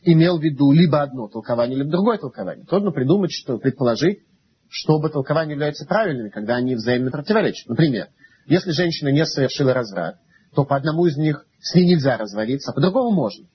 имел 0.03 0.37
в 0.37 0.43
виду 0.43 0.73
либо 0.73 1.01
одно 1.01 1.29
толкование, 1.29 1.77
либо 1.77 1.91
другое 1.91 2.17
толкование. 2.17 2.65
Трудно 2.65 2.91
придумать, 2.91 3.31
что 3.31 3.57
предположить, 3.57 4.19
что 4.67 4.95
оба 4.95 5.09
толкования 5.09 5.53
являются 5.53 5.85
правильными, 5.85 6.27
когда 6.27 6.57
они 6.57 6.75
взаимно 6.75 7.09
противоречат. 7.09 7.69
Например, 7.69 8.09
если 8.47 8.71
женщина 8.71 9.13
не 9.13 9.25
совершила 9.25 9.73
разврат, 9.73 10.17
то 10.53 10.65
по 10.65 10.75
одному 10.75 11.05
из 11.05 11.15
них 11.15 11.46
с 11.59 11.73
ней 11.75 11.85
нельзя 11.85 12.17
разводиться, 12.17 12.71
а 12.71 12.73
по-другому 12.73 13.11
можно. 13.11 13.47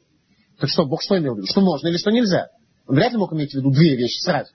Так 0.59 0.69
что, 0.69 0.87
Бог 0.87 1.03
что 1.03 1.19
имел 1.19 1.35
в 1.35 1.39
виду? 1.39 1.47
Что 1.47 1.61
можно 1.61 1.89
или 1.89 1.97
что 1.97 2.11
нельзя? 2.11 2.49
Он 2.87 2.97
вряд 2.97 3.13
ли 3.13 3.19
мог 3.19 3.33
иметь 3.33 3.53
в 3.53 3.55
виду 3.55 3.71
две 3.71 3.97
вещи 3.97 4.19
сразу. 4.23 4.53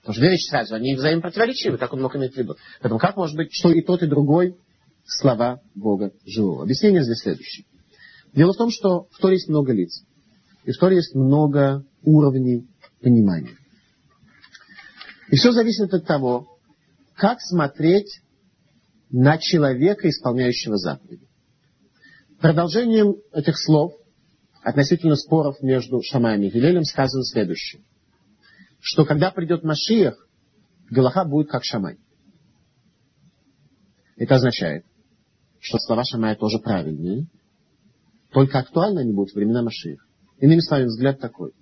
Потому 0.00 0.14
что 0.14 0.20
две 0.22 0.30
вещи 0.30 0.48
сразу, 0.48 0.74
они 0.74 0.94
взаимопротиворечивы, 0.94 1.76
так 1.76 1.92
он 1.92 2.02
мог 2.02 2.16
иметь 2.16 2.34
в 2.34 2.36
виду. 2.36 2.56
Поэтому 2.80 2.98
как 2.98 3.16
может 3.16 3.36
быть, 3.36 3.52
что 3.52 3.70
и 3.70 3.82
тот, 3.82 4.02
и 4.02 4.06
другой 4.06 4.56
слова 5.04 5.60
Бога 5.74 6.12
живого? 6.24 6.62
Объяснение 6.62 7.02
здесь 7.02 7.18
следующее. 7.18 7.66
Дело 8.32 8.52
в 8.52 8.56
том, 8.56 8.70
что 8.70 9.06
в 9.10 9.18
Торе 9.18 9.34
есть 9.34 9.48
много 9.48 9.72
лиц. 9.72 10.02
И 10.64 10.72
в 10.72 10.78
Торе 10.78 10.96
есть 10.96 11.14
много 11.14 11.84
уровней 12.02 12.66
понимания. 13.02 13.56
И 15.28 15.36
все 15.36 15.52
зависит 15.52 15.92
от 15.92 16.06
того, 16.06 16.58
как 17.14 17.40
смотреть 17.40 18.20
на 19.10 19.38
человека, 19.38 20.08
исполняющего 20.08 20.76
заповеди. 20.76 21.26
Продолжением 22.40 23.16
этих 23.32 23.58
слов 23.58 23.92
относительно 24.62 25.14
споров 25.14 25.60
между 25.60 26.00
Шамаем 26.02 26.42
и 26.42 26.48
Гилелем 26.48 26.84
сказано 26.84 27.22
следующее. 27.22 27.82
Что 28.80 29.04
когда 29.04 29.30
придет 29.30 29.62
Машиях, 29.62 30.26
Галаха 30.90 31.24
будет 31.24 31.50
как 31.50 31.64
Шамай. 31.64 31.98
Это 34.16 34.36
означает, 34.36 34.86
что 35.60 35.78
слова 35.78 36.02
Шамая 36.04 36.34
тоже 36.34 36.58
правильные, 36.58 37.26
только 38.32 38.58
актуальны 38.58 39.00
они 39.00 39.12
будут 39.12 39.32
в 39.32 39.36
времена 39.36 39.62
Машиях. 39.62 40.06
Иными 40.38 40.60
словами, 40.60 40.86
взгляд 40.86 41.20
такой. 41.20 41.52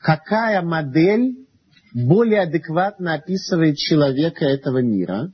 Какая 0.00 0.60
модель 0.60 1.46
более 1.94 2.42
адекватно 2.42 3.14
описывает 3.14 3.76
человека 3.76 4.44
этого 4.44 4.82
мира, 4.82 5.32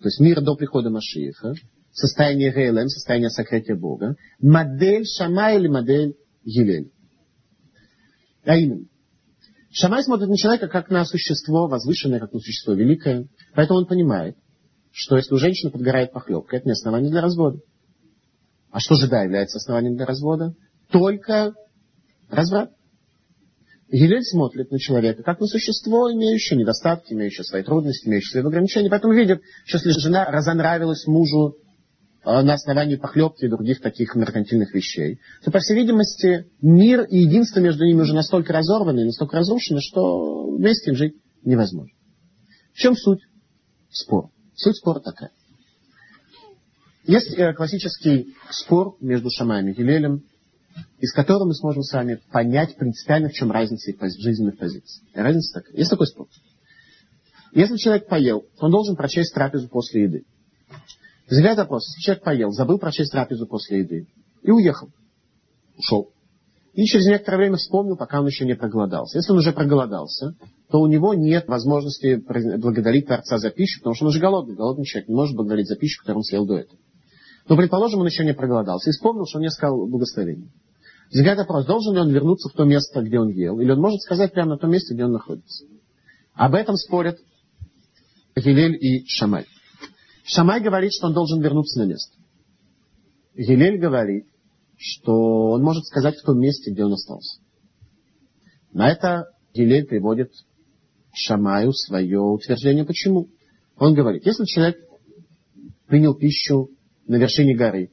то 0.00 0.06
есть 0.06 0.20
мира 0.20 0.40
до 0.40 0.54
прихода 0.54 0.88
Машииха, 0.88 1.52
состояние 1.92 2.52
ГЛМ, 2.52 2.88
состояние 2.88 3.30
сокрытия 3.30 3.76
Бога, 3.76 4.16
модель 4.40 5.04
Шама 5.04 5.52
или 5.52 5.68
модель 5.68 6.16
Гилель. 6.44 6.90
А 8.44 8.56
именно, 8.56 8.86
Шамай 9.70 10.02
смотрит 10.02 10.28
на 10.28 10.36
человека 10.36 10.68
как 10.68 10.90
на 10.90 11.04
существо 11.04 11.68
возвышенное, 11.68 12.20
как 12.20 12.32
на 12.32 12.40
существо 12.40 12.72
великое. 12.72 13.28
Поэтому 13.54 13.80
он 13.80 13.86
понимает, 13.86 14.36
что 14.90 15.16
если 15.16 15.34
у 15.34 15.38
женщины 15.38 15.70
подгорает 15.70 16.12
похлебка, 16.12 16.56
это 16.56 16.66
не 16.66 16.72
основание 16.72 17.10
для 17.10 17.20
развода. 17.20 17.58
А 18.70 18.80
что 18.80 18.94
же 18.94 19.08
да 19.08 19.22
является 19.22 19.58
основанием 19.58 19.96
для 19.96 20.06
развода? 20.06 20.54
Только 20.90 21.54
разврат. 22.30 22.70
Гилель 23.90 24.22
смотрит 24.22 24.70
на 24.70 24.78
человека 24.78 25.22
как 25.22 25.40
на 25.40 25.46
существо, 25.46 26.12
имеющее 26.12 26.58
недостатки, 26.58 27.12
имеющее 27.12 27.44
свои 27.44 27.62
трудности, 27.62 28.06
имеющее 28.06 28.32
свои 28.32 28.42
ограничения. 28.42 28.90
Поэтому 28.90 29.14
видит, 29.14 29.40
что 29.64 29.78
если 29.78 29.98
жена 30.00 30.26
разонравилась 30.26 31.06
мужу 31.06 31.56
на 32.24 32.54
основании 32.54 32.96
похлебки 32.96 33.44
и 33.44 33.48
других 33.48 33.80
таких 33.80 34.14
меркантильных 34.14 34.74
вещей, 34.74 35.20
то, 35.44 35.50
по 35.50 35.60
всей 35.60 35.76
видимости, 35.76 36.46
мир 36.60 37.02
и 37.04 37.18
единство 37.18 37.60
между 37.60 37.84
ними 37.84 38.02
уже 38.02 38.14
настолько 38.14 38.52
разорваны, 38.52 39.04
настолько 39.04 39.36
разрушены, 39.36 39.80
что 39.80 40.50
вместе 40.50 40.90
им 40.90 40.96
жить 40.96 41.14
невозможно. 41.44 41.92
В 42.74 42.78
чем 42.78 42.96
суть 42.96 43.20
спора? 43.90 44.30
Суть 44.54 44.76
спора 44.76 45.00
такая. 45.00 45.30
Есть 47.06 47.32
э, 47.38 47.54
классический 47.54 48.34
спор 48.50 48.96
между 49.00 49.30
Шамаем 49.30 49.68
и 49.68 49.72
Гилелем 49.72 50.24
из 50.98 51.12
которого 51.12 51.46
мы 51.46 51.54
сможем 51.54 51.82
с 51.82 51.92
вами 51.92 52.20
понять 52.30 52.76
принципиально, 52.76 53.28
в 53.28 53.32
чем 53.32 53.50
разница 53.50 53.90
их 53.90 53.98
жизненных 54.18 54.58
позиций. 54.58 55.02
Разница 55.14 55.60
такая. 55.60 55.76
Есть 55.76 55.90
такой 55.90 56.06
способ. 56.06 56.32
Если 57.52 57.76
человек 57.76 58.08
поел, 58.08 58.46
он 58.58 58.70
должен 58.70 58.96
прочесть 58.96 59.34
трапезу 59.34 59.68
после 59.68 60.02
еды. 60.04 60.24
Возникает 61.28 61.58
вопрос, 61.58 61.84
человек 62.00 62.24
поел, 62.24 62.50
забыл 62.52 62.78
прочесть 62.78 63.12
трапезу 63.12 63.46
после 63.46 63.80
еды 63.80 64.06
и 64.42 64.50
уехал, 64.50 64.88
ушел. 65.76 66.10
И 66.72 66.84
через 66.84 67.06
некоторое 67.06 67.38
время 67.38 67.56
вспомнил, 67.56 67.96
пока 67.96 68.20
он 68.20 68.26
еще 68.26 68.46
не 68.46 68.54
проголодался. 68.54 69.18
Если 69.18 69.32
он 69.32 69.38
уже 69.38 69.52
проголодался, 69.52 70.34
то 70.70 70.80
у 70.80 70.86
него 70.86 71.12
нет 71.14 71.48
возможности 71.48 72.22
благодарить 72.56 73.06
Творца 73.06 73.38
за 73.38 73.50
пищу, 73.50 73.80
потому 73.80 73.94
что 73.94 74.04
он 74.04 74.10
уже 74.10 74.20
голодный. 74.20 74.54
Голодный 74.54 74.84
человек 74.84 75.08
не 75.08 75.14
может 75.14 75.34
благодарить 75.34 75.66
за 75.66 75.76
пищу, 75.76 76.00
которую 76.00 76.18
он 76.18 76.24
съел 76.24 76.46
до 76.46 76.58
этого. 76.58 76.78
Но, 77.48 77.56
предположим, 77.56 78.00
он 78.00 78.06
еще 78.06 78.24
не 78.24 78.34
проголодался 78.34 78.90
и 78.90 78.92
вспомнил, 78.92 79.26
что 79.26 79.38
он 79.38 79.42
не 79.42 79.50
сказал 79.50 79.86
благословение. 79.86 80.50
Возникает 81.10 81.38
вопрос, 81.38 81.66
должен 81.66 81.94
ли 81.94 82.00
он 82.00 82.10
вернуться 82.10 82.48
в 82.48 82.52
то 82.52 82.64
место, 82.64 83.02
где 83.02 83.18
он 83.18 83.28
ел, 83.30 83.58
или 83.60 83.70
он 83.70 83.80
может 83.80 84.00
сказать 84.02 84.32
прямо 84.32 84.52
на 84.52 84.58
том 84.58 84.70
месте, 84.70 84.94
где 84.94 85.04
он 85.04 85.12
находится. 85.12 85.64
Об 86.34 86.54
этом 86.54 86.76
спорят 86.76 87.18
Гилель 88.36 88.76
и 88.76 89.04
Шамай. 89.08 89.46
Шамай 90.28 90.60
говорит, 90.60 90.92
что 90.92 91.06
он 91.06 91.14
должен 91.14 91.40
вернуться 91.40 91.80
на 91.80 91.86
место. 91.86 92.14
Гилель 93.34 93.78
говорит, 93.78 94.26
что 94.76 95.52
он 95.52 95.62
может 95.62 95.86
сказать 95.86 96.18
в 96.18 96.22
том 96.22 96.38
месте, 96.38 96.70
где 96.70 96.84
он 96.84 96.92
остался. 96.92 97.40
На 98.72 98.90
это 98.90 99.30
Гилель 99.54 99.86
приводит 99.86 100.30
Шамаю 101.14 101.72
свое 101.72 102.20
утверждение. 102.20 102.84
Почему? 102.84 103.28
Он 103.78 103.94
говорит, 103.94 104.26
если 104.26 104.44
человек 104.44 104.76
принял 105.86 106.14
пищу 106.14 106.68
на 107.06 107.16
вершине 107.16 107.56
горы, 107.56 107.90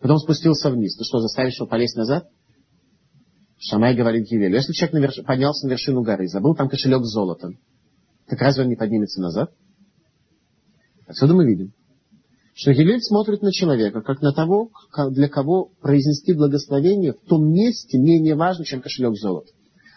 потом 0.00 0.18
спустился 0.18 0.70
вниз, 0.70 0.96
то 0.96 1.02
что, 1.02 1.18
заставишь 1.18 1.56
его 1.56 1.66
полезть 1.66 1.96
назад? 1.96 2.28
Шамай 3.58 3.96
говорит 3.96 4.30
Гилелю, 4.30 4.54
если 4.54 4.72
человек 4.72 5.26
поднялся 5.26 5.66
на 5.66 5.72
вершину 5.72 6.02
горы, 6.02 6.28
забыл 6.28 6.54
там 6.54 6.68
кошелек 6.68 7.02
с 7.02 7.12
золотом, 7.12 7.58
так 8.28 8.40
разве 8.40 8.62
он 8.62 8.68
не 8.68 8.76
поднимется 8.76 9.20
назад? 9.20 9.50
Отсюда 11.08 11.34
мы 11.34 11.46
видим, 11.46 11.72
что 12.52 12.72
Гилель 12.74 13.00
смотрит 13.00 13.40
на 13.40 13.50
человека, 13.50 14.02
как 14.02 14.20
на 14.20 14.32
того, 14.32 14.70
для 15.10 15.28
кого 15.28 15.70
произнести 15.80 16.34
благословение 16.34 17.14
в 17.14 17.20
том 17.26 17.50
месте 17.50 17.98
менее 17.98 18.34
важно, 18.34 18.66
чем 18.66 18.82
кошелек 18.82 19.16
золота. 19.16 19.50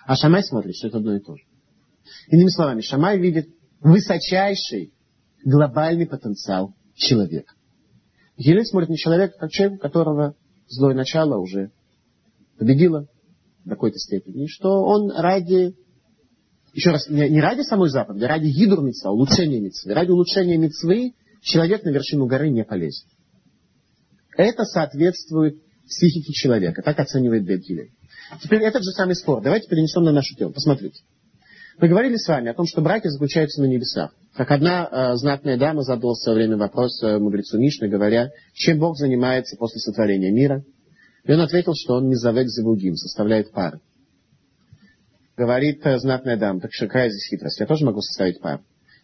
А 0.06 0.16
Шамай 0.16 0.42
смотрит, 0.42 0.76
что 0.76 0.88
это 0.88 1.00
одно 1.00 1.16
и 1.16 1.20
то 1.20 1.36
же. 1.36 1.44
Иными 2.30 2.48
словами, 2.48 2.80
Шамай 2.82 3.20
видит 3.20 3.50
высочайший 3.82 4.94
глобальный 5.44 6.08
потенциал 6.08 6.74
человека. 6.96 7.54
Гилель 8.38 8.66
смотрит 8.66 8.90
на 8.90 8.98
человека, 8.98 9.36
как 9.38 9.52
человек, 9.52 9.80
у 9.80 9.82
которого 9.82 10.36
злое 10.68 10.96
начало 10.96 11.40
уже 11.40 11.72
победило 12.58 13.08
в 13.66 13.70
какой-то 13.70 13.98
степени, 14.00 14.46
что 14.48 14.84
он 14.84 15.12
ради, 15.12 15.76
еще 16.74 16.92
раз, 16.92 17.10
не, 17.10 17.30
не 17.30 17.42
ради 17.42 17.62
самой 17.62 17.90
заповеди, 17.90 18.24
а 18.24 18.28
ради 18.30 18.48
гидур 18.48 18.82
митцва, 18.82 19.12
улучшения 19.12 19.60
митцвы, 19.60 19.94
ради 19.94 20.12
улучшения 20.12 20.58
митцвы 20.58 21.14
человек 21.42 21.84
на 21.84 21.90
вершину 21.90 22.28
горы 22.28 22.50
не 22.50 22.64
полезет. 22.64 23.08
Это 24.38 24.64
соответствует 24.64 25.58
психике 25.86 26.32
человека, 26.32 26.82
так 26.82 27.00
оценивает 27.00 27.44
Бет 27.44 27.64
Теперь 28.42 28.62
этот 28.62 28.84
же 28.84 28.92
самый 28.92 29.16
спор. 29.16 29.42
Давайте 29.42 29.68
перенесем 29.68 30.04
на 30.04 30.12
нашу 30.12 30.36
тему. 30.36 30.54
Посмотрите. 30.54 31.02
Мы 31.80 31.88
говорили 31.88 32.16
с 32.16 32.28
вами 32.28 32.50
о 32.50 32.54
том, 32.54 32.66
что 32.66 32.82
браки 32.82 33.08
заключаются 33.08 33.62
на 33.62 33.66
небесах. 33.66 34.14
Как 34.34 34.52
одна 34.52 34.88
э, 34.90 35.16
знатная 35.16 35.58
дама 35.58 35.82
задала 35.82 36.14
в 36.14 36.18
свое 36.18 36.38
время 36.38 36.58
вопрос 36.58 37.02
э, 37.04 37.18
мудрецу 37.18 37.58
Мишны, 37.58 37.88
говоря, 37.90 38.30
чем 38.54 38.80
Бог 38.80 38.98
занимается 38.98 39.58
после 39.58 39.80
сотворения 39.80 40.32
мира. 40.32 40.64
И 41.26 41.32
он 41.34 41.42
ответил, 41.42 41.74
что 41.76 41.96
он 41.96 42.08
не 42.08 42.16
завек 42.16 42.48
завудим, 42.48 42.96
составляет 42.96 43.52
пары. 43.52 43.80
Говорит 45.38 45.86
э, 45.86 45.98
знатная 46.00 46.38
дама, 46.38 46.60
так 46.60 46.72
какая 46.72 47.10
здесь 47.10 47.30
хитрость? 47.30 47.60
Я 47.60 47.66
тоже 47.66 47.86
могу 47.86 48.02
составить 48.02 48.42
пару 48.42 48.64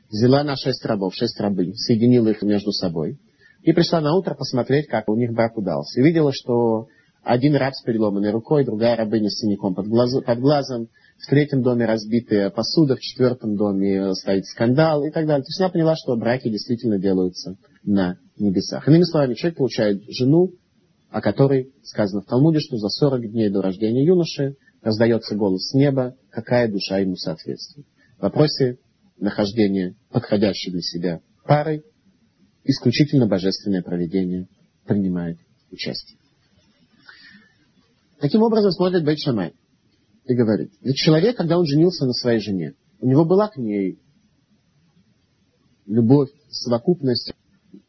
взяла 0.09 0.43
на 0.43 0.55
шесть 0.55 0.85
рабов, 0.85 1.13
шесть 1.15 1.39
рабынь, 1.39 1.75
соединила 1.75 2.29
их 2.29 2.41
между 2.41 2.71
собой 2.71 3.19
и 3.61 3.73
пришла 3.73 4.01
на 4.01 4.15
утро 4.15 4.35
посмотреть, 4.35 4.87
как 4.87 5.09
у 5.09 5.15
них 5.15 5.33
брак 5.33 5.57
удался. 5.57 5.99
И 5.99 6.03
видела, 6.03 6.31
что 6.31 6.87
один 7.23 7.55
раб 7.55 7.73
с 7.73 7.81
переломанной 7.81 8.31
рукой, 8.31 8.63
другая 8.63 8.95
рабыня 8.95 9.29
с 9.29 9.39
синяком 9.39 9.75
под, 9.75 9.87
глазу, 9.87 10.21
под 10.21 10.39
глазом, 10.39 10.87
в 11.17 11.29
третьем 11.29 11.63
доме 11.63 11.85
разбитая 11.85 12.49
посуда, 12.49 12.95
в 12.95 12.99
четвертом 12.99 13.55
доме 13.55 14.13
стоит 14.13 14.45
скандал 14.45 15.03
и 15.03 15.09
так 15.09 15.25
далее. 15.25 15.43
То 15.43 15.49
есть 15.49 15.59
она 15.59 15.69
поняла, 15.69 15.95
что 15.95 16.15
браки 16.15 16.49
действительно 16.49 16.99
делаются 16.99 17.55
на 17.83 18.17
небесах. 18.37 18.87
Иными 18.87 19.03
словами, 19.03 19.33
человек 19.33 19.57
получает 19.57 20.03
жену, 20.09 20.51
о 21.09 21.21
которой 21.21 21.73
сказано 21.83 22.21
в 22.21 22.25
Талмуде, 22.25 22.59
что 22.59 22.77
за 22.77 22.89
40 22.89 23.31
дней 23.31 23.49
до 23.49 23.61
рождения 23.61 24.05
юноши 24.05 24.55
раздается 24.87 25.35
голос 25.35 25.67
с 25.67 25.73
неба, 25.73 26.15
какая 26.29 26.71
душа 26.71 26.99
ему 26.99 27.17
соответствует. 27.17 27.85
В 28.17 28.21
вопросе 28.21 28.77
нахождение 29.17 29.97
подходящей 30.11 30.71
для 30.71 30.81
себя 30.81 31.19
парой, 31.43 31.83
исключительно 32.63 33.27
божественное 33.27 33.83
проведение 33.83 34.47
принимает 34.85 35.39
участие. 35.71 36.17
Таким 38.21 38.43
образом 38.43 38.71
смотрит 38.71 39.03
Бейт 39.03 39.19
и 40.23 40.33
говорит, 40.33 40.71
ведь 40.79 40.95
человек, 40.95 41.35
когда 41.35 41.59
он 41.59 41.65
женился 41.65 42.05
на 42.05 42.13
своей 42.13 42.39
жене, 42.39 42.75
у 43.01 43.07
него 43.07 43.25
была 43.25 43.49
к 43.49 43.57
ней 43.57 43.99
любовь, 45.85 46.29
совокупность, 46.49 47.33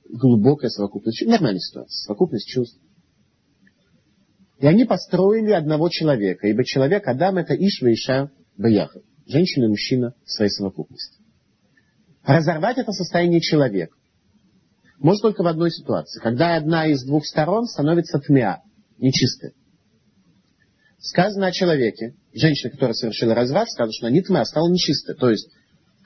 глубокая 0.08 0.68
совокупность, 0.68 1.24
нормальная 1.24 1.60
ситуация, 1.60 2.06
совокупность 2.06 2.48
чувств. 2.48 2.80
И 4.58 4.66
они 4.66 4.84
построили 4.84 5.52
одного 5.52 5.88
человека, 5.88 6.48
ибо 6.48 6.64
человек 6.64 7.06
Адам 7.06 7.38
это 7.38 7.54
Ишва 7.54 7.92
Иша 7.92 8.30
Баяхов, 8.56 9.02
женщина 9.26 9.64
и 9.64 9.68
мужчина 9.68 10.14
в 10.24 10.30
своей 10.30 10.50
совокупности. 10.50 11.18
Разорвать 12.24 12.78
это 12.78 12.92
состояние 12.92 13.40
человека 13.40 13.94
может 14.98 15.22
только 15.22 15.44
в 15.44 15.46
одной 15.46 15.70
ситуации, 15.70 16.20
когда 16.20 16.56
одна 16.56 16.86
из 16.86 17.04
двух 17.04 17.24
сторон 17.24 17.66
становится 17.66 18.18
тмя, 18.18 18.62
нечистая. 18.98 19.52
Сказано 20.98 21.46
о 21.46 21.52
человеке, 21.52 22.16
женщина, 22.34 22.72
которая 22.72 22.94
совершила 22.94 23.34
разврат, 23.34 23.70
сказала, 23.70 23.92
что 23.92 24.06
она 24.06 24.14
не 24.14 24.22
тмя, 24.22 24.40
а 24.40 24.44
стала 24.44 24.68
нечистая. 24.68 25.16
То 25.16 25.30
есть 25.30 25.48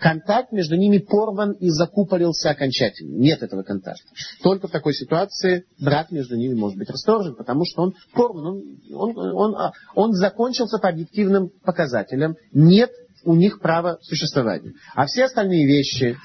контакт 0.02 0.50
между 0.50 0.76
ними 0.76 0.98
порван 0.98 1.52
и 1.52 1.70
закупорился 1.70 2.50
окончательно. 2.50 3.16
Нет 3.16 3.42
этого 3.42 3.62
контакта. 3.62 4.02
Только 4.42 4.66
в 4.66 4.70
такой 4.72 4.94
ситуации 4.94 5.64
брак 5.80 6.10
между 6.10 6.36
ними 6.36 6.54
может 6.54 6.76
быть 6.76 6.90
расторжен, 6.90 7.36
потому 7.36 7.64
что 7.64 7.82
он 7.82 7.94
порван, 8.12 8.46
он, 8.46 8.62
он, 8.92 9.16
он, 9.16 9.54
он, 9.54 9.72
он 9.94 10.12
закончился 10.12 10.78
по 10.78 10.88
объективным 10.88 11.50
показателям. 11.64 12.34
Нет 12.52 12.90
у 13.24 13.36
них 13.36 13.60
право 13.60 13.98
существования. 14.02 14.72
А 14.96 15.06
все 15.06 15.24
остальные 15.24 15.66
вещи, 15.66 16.16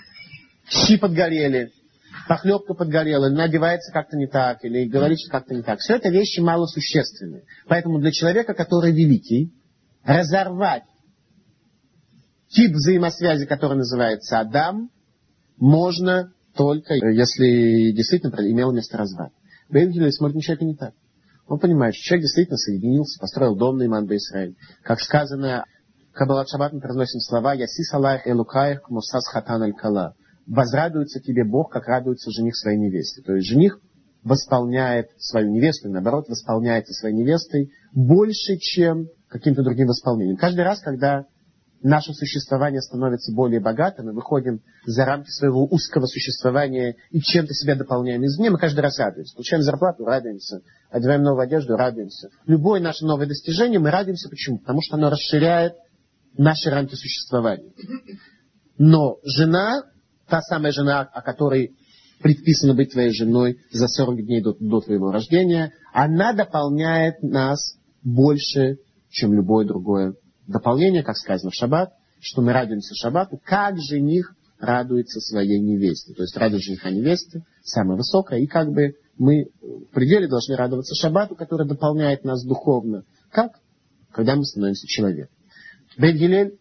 щи 0.68 0.98
подгорели, 0.98 1.72
похлебка 2.28 2.74
подгорела, 2.74 3.30
надевается 3.30 3.92
как-то 3.92 4.18
не 4.18 4.26
так, 4.26 4.66
или 4.66 4.86
говорится 4.86 5.30
как-то 5.30 5.54
не 5.54 5.62
так. 5.62 5.80
Все 5.80 5.98
это 5.98 6.10
вещи 6.10 6.40
малосущественные. 6.40 7.44
Поэтому 7.68 8.00
для 8.00 8.12
человека, 8.12 8.56
который 8.56 8.92
великий, 8.92 9.54
разорвать 10.04 10.84
тип 12.50 12.74
взаимосвязи, 12.74 13.46
который 13.46 13.78
называется 13.78 14.40
Адам, 14.40 14.90
можно 15.58 16.32
только, 16.56 16.96
если 16.96 17.92
действительно 17.92 18.36
имел 18.50 18.72
место 18.72 18.98
разврат. 18.98 19.32
Бейнгель 19.70 20.12
смотрит 20.12 20.36
на 20.36 20.42
человека 20.42 20.66
не 20.66 20.76
так. 20.76 20.94
Он 21.48 21.60
понимает, 21.60 21.96
что 21.96 22.04
человек 22.04 22.24
действительно 22.24 22.58
соединился, 22.58 23.20
построил 23.20 23.56
дом 23.56 23.78
на 23.78 23.86
Иман 23.86 24.06
Израиль. 24.06 24.56
Как 24.84 25.00
сказано 25.00 25.66
Каббалат 26.14 26.50
Шаббат 26.50 26.74
мы 26.74 26.82
произносим 26.82 27.20
слова 27.20 27.54
«Ясис 27.54 27.94
Аллах 27.94 28.28
Элукаих 28.28 28.90
Мусас 28.90 29.28
Хатан 29.28 29.62
Аль 29.62 29.74
Кала». 29.74 30.16
Возрадуется 30.48 31.20
тебе 31.20 31.44
Бог, 31.44 31.72
как 31.72 31.88
радуется 31.88 32.32
жених 32.32 32.56
своей 32.56 32.78
невесте. 32.78 33.22
То 33.22 33.36
есть 33.36 33.48
жених 33.48 33.80
восполняет 34.24 35.10
свою 35.18 35.52
невесту, 35.52 35.88
и 35.88 35.92
наоборот, 35.92 36.28
восполняется 36.28 36.94
своей 36.94 37.16
невестой 37.16 37.72
больше, 37.94 38.58
чем 38.58 39.08
каким-то 39.28 39.62
другим 39.62 39.88
восполнением. 39.88 40.38
Каждый 40.38 40.62
раз, 40.62 40.80
когда 40.80 41.26
наше 41.82 42.14
существование 42.14 42.82
становится 42.82 43.34
более 43.34 43.60
богатым, 43.60 44.08
мы 44.08 44.14
выходим 44.14 44.62
за 44.86 45.06
рамки 45.06 45.30
своего 45.30 45.66
узкого 45.66 46.06
существования 46.06 46.96
и 47.12 47.20
чем-то 47.20 47.54
себя 47.54 47.76
дополняем 47.76 48.26
извне, 48.26 48.50
мы 48.50 48.58
каждый 48.58 48.82
раз 48.82 48.98
радуемся. 49.00 49.36
Получаем 49.36 49.64
зарплату, 49.64 50.06
радуемся. 50.06 50.62
Одеваем 50.90 51.24
новую 51.24 51.44
одежду, 51.44 51.76
радуемся. 51.76 52.30
Любое 52.46 52.82
наше 52.82 53.06
новое 53.06 53.28
достижение 53.28 53.80
мы 53.80 53.92
радуемся. 53.92 54.30
Почему? 54.30 54.60
Потому 54.60 54.82
что 54.82 54.96
оно 54.96 55.10
расширяет 55.10 55.74
наши 56.38 56.70
рамки 56.70 56.96
существования. 56.96 57.72
Но 58.78 59.18
жена, 59.24 59.84
та 60.28 60.42
самая 60.42 60.72
жена, 60.72 61.02
о 61.02 61.22
которой 61.22 61.78
предписано 62.22 62.74
быть 62.74 62.92
твоей 62.92 63.12
женой 63.12 63.60
за 63.72 63.88
40 63.88 64.26
дней 64.26 64.42
до, 64.42 64.56
до 64.60 64.82
твоего 64.82 65.12
рождения, 65.12 65.72
она 65.94 66.34
дополняет 66.34 67.22
нас 67.22 67.78
больше, 68.04 68.78
чем 69.10 69.34
любое 69.34 69.66
другое 69.66 70.16
дополнение, 70.48 71.04
как 71.04 71.18
сказано 71.18 71.52
в 71.52 71.56
шаббат, 71.56 71.94
что 72.20 72.42
мы 72.42 72.54
радуемся 72.54 72.96
шаббату, 72.96 73.40
как 73.44 73.78
жених 73.78 74.34
радуется 74.60 75.20
своей 75.20 75.60
невесте. 75.60 76.14
То 76.14 76.24
есть 76.24 76.36
радость 76.36 76.66
жениха 76.66 76.90
невесты 76.90 77.44
самая 77.64 77.98
высокая, 77.98 78.40
и 78.40 78.48
как 78.48 78.72
бы 78.72 78.96
мы 79.18 79.50
в 79.62 79.94
пределе 79.94 80.28
должны 80.28 80.56
радоваться 80.56 80.96
шаббату, 80.96 81.36
который 81.36 81.68
дополняет 81.68 82.24
нас 82.24 82.44
духовно. 82.44 83.04
Как? 83.30 83.60
Когда 84.12 84.36
мы 84.36 84.46
становимся 84.46 84.88
человеком. 84.88 85.36
Бейт 85.98 86.54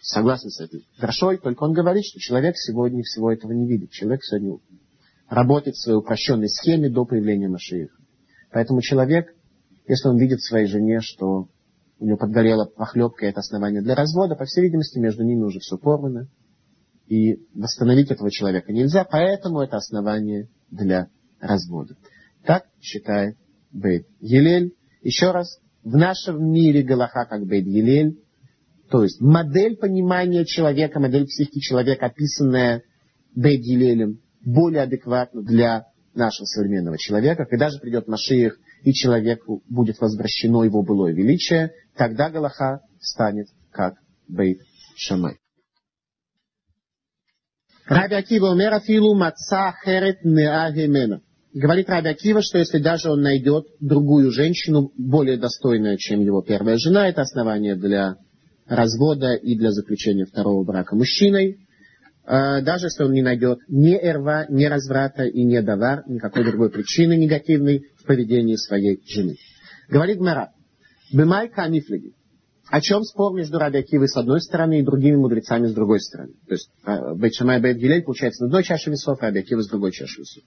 согласен 0.00 0.50
с 0.50 0.60
этой 0.60 0.86
дрошой, 0.98 1.38
только 1.38 1.64
он 1.64 1.72
говорит, 1.72 2.04
что 2.04 2.20
человек 2.20 2.56
сегодня 2.56 3.02
всего 3.02 3.32
этого 3.32 3.52
не 3.52 3.66
видит. 3.66 3.90
Человек 3.90 4.22
сегодня 4.22 4.58
работать 5.28 5.74
в 5.74 5.82
своей 5.82 5.98
упрощенной 5.98 6.48
схеме 6.48 6.88
до 6.88 7.04
появления 7.04 7.48
Машииха. 7.48 7.96
Поэтому 8.52 8.80
человек, 8.82 9.34
если 9.88 10.08
он 10.08 10.18
видит 10.18 10.38
в 10.38 10.46
своей 10.46 10.66
жене, 10.66 11.00
что 11.00 11.48
у 11.98 12.06
него 12.06 12.16
подгорела 12.16 12.66
похлебка, 12.66 13.26
и 13.26 13.28
это 13.28 13.40
основание 13.40 13.82
для 13.82 13.94
развода, 13.94 14.34
по 14.34 14.44
всей 14.44 14.62
видимости, 14.62 14.98
между 14.98 15.24
ними 15.24 15.42
уже 15.42 15.60
все 15.60 15.78
порвано, 15.78 16.28
и 17.06 17.40
восстановить 17.54 18.10
этого 18.10 18.30
человека 18.30 18.72
нельзя, 18.72 19.04
поэтому 19.04 19.60
это 19.60 19.76
основание 19.76 20.48
для 20.70 21.08
развода. 21.40 21.96
Так 22.44 22.64
считает 22.80 23.36
Бейт 23.72 24.06
Елель. 24.20 24.74
Еще 25.02 25.30
раз, 25.30 25.58
в 25.84 25.96
нашем 25.96 26.50
мире 26.50 26.82
Галаха 26.82 27.26
как 27.26 27.46
Бейт 27.46 27.66
Елель, 27.66 28.18
то 28.90 29.02
есть 29.02 29.20
модель 29.20 29.76
понимания 29.76 30.44
человека, 30.44 31.00
модель 31.00 31.26
психики 31.26 31.60
человека, 31.60 32.06
описанная 32.06 32.82
Бейт 33.34 33.62
Елелем, 33.64 34.20
более 34.44 34.82
адекватна 34.82 35.42
для 35.42 35.86
нашего 36.14 36.46
современного 36.46 36.98
человека. 36.98 37.44
Когда 37.46 37.68
же 37.68 37.78
придет 37.78 38.08
Машиих 38.08 38.58
и 38.82 38.92
человеку 38.92 39.62
будет 39.68 40.00
возвращено 40.00 40.64
его 40.64 40.82
былое 40.82 41.12
величие, 41.12 41.72
тогда 41.96 42.30
Галаха 42.30 42.80
станет 43.00 43.48
как 43.70 43.94
Бейт 44.28 44.60
Шамай. 44.96 45.38
Раби 47.86 48.16
Акива 48.16 48.50
умер 48.50 48.80
маца 49.14 49.74
херет 49.84 50.24
неагемена. 50.24 51.20
Говорит 51.54 51.88
Раби 51.88 52.08
Акива, 52.08 52.42
что 52.42 52.58
если 52.58 52.78
даже 52.78 53.10
он 53.10 53.22
найдет 53.22 53.66
другую 53.80 54.30
женщину, 54.30 54.92
более 54.98 55.36
достойную, 55.36 55.96
чем 55.96 56.20
его 56.20 56.42
первая 56.42 56.76
жена, 56.78 57.08
это 57.08 57.22
основание 57.22 57.76
для 57.76 58.16
развода 58.66 59.34
и 59.34 59.56
для 59.56 59.70
заключения 59.70 60.26
второго 60.26 60.64
брака 60.64 60.96
мужчиной, 60.96 61.65
даже 62.26 62.86
если 62.86 63.04
он 63.04 63.12
не 63.12 63.22
найдет 63.22 63.60
ни 63.68 63.94
эрва, 63.94 64.46
ни 64.48 64.64
разврата 64.64 65.24
и 65.24 65.44
ни 65.44 65.58
давар, 65.60 66.02
никакой 66.08 66.44
другой 66.44 66.70
причины 66.70 67.16
негативной 67.16 67.84
в 67.96 68.04
поведении 68.04 68.56
своей 68.56 69.00
жены. 69.06 69.36
Говорит 69.88 70.18
Мара, 70.18 70.50
Бемай 71.12 71.48
камифлеги. 71.48 72.14
О 72.68 72.80
чем 72.80 73.04
спор 73.04 73.32
между 73.32 73.58
Раби 73.58 73.78
Акивой 73.78 74.08
с 74.08 74.16
одной 74.16 74.40
стороны 74.40 74.80
и 74.80 74.84
другими 74.84 75.14
мудрецами 75.14 75.66
с 75.66 75.72
другой 75.72 76.00
стороны? 76.00 76.32
То 76.48 76.54
есть 76.54 76.68
э, 76.84 77.14
Бейт 77.14 77.62
Бейт 77.62 77.76
Гилель 77.76 78.02
получается 78.02 78.42
на 78.42 78.48
одной 78.48 78.64
чаше 78.64 78.90
весов, 78.90 79.20
Раби 79.20 79.38
Акива 79.38 79.62
с 79.62 79.68
другой 79.68 79.92
чашей 79.92 80.20
весов. 80.20 80.42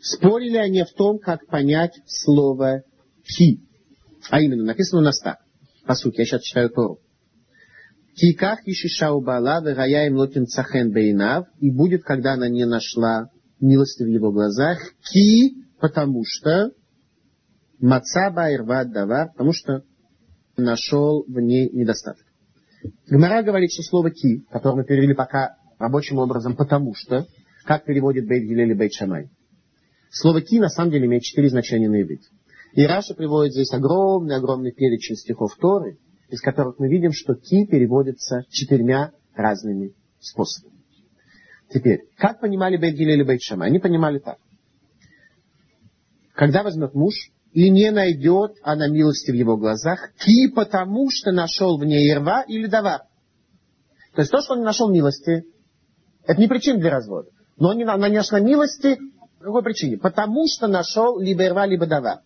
Спорили 0.00 0.56
они 0.56 0.82
в 0.84 0.92
том, 0.96 1.18
как 1.18 1.46
понять 1.46 1.92
слово 2.06 2.82
«ки». 3.24 3.60
А 4.30 4.40
именно, 4.40 4.64
написано 4.64 5.02
у 5.02 5.04
нас 5.04 5.18
так. 5.20 5.38
По 5.86 5.94
сути, 5.94 6.20
я 6.20 6.24
сейчас 6.24 6.42
читаю 6.42 6.70
Тору. 6.70 6.98
Киках 8.16 8.60
ишиша 8.66 9.12
убала, 9.12 9.60
вегая 9.60 10.06
им 10.06 10.16
лотин 10.16 10.46
цахен 10.46 10.92
бейнав, 10.92 11.46
и 11.58 11.70
будет, 11.70 12.04
когда 12.04 12.34
она 12.34 12.48
не 12.48 12.64
нашла 12.64 13.28
милости 13.60 14.02
в 14.02 14.06
его 14.06 14.30
глазах, 14.30 14.78
ки, 15.10 15.54
потому 15.80 16.22
что, 16.24 16.70
маца 17.80 18.30
байрва 18.30 18.84
давар, 18.84 19.30
потому 19.32 19.52
что 19.52 19.82
нашел 20.56 21.24
в 21.26 21.40
ней 21.40 21.68
недостаток. 21.70 22.24
Гмара 23.08 23.42
говорит, 23.42 23.72
что 23.72 23.82
слово 23.82 24.10
«ки», 24.10 24.44
которое 24.50 24.76
мы 24.76 24.84
перевели 24.84 25.14
пока 25.14 25.56
рабочим 25.78 26.18
образом 26.18 26.54
«потому 26.54 26.94
что», 26.94 27.26
как 27.64 27.84
переводит 27.84 28.26
Бейт 28.26 28.44
Гилель 28.44 28.72
и 28.72 28.74
Бейт 28.74 28.92
Шамай. 28.92 29.30
Слово 30.10 30.42
«ки» 30.42 30.60
на 30.60 30.68
самом 30.68 30.90
деле 30.90 31.06
имеет 31.06 31.22
четыре 31.22 31.48
значения 31.48 31.88
на 31.88 32.00
иврите. 32.00 32.28
И 32.74 32.84
Раша 32.84 33.14
приводит 33.14 33.54
здесь 33.54 33.72
огромный-огромный 33.72 34.72
перечень 34.72 35.16
стихов 35.16 35.56
Торы, 35.56 35.98
из 36.28 36.40
которых 36.40 36.78
мы 36.78 36.88
видим, 36.88 37.12
что 37.12 37.34
«ки» 37.34 37.66
переводится 37.66 38.44
четырьмя 38.48 39.12
разными 39.34 39.94
способами. 40.20 40.74
Теперь, 41.70 42.04
как 42.16 42.40
понимали 42.40 42.76
Бейт 42.76 42.96
Гилель 42.96 43.20
и 43.20 43.24
Бейт 43.24 43.42
Шамай? 43.42 43.68
Они 43.68 43.78
понимали 43.78 44.18
так. 44.18 44.38
Когда 46.34 46.62
возьмет 46.62 46.94
муж 46.94 47.14
и 47.52 47.70
не 47.70 47.90
найдет 47.90 48.56
она 48.62 48.88
милости 48.88 49.30
в 49.30 49.34
его 49.34 49.56
глазах, 49.56 50.12
ки 50.18 50.48
потому 50.48 51.08
что 51.10 51.32
нашел 51.32 51.78
в 51.78 51.84
ней 51.84 52.12
рва 52.14 52.42
или 52.42 52.66
давар. 52.66 53.02
То 54.14 54.22
есть 54.22 54.30
то, 54.30 54.40
что 54.40 54.54
он 54.54 54.60
не 54.60 54.64
нашел 54.64 54.90
милости, 54.90 55.44
это 56.26 56.40
не 56.40 56.48
причина 56.48 56.78
для 56.78 56.90
развода. 56.90 57.30
Но 57.56 57.70
он 57.70 57.76
не, 57.76 57.84
она 57.84 58.08
не 58.08 58.16
нашла 58.16 58.40
милости 58.40 58.98
по 59.44 59.48
какой 59.48 59.62
причине? 59.62 59.98
Потому 59.98 60.46
что 60.48 60.68
нашел 60.68 61.20
либо 61.20 61.48
рва, 61.50 61.66
либо 61.66 61.86
давар. 61.86 62.20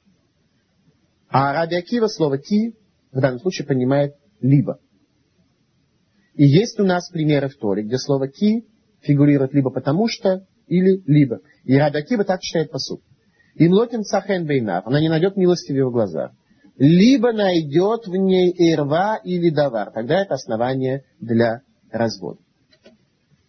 А 1.28 1.52
Раби 1.52 1.74
Акива 1.74 2.06
слово 2.06 2.38
ки 2.38 2.76
в 3.12 3.20
данном 3.20 3.40
случае 3.40 3.66
понимает 3.66 4.14
либо. 4.40 4.78
И 6.34 6.44
есть 6.44 6.78
у 6.78 6.84
нас 6.84 7.10
примеры 7.10 7.48
в 7.48 7.56
Торе, 7.56 7.82
где 7.82 7.98
слово 7.98 8.28
ки 8.28 8.64
фигурирует 9.00 9.54
либо 9.54 9.70
потому 9.70 10.08
что, 10.08 10.46
или 10.66 11.02
либо. 11.06 11.40
И 11.64 11.74
Раби 11.74 12.02
так 12.24 12.40
читает 12.40 12.70
посуд. 12.70 13.00
Им 13.56 13.72
лотин 13.72 14.04
цахен 14.04 14.46
бейнав, 14.46 14.86
она 14.86 15.00
не 15.00 15.08
найдет 15.08 15.36
милости 15.36 15.72
в 15.72 15.76
его 15.76 15.90
глазах. 15.90 16.32
Либо 16.76 17.32
найдет 17.32 18.06
в 18.06 18.14
ней 18.14 18.54
ирва 18.56 19.16
или 19.24 19.50
давар. 19.50 19.90
Тогда 19.90 20.22
это 20.22 20.34
основание 20.34 21.02
для 21.18 21.62
развода. 21.90 22.38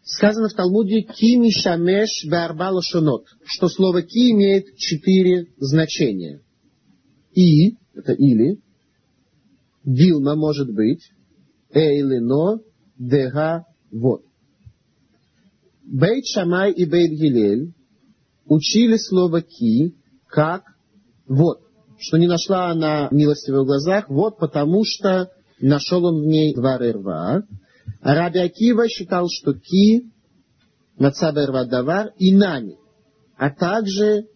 Сказано 0.02 0.50
в 0.50 0.54
Талмуде 0.54 1.02
«ки 1.02 1.36
мишамеш 1.38 2.26
барбала 2.28 2.82
шонот», 2.82 3.26
что 3.46 3.70
слово 3.70 4.02
«ки» 4.02 4.32
имеет 4.32 4.76
четыре 4.76 5.46
значения. 5.58 6.42
«И»— 7.36 7.76
это 7.94 8.14
«или», 8.14 8.60
«дилма» 9.90 10.36
может 10.36 10.72
быть, 10.74 11.12
«эйлино», 11.74 12.60
«дега», 12.98 13.66
«вот». 13.92 14.22
Бейт 15.84 16.26
Шамай 16.28 16.72
и 16.72 16.86
Бейт 16.86 17.12
Гилель 17.20 17.74
учили 18.46 18.98
слово 18.98 19.42
«ки» 19.42 19.96
как 20.28 20.64
«вот», 21.28 21.62
что 21.98 22.18
не 22.18 22.28
нашла 22.28 22.70
она 22.70 23.08
милости 23.12 23.50
в 23.50 23.56
его 23.56 23.66
глазах, 23.66 24.10
вот 24.10 24.38
потому 24.38 24.84
что 24.86 25.32
нашел 25.60 26.06
он 26.06 26.22
в 26.22 26.26
ней 26.28 26.54
два 26.54 26.78
рва. 26.78 27.44
А 28.02 28.16
Раби 28.16 28.40
Акива 28.40 28.88
считал, 28.88 29.28
что 29.30 29.54
ки, 29.54 30.04
нацаба 30.98 31.48
рва 31.48 31.66
давар 31.66 32.14
и 32.18 32.34
нами. 32.36 32.78
А 33.36 33.50
также, 33.50 34.28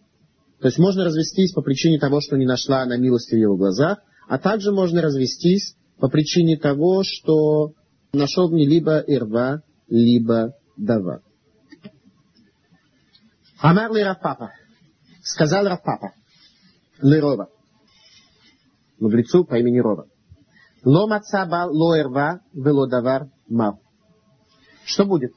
то 0.60 0.68
есть 0.68 0.80
можно 0.80 1.06
развестись 1.06 1.54
по 1.54 1.62
причине 1.62 2.00
того, 2.00 2.22
что 2.22 2.38
не 2.38 2.46
нашла 2.46 2.82
она 2.82 2.98
милости 2.98 3.36
в 3.36 3.39
его 3.39 3.56
глазах, 3.56 4.00
а 4.28 4.38
также 4.40 4.72
можно 4.72 5.02
развестись 5.02 5.76
по 6.00 6.10
причине 6.10 6.58
того, 6.58 7.04
что 7.04 7.74
нашел 8.14 8.50
в 8.50 8.54
ней 8.54 8.68
либо 8.68 9.00
ирва, 9.00 9.64
либо 9.88 10.54
давар. 10.78 11.22
Амар 13.60 13.92
ли 13.94 14.04
Рафпапа. 14.04 14.52
Сказал 15.24 15.66
Рафпапа. 15.66 16.14
Лерова. 17.02 17.50
Мудрецу 19.00 19.46
по 19.46 19.56
имени 19.56 19.80
Рова. 19.80 20.08
Ло 20.84 21.08
мацаба 21.08 21.66
ло 21.70 21.98
эрва 21.98 22.42
вело 22.54 22.88
давар 22.88 23.30
мав. 23.48 23.80
Что 24.86 25.06
будет, 25.06 25.32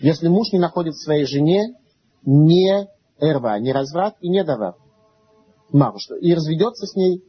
если 0.00 0.26
муж 0.26 0.52
не 0.52 0.58
находит 0.58 0.94
в 0.94 1.04
своей 1.04 1.26
жене 1.26 1.76
не 2.24 2.88
эрва, 3.20 3.58
не 3.60 3.72
разврат 3.72 4.16
и 4.20 4.28
не 4.28 4.42
давар? 4.42 4.74
Мав, 5.70 6.00
что, 6.00 6.16
и 6.16 6.34
разведется 6.34 6.86
с 6.86 6.96
ней 6.96 7.22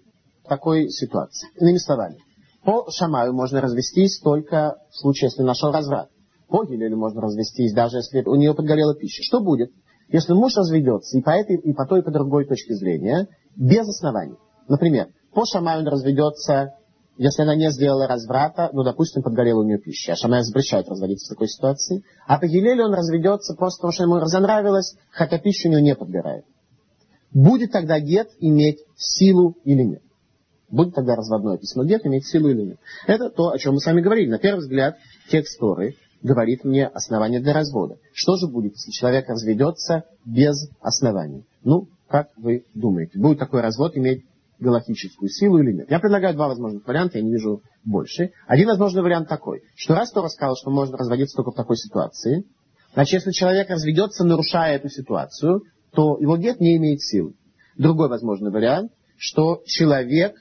такой 0.47 0.89
ситуации. 0.89 1.47
Иными 1.59 1.77
словами, 1.77 2.17
по 2.63 2.89
Шамаю 2.89 3.33
можно 3.33 3.61
развестись 3.61 4.19
только 4.19 4.77
в 4.89 4.97
случае, 4.97 5.29
если 5.29 5.43
нашел 5.43 5.71
разврат. 5.71 6.09
По 6.47 6.65
Гилелю 6.65 6.97
можно 6.97 7.21
развестись, 7.21 7.73
даже 7.73 7.97
если 7.97 8.23
у 8.23 8.35
нее 8.35 8.53
подгорела 8.53 8.95
пища. 8.95 9.21
Что 9.23 9.39
будет, 9.39 9.71
если 10.09 10.33
муж 10.33 10.55
разведется 10.55 11.17
и 11.17 11.21
по, 11.21 11.31
этой, 11.31 11.57
и 11.57 11.73
по 11.73 11.85
той, 11.85 11.99
и 11.99 12.03
по 12.03 12.11
другой 12.11 12.45
точке 12.45 12.75
зрения, 12.75 13.27
без 13.55 13.87
оснований. 13.87 14.37
Например, 14.67 15.07
по 15.33 15.45
Шамаю 15.45 15.81
он 15.81 15.87
разведется, 15.87 16.73
если 17.17 17.43
она 17.43 17.55
не 17.55 17.69
сделала 17.71 18.07
разврата, 18.07 18.69
ну, 18.73 18.83
допустим, 18.83 19.23
подгорела 19.23 19.59
у 19.59 19.63
нее 19.63 19.77
пища. 19.77 20.13
А 20.13 20.15
Шамай 20.15 20.43
запрещает 20.43 20.87
разводиться 20.89 21.27
в 21.27 21.35
такой 21.35 21.47
ситуации. 21.47 22.03
А 22.27 22.39
по 22.39 22.47
Гилеле 22.47 22.83
он 22.83 22.93
разведется 22.93 23.55
просто 23.55 23.79
потому, 23.79 23.93
что 23.93 24.03
ему 24.03 24.15
разонравилось, 24.15 24.95
хотя 25.11 25.37
пища 25.39 25.69
у 25.69 25.71
него 25.71 25.81
не 25.81 25.95
подгорает. 25.95 26.45
Будет 27.31 27.71
тогда 27.71 27.99
гет 27.99 28.29
иметь 28.39 28.79
силу 28.95 29.55
или 29.65 29.83
нет? 29.83 30.01
Будет 30.69 30.95
тогда 30.95 31.15
разводное 31.15 31.57
письмо 31.57 31.83
гет 31.83 32.05
иметь 32.05 32.25
силу 32.27 32.49
или 32.49 32.61
нет? 32.61 32.77
Это 33.07 33.29
то, 33.29 33.49
о 33.49 33.57
чем 33.57 33.75
мы 33.75 33.79
с 33.79 33.85
вами 33.85 34.01
говорили. 34.01 34.29
На 34.29 34.39
первый 34.39 34.61
взгляд, 34.61 34.97
текст 35.29 35.59
Торы 35.59 35.95
говорит 36.23 36.63
мне 36.63 36.87
основание 36.87 37.39
для 37.39 37.53
развода. 37.53 37.97
Что 38.13 38.35
же 38.37 38.47
будет, 38.47 38.73
если 38.73 38.91
человек 38.91 39.29
разведется 39.29 40.05
без 40.25 40.69
оснований? 40.81 41.45
Ну, 41.63 41.87
как 42.07 42.29
вы 42.37 42.65
думаете, 42.73 43.19
будет 43.19 43.37
такой 43.37 43.61
развод 43.61 43.95
иметь 43.95 44.25
галактическую 44.59 45.29
силу 45.29 45.59
или 45.59 45.71
нет? 45.71 45.91
Я 45.91 45.99
предлагаю 45.99 46.33
два 46.33 46.47
возможных 46.47 46.87
варианта, 46.87 47.19
я 47.19 47.23
не 47.23 47.31
вижу 47.31 47.61
больше. 47.83 48.31
Один 48.47 48.67
возможный 48.67 49.03
вариант 49.03 49.29
такой, 49.29 49.61
что 49.75 49.93
раз 49.93 50.11
Тора 50.11 50.29
сказал, 50.29 50.55
что 50.55 50.71
можно 50.71 50.97
разводиться 50.97 51.35
только 51.35 51.51
в 51.51 51.55
такой 51.55 51.77
ситуации, 51.77 52.43
значит, 52.93 53.13
если 53.13 53.31
человек 53.31 53.69
разведется, 53.69 54.23
нарушая 54.23 54.77
эту 54.77 54.89
ситуацию, 54.89 55.61
то 55.91 56.17
его 56.19 56.37
гет 56.37 56.59
не 56.59 56.77
имеет 56.77 57.01
силы. 57.01 57.33
Другой 57.77 58.09
возможный 58.09 58.51
вариант, 58.51 58.91
что 59.17 59.61
человек 59.65 60.35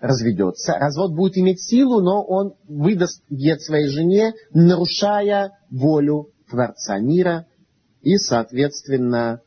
разведется. 0.00 0.74
Развод 0.74 1.14
будет 1.14 1.36
иметь 1.38 1.60
силу, 1.60 2.00
но 2.00 2.22
он 2.22 2.54
выдаст 2.68 3.22
гет 3.28 3.60
своей 3.60 3.88
жене, 3.88 4.32
нарушая 4.52 5.52
волю 5.70 6.30
Творца 6.48 6.98
мира, 6.98 7.46
и, 8.02 8.16
соответственно, 8.16 9.40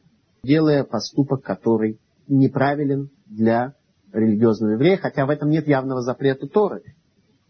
делая 0.43 0.83
поступок, 0.83 1.41
который 1.43 1.99
неправилен 2.27 3.09
для 3.27 3.73
религиозного 4.11 4.73
еврея, 4.73 4.97
хотя 4.97 5.25
в 5.25 5.29
этом 5.29 5.49
нет 5.49 5.67
явного 5.67 6.01
запрета 6.01 6.47
Торы. 6.47 6.83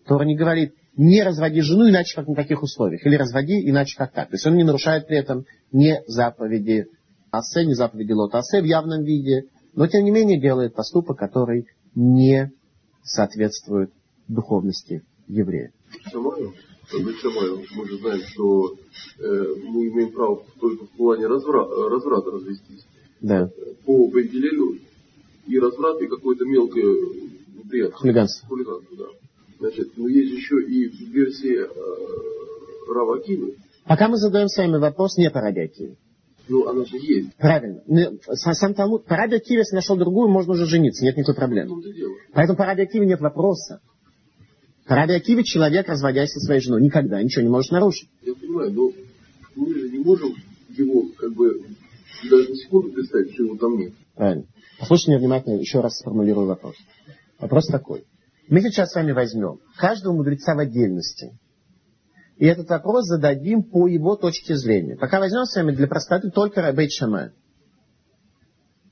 Тора 0.05 0.25
не 0.25 0.35
говорит, 0.35 0.75
не 0.95 1.23
разводи 1.23 1.61
жену 1.61 1.89
иначе 1.89 2.15
как 2.15 2.27
на 2.27 2.35
таких 2.35 2.61
условиях, 2.61 3.05
или 3.05 3.15
разводи 3.15 3.67
иначе 3.69 3.97
как 3.97 4.11
так. 4.11 4.29
То 4.29 4.35
есть 4.35 4.45
он 4.45 4.55
не 4.55 4.63
нарушает 4.63 5.07
при 5.07 5.17
этом 5.17 5.45
ни 5.71 6.01
заповеди 6.07 6.87
Асе, 7.31 7.65
ни 7.65 7.73
заповеди 7.73 8.11
Лота 8.11 8.39
Асе 8.39 8.61
в 8.61 8.65
явном 8.65 9.03
виде, 9.03 9.45
но 9.73 9.87
тем 9.87 10.03
не 10.03 10.11
менее 10.11 10.39
делает 10.39 10.75
поступок, 10.75 11.17
который 11.17 11.65
не 11.95 12.51
соответствует 13.03 13.91
духовности 14.27 15.03
еврея. 15.27 15.71
Шамаю, 16.11 16.53
мы 16.93 17.87
же 17.87 17.97
знаем, 17.99 18.21
что 18.27 18.73
э, 19.19 19.55
мы 19.63 19.87
имеем 19.87 20.11
право 20.11 20.43
только 20.59 20.85
в 20.85 20.89
плане 20.91 21.27
разврата, 21.27 21.89
разврата 21.89 22.31
развестись. 22.31 22.85
Да. 23.21 23.49
По 23.85 24.07
Бейгелелю 24.07 24.79
и 25.47 25.59
разврат, 25.59 26.01
и 26.01 26.07
какое-то 26.07 26.45
мелкое 26.45 26.85
неприятное. 27.55 27.97
Хулиганство. 27.97 28.47
Хулиганство, 28.47 28.97
да. 28.97 29.05
Значит, 29.59 29.91
но 29.95 30.07
есть 30.07 30.31
еще 30.31 30.61
и 30.63 30.87
версия 31.11 31.67
э, 31.67 32.91
Рава 32.93 33.17
Акивы. 33.17 33.55
Пока 33.85 34.07
мы 34.07 34.17
задаем 34.17 34.47
с 34.47 34.57
вами 34.57 34.77
вопрос 34.77 35.17
не 35.17 35.29
по 35.29 35.39
Раби 35.39 35.61
Акиве. 35.61 35.97
Ну, 36.47 36.67
она 36.67 36.85
же 36.85 36.97
есть. 36.97 37.35
Правильно. 37.37 37.81
Ну, 37.87 38.19
Сам 38.33 38.73
Талмуд, 38.73 39.05
по 39.05 39.15
Акиве, 39.15 39.59
если 39.59 39.75
нашел 39.75 39.95
другую, 39.95 40.29
можно 40.29 40.53
уже 40.53 40.65
жениться, 40.65 41.03
нет 41.03 41.15
никакой 41.15 41.35
проблемы. 41.35 41.81
Поэтому 42.33 42.57
по 42.57 42.69
Акиве 42.69 43.05
нет 43.05 43.21
вопроса. 43.21 43.79
По 44.87 45.01
Акиве 45.01 45.43
человек, 45.43 45.87
разводясь 45.87 46.31
со 46.31 46.39
своей 46.39 46.61
женой, 46.61 46.81
никогда 46.81 47.21
ничего 47.21 47.43
не 47.43 47.49
может 47.49 47.71
нарушить. 47.71 48.09
Я 48.21 48.33
понимаю, 48.33 48.71
но 48.73 48.91
мы 49.55 49.73
же 49.73 49.89
не 49.89 49.99
можем 49.99 50.33
его, 50.69 51.05
как 51.17 51.33
бы, 51.33 51.65
даже 52.29 52.49
на 52.49 52.55
секунду 52.55 52.91
представить, 52.91 53.33
что 53.33 53.43
его 53.43 53.57
там 53.57 53.77
нет. 53.77 53.93
Правильно. 54.15 54.45
Послушайте 54.79 55.11
меня 55.11 55.19
внимательно, 55.19 55.59
еще 55.59 55.79
раз 55.79 55.97
сформулирую 55.97 56.47
вопрос. 56.47 56.75
Вопрос 57.39 57.67
такой. 57.67 58.03
Мы 58.47 58.61
сейчас 58.61 58.91
с 58.91 58.95
вами 58.95 59.11
возьмем 59.11 59.59
каждого 59.77 60.13
мудреца 60.13 60.55
в 60.55 60.59
отдельности. 60.59 61.37
И 62.41 62.45
этот 62.47 62.67
вопрос 62.69 63.05
зададим 63.05 63.61
по 63.61 63.85
его 63.85 64.15
точке 64.15 64.55
зрения. 64.55 64.95
Пока 64.95 65.19
возьмем 65.19 65.45
с 65.45 65.55
вами 65.55 65.75
для 65.75 65.87
простоты 65.87 66.31
только 66.31 66.73
Бейт. 66.73 66.89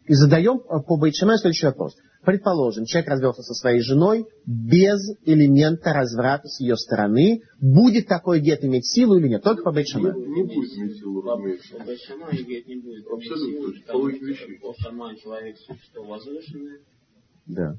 И 0.05 0.13
задаем 0.13 0.59
э, 0.59 0.83
по 0.85 0.97
Бейт 0.97 1.15
следующий 1.15 1.65
вопрос. 1.65 1.95
Предположим, 2.23 2.85
человек 2.85 3.09
развелся 3.09 3.41
со 3.41 3.55
своей 3.55 3.81
женой 3.81 4.27
без 4.45 4.99
элемента 5.25 5.93
разврата 5.93 6.47
с 6.47 6.59
ее 6.59 6.77
стороны. 6.77 7.41
Будет 7.59 8.07
такой 8.07 8.39
гет 8.39 8.63
иметь 8.63 8.85
силу 8.85 9.17
или 9.17 9.29
нет? 9.29 9.41
Только 9.41 9.63
по 9.63 9.71
Бейт 9.71 9.87
Шамаю. 9.87 10.13
Не 10.13 10.43
будет 10.43 10.77
иметь 10.77 10.99
силу, 10.99 11.19
разумеется. 11.23 11.75
По 11.77 11.97
Шама 12.05 12.27
говорит, 12.27 12.67
не 12.67 12.75
будет. 12.75 13.07
Абсолютно 13.07 13.91
По 13.91 13.97
логике 13.97 14.33
что 14.35 14.45
вещей. 14.45 14.59
По 14.59 15.15
человек 15.15 15.57
существо 15.57 16.03
возвышенное. 16.03 16.81
Да. 17.47 17.73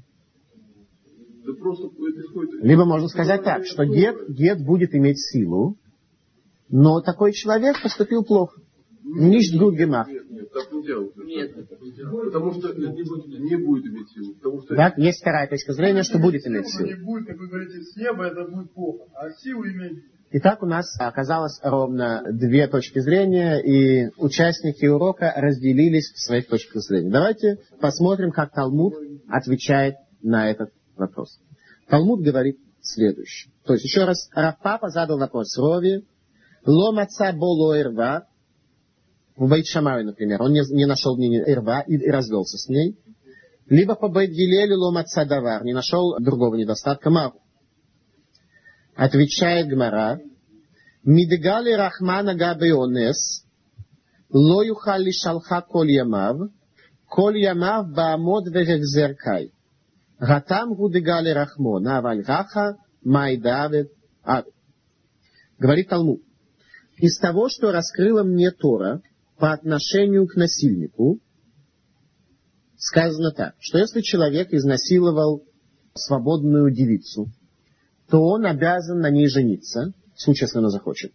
Да 1.45 1.53
просто. 1.53 1.89
Либо 2.61 2.85
можно 2.85 3.07
сказать 3.07 3.43
так, 3.43 3.65
что 3.65 3.85
гет, 3.85 4.29
гет 4.29 4.63
будет 4.63 4.93
иметь 4.93 5.19
силу, 5.19 5.77
но 6.69 7.01
такой 7.01 7.33
человек 7.33 7.81
поступил 7.81 8.23
плохо. 8.23 8.61
Ниш 9.03 9.51
гуд 9.57 9.75
гемах. 9.75 10.07
Нет, 10.07 10.29
нет, 10.29 10.51
так 10.53 10.71
не 10.71 10.83
делают. 10.83 11.15
Нет, 11.17 11.55
Потому 11.55 12.51
что 12.53 12.73
не 12.73 13.55
будет 13.57 13.85
иметь 13.87 14.09
силу. 14.11 14.35
Потому 14.35 14.61
что 14.61 14.75
Так, 14.75 14.97
есть 14.97 15.21
вторая 15.21 15.47
точка 15.49 15.73
зрения, 15.73 16.03
что 16.03 16.19
будет 16.19 16.45
иметь 16.45 16.67
Силу 16.67 16.87
силу. 16.87 16.97
не 16.99 17.03
будет, 17.05 17.27
как 17.27 17.37
вы 17.39 17.47
говорите, 17.47 17.81
с 17.81 17.95
неба 17.95 18.25
это 18.25 18.45
будет 18.45 18.71
плохо. 18.73 19.05
А 19.15 19.31
силу 19.31 19.65
иметь 19.65 20.03
Итак, 20.33 20.63
у 20.63 20.65
нас 20.65 20.85
оказалось 20.97 21.59
ровно 21.61 22.23
две 22.31 22.65
точки 22.67 22.99
зрения, 22.99 23.59
и 23.59 24.11
участники 24.17 24.85
урока 24.85 25.33
разделились 25.35 26.09
в 26.13 26.19
своих 26.25 26.47
точках 26.47 26.83
зрения. 26.83 27.09
Давайте 27.11 27.57
посмотрим, 27.81 28.31
как 28.31 28.53
Талмуд 28.53 28.93
отвечает 29.27 29.95
на 30.21 30.49
этот 30.49 30.69
вопрос. 31.01 31.39
Талмуд 31.89 32.21
говорит 32.21 32.57
следующее. 32.81 33.51
То 33.65 33.73
есть, 33.73 33.85
еще 33.85 34.05
раз, 34.05 34.29
Рафпапа 34.33 34.89
задал 34.89 35.19
вопрос 35.19 35.57
Рове, 35.57 36.03
Ломаца 36.65 37.33
боло 37.33 37.79
ирва, 37.79 38.27
в 39.35 39.49
Бейт 39.49 39.65
Шамаю, 39.65 40.05
например, 40.05 40.41
он 40.41 40.51
не, 40.53 40.61
не 40.73 40.85
нашел 40.85 41.17
ней 41.17 41.41
ирва 41.41 41.81
и, 41.81 41.95
и 41.95 42.09
развелся 42.09 42.57
с 42.57 42.67
ней. 42.67 42.97
Либо 43.67 43.95
по 43.95 44.09
Бейт 44.09 44.31
Гилелю 44.31 44.77
ломаца 44.77 45.25
давар, 45.25 45.63
не 45.63 45.73
нашел 45.73 46.19
другого 46.19 46.55
недостатка 46.55 47.09
Мару. 47.09 47.39
Отвечает 48.95 49.67
Гмара, 49.67 50.19
Мидгали 51.03 51.71
Рахмана 51.71 52.35
Габеонес, 52.35 53.45
Ло 54.29 54.63
шалха 55.11 55.61
коль 55.61 55.91
ямав, 55.91 56.51
коль 57.07 57.39
ямав 57.39 57.91
баамод 57.93 58.45
вегехзеркай. 58.47 59.51
Гатам 60.21 60.75
гудегали 60.75 61.31
Рахмона, 61.31 61.97
аваль 61.97 62.21
гаха, 62.21 62.77
майдавет 63.03 63.91
ад. 64.23 64.45
Говорит 65.57 65.89
Талмуд. 65.89 66.21
Из 66.97 67.17
того, 67.17 67.49
что 67.49 67.71
раскрыла 67.71 68.21
мне 68.21 68.51
Тора 68.51 69.01
по 69.39 69.51
отношению 69.51 70.27
к 70.27 70.35
насильнику, 70.35 71.19
сказано 72.77 73.31
так, 73.31 73.55
что 73.57 73.79
если 73.79 74.01
человек 74.01 74.53
изнасиловал 74.53 75.43
свободную 75.95 76.71
девицу, 76.71 77.31
то 78.07 78.21
он 78.21 78.45
обязан 78.45 78.99
на 78.99 79.09
ней 79.09 79.27
жениться, 79.27 79.91
в 80.13 80.21
случае, 80.21 80.45
если 80.45 80.59
она 80.59 80.69
захочет. 80.69 81.13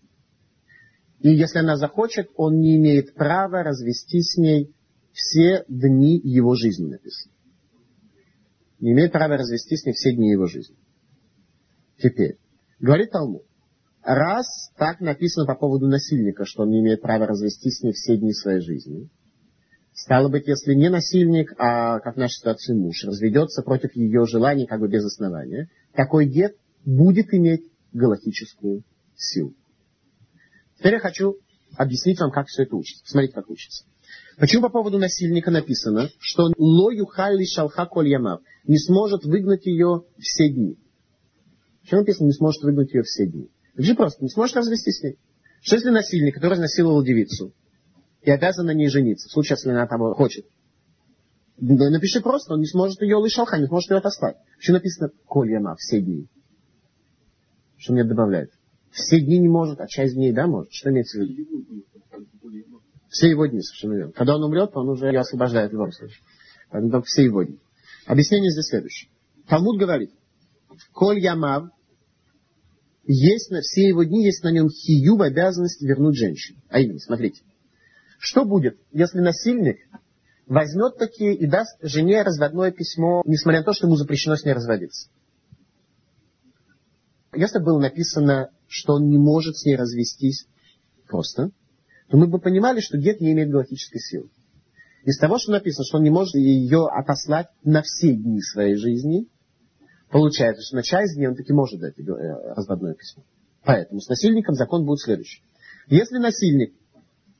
И 1.21 1.29
если 1.31 1.61
она 1.61 1.77
захочет, 1.77 2.27
он 2.35 2.59
не 2.59 2.77
имеет 2.77 3.15
права 3.15 3.63
развестись 3.63 4.33
с 4.33 4.37
ней 4.37 4.75
все 5.13 5.65
дни 5.69 6.19
его 6.19 6.57
жизни, 6.57 6.89
написано. 6.89 7.36
Не 8.81 8.93
имеет 8.93 9.13
права 9.13 9.37
развестись 9.37 9.83
с 9.83 9.87
ней 9.87 9.93
все 9.93 10.13
дни 10.13 10.31
его 10.31 10.47
жизни. 10.47 10.77
Теперь, 11.99 12.39
говорит 12.79 13.11
Талмуд, 13.11 13.43
раз 14.03 14.71
так 14.77 15.01
написано 15.01 15.47
по 15.47 15.55
поводу 15.55 15.87
насильника, 15.87 16.45
что 16.45 16.63
он 16.63 16.71
не 16.71 16.81
имеет 16.81 17.01
права 17.01 17.27
развестись 17.27 17.79
с 17.79 17.83
ней 17.83 17.93
все 17.93 18.17
дни 18.17 18.33
своей 18.33 18.61
жизни, 18.61 19.09
стало 19.93 20.29
быть, 20.29 20.47
если 20.47 20.75
не 20.75 20.91
насильник, 20.91 21.55
а, 21.59 22.01
как 22.01 22.17
в 22.17 22.19
нашей 22.19 22.35
ситуации, 22.35 22.75
муж, 22.75 23.03
разведется 23.05 23.63
против 23.63 23.97
ее 23.97 24.27
желаний 24.27 24.67
как 24.67 24.81
бы 24.81 24.89
без 24.89 25.05
основания, 25.05 25.71
такой 25.95 26.27
гет 26.27 26.55
будет 26.85 27.33
иметь 27.33 27.63
галактическую 27.93 28.83
силу. 29.17 29.55
Теперь 30.79 30.95
я 30.95 31.01
хочу 31.01 31.37
объяснить 31.77 32.21
вам, 32.21 32.31
как 32.31 32.47
все 32.49 32.65
это 32.65 32.77
учится. 32.77 33.03
Смотрите, 33.07 33.35
как 33.35 33.49
учится. 33.49 33.85
Почему 34.39 34.63
по 34.63 34.69
поводу 34.69 34.99
насильника 34.99 35.51
написано, 35.51 36.11
что 36.19 36.53
ло 36.59 36.91
юхалли 36.91 37.45
шалха 37.45 37.87
коль 37.87 38.09
ямав 38.09 38.43
не 38.65 38.79
сможет 38.79 39.25
выгнать 39.25 39.65
ее 39.65 40.05
все 40.19 40.51
дни? 40.51 40.77
Почему 41.81 42.01
написано 42.01 42.27
не 42.27 42.33
сможет 42.33 42.63
выгнать 42.63 42.93
ее 42.93 43.03
все 43.03 43.27
дни? 43.27 43.49
Это 43.75 43.83
же 43.83 43.95
просто, 43.95 44.23
не 44.23 44.29
сможет 44.29 44.57
развестись 44.57 44.99
с 44.99 45.03
ней. 45.03 45.19
Что 45.63 45.77
если 45.77 45.89
насильник, 45.89 46.35
который 46.35 46.55
изнасиловал 46.55 47.03
девицу, 47.03 47.55
и 48.23 48.31
обязан 48.31 48.67
на 48.67 48.75
ней 48.75 48.89
жениться, 48.89 49.29
в 49.29 49.33
случае, 49.33 49.57
если 49.57 49.71
она 49.71 49.87
того 49.87 50.13
хочет, 50.15 50.45
да 51.57 51.89
напиши 51.89 52.21
просто, 52.21 52.55
он 52.55 52.61
не 52.61 52.67
сможет 52.67 53.01
ее 53.01 53.17
лышалха, 53.17 53.57
не 53.57 53.67
сможет 53.67 53.91
ее 53.91 53.97
отослать. 53.99 54.37
Почему 54.59 54.75
написано 54.75 55.11
коль 55.25 55.51
ямав 55.51 55.79
все 55.79 56.03
дни? 56.03 56.27
Что 57.79 57.95
мне 57.95 58.05
добавляет? 58.05 58.51
Все 58.91 59.19
дни 59.19 59.39
не 59.39 59.49
может, 59.49 59.81
а 59.81 59.87
часть 59.87 60.15
дней, 60.15 60.33
да, 60.33 60.47
может? 60.47 60.73
Что 60.73 60.91
имеется 60.91 61.19
в 61.19 61.23
виду? 61.23 61.85
Все 63.09 63.31
его 63.31 63.47
дни, 63.47 63.61
совершенно 63.61 63.95
верно. 63.95 64.13
Когда 64.13 64.37
он 64.37 64.45
умрет, 64.45 64.71
он 64.75 64.89
уже 64.89 65.07
ее 65.07 65.21
освобождает 65.21 65.71
в 65.71 65.75
любом 65.75 65.93
случае. 65.93 66.19
Поэтому 66.71 67.03
все 67.03 67.25
его 67.25 67.43
дни. 67.43 67.59
Объяснение 68.07 68.51
здесь 68.51 68.67
следующее. 68.67 69.11
Талмуд 69.49 69.79
говорит, 69.79 70.11
Коль 70.93 71.21
Ямав, 71.21 71.71
есть 73.05 73.51
на 73.51 73.61
все 73.61 73.89
его 73.89 74.03
дни, 74.03 74.25
есть 74.25 74.43
на 74.43 74.51
нем 74.51 74.69
хиюб, 74.69 75.23
обязанность 75.23 75.81
вернуть 75.81 76.17
женщину. 76.17 76.61
А 76.69 76.81
именно, 76.81 76.99
смотрите. 76.99 77.43
Что 78.19 78.45
будет, 78.45 78.79
если 78.91 79.21
насильник 79.21 79.79
возьмет 80.47 80.97
такие 80.97 81.35
и 81.35 81.47
даст 81.47 81.79
жене 81.83 82.23
разводное 82.23 82.73
письмо, 82.73 83.23
несмотря 83.25 83.61
на 83.61 83.65
то, 83.65 83.73
что 83.73 83.87
ему 83.87 83.97
запрещено 83.97 84.37
с 84.37 84.45
ней 84.45 84.53
разводиться? 84.53 85.09
Если 87.35 87.59
было 87.59 87.79
написано, 87.79 88.51
что 88.67 88.95
он 88.95 89.09
не 89.09 89.19
может 89.19 89.57
с 89.57 89.65
ней 89.65 89.77
развестись 89.77 90.47
просто, 91.07 91.51
то 92.09 92.17
мы 92.17 92.29
бы 92.29 92.39
понимали, 92.39 92.81
что 92.81 92.99
гет 92.99 93.21
не 93.21 93.33
имеет 93.33 93.51
галактической 93.51 94.01
силы. 94.01 94.29
Из 95.05 95.19
того, 95.19 95.39
что 95.39 95.53
написано, 95.53 95.85
что 95.85 95.99
он 95.99 96.05
не 96.05 96.11
может 96.11 96.35
ее 96.35 96.89
отослать 96.89 97.49
на 97.63 97.83
все 97.83 98.13
дни 98.13 98.41
своей 98.41 98.77
жизни, 98.77 99.29
получается, 100.11 100.63
что 100.63 100.77
на 100.77 100.83
часть 100.83 101.15
дней 101.15 101.29
он 101.29 101.37
таки 101.37 101.53
может 101.53 101.81
дать 101.81 101.99
э, 101.99 102.03
разводное 102.03 102.95
письмо. 102.95 103.25
Поэтому 103.65 104.01
с 104.01 104.09
насильником 104.09 104.55
закон 104.55 104.85
будет 104.85 105.01
следующий. 105.01 105.43
Если 105.89 106.19
насильник 106.19 106.75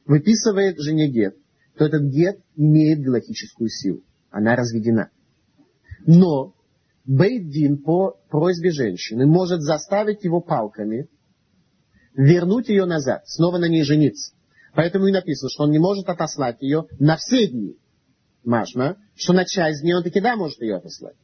выписывает 0.05 0.79
жене 0.79 1.09
гет, 1.09 1.37
то 1.77 1.87
этот 1.87 2.03
гет 2.03 2.39
имеет 2.55 3.01
галактическую 3.01 3.69
силу. 3.69 4.03
Она 4.31 4.55
разведена. 4.55 5.11
Но 6.07 6.55
Бейдин 7.05 7.79
по 7.79 8.19
просьбе 8.31 8.71
женщины 8.71 9.27
может 9.27 9.61
заставить 9.61 10.25
его 10.25 10.41
палками 10.41 11.09
вернуть 12.15 12.69
ее 12.69 12.87
назад, 12.87 13.23
снова 13.27 13.59
на 13.59 13.69
ней 13.69 13.83
жениться. 13.83 14.36
Поэтому 14.77 15.07
и 15.07 15.13
написано, 15.13 15.49
что 15.49 15.65
он 15.65 15.71
не 15.71 15.79
может 15.79 16.09
отослать 16.09 16.61
ее 16.61 16.85
на 16.99 17.17
все 17.17 17.49
дни. 17.49 17.77
Машма, 18.45 18.99
что 19.17 19.33
на 19.33 19.47
часть 19.47 19.81
дней 19.81 19.95
он 19.95 20.05
таки 20.05 20.21
да 20.21 20.37
может 20.37 20.61
ее 20.61 20.77
отослать. 20.77 21.17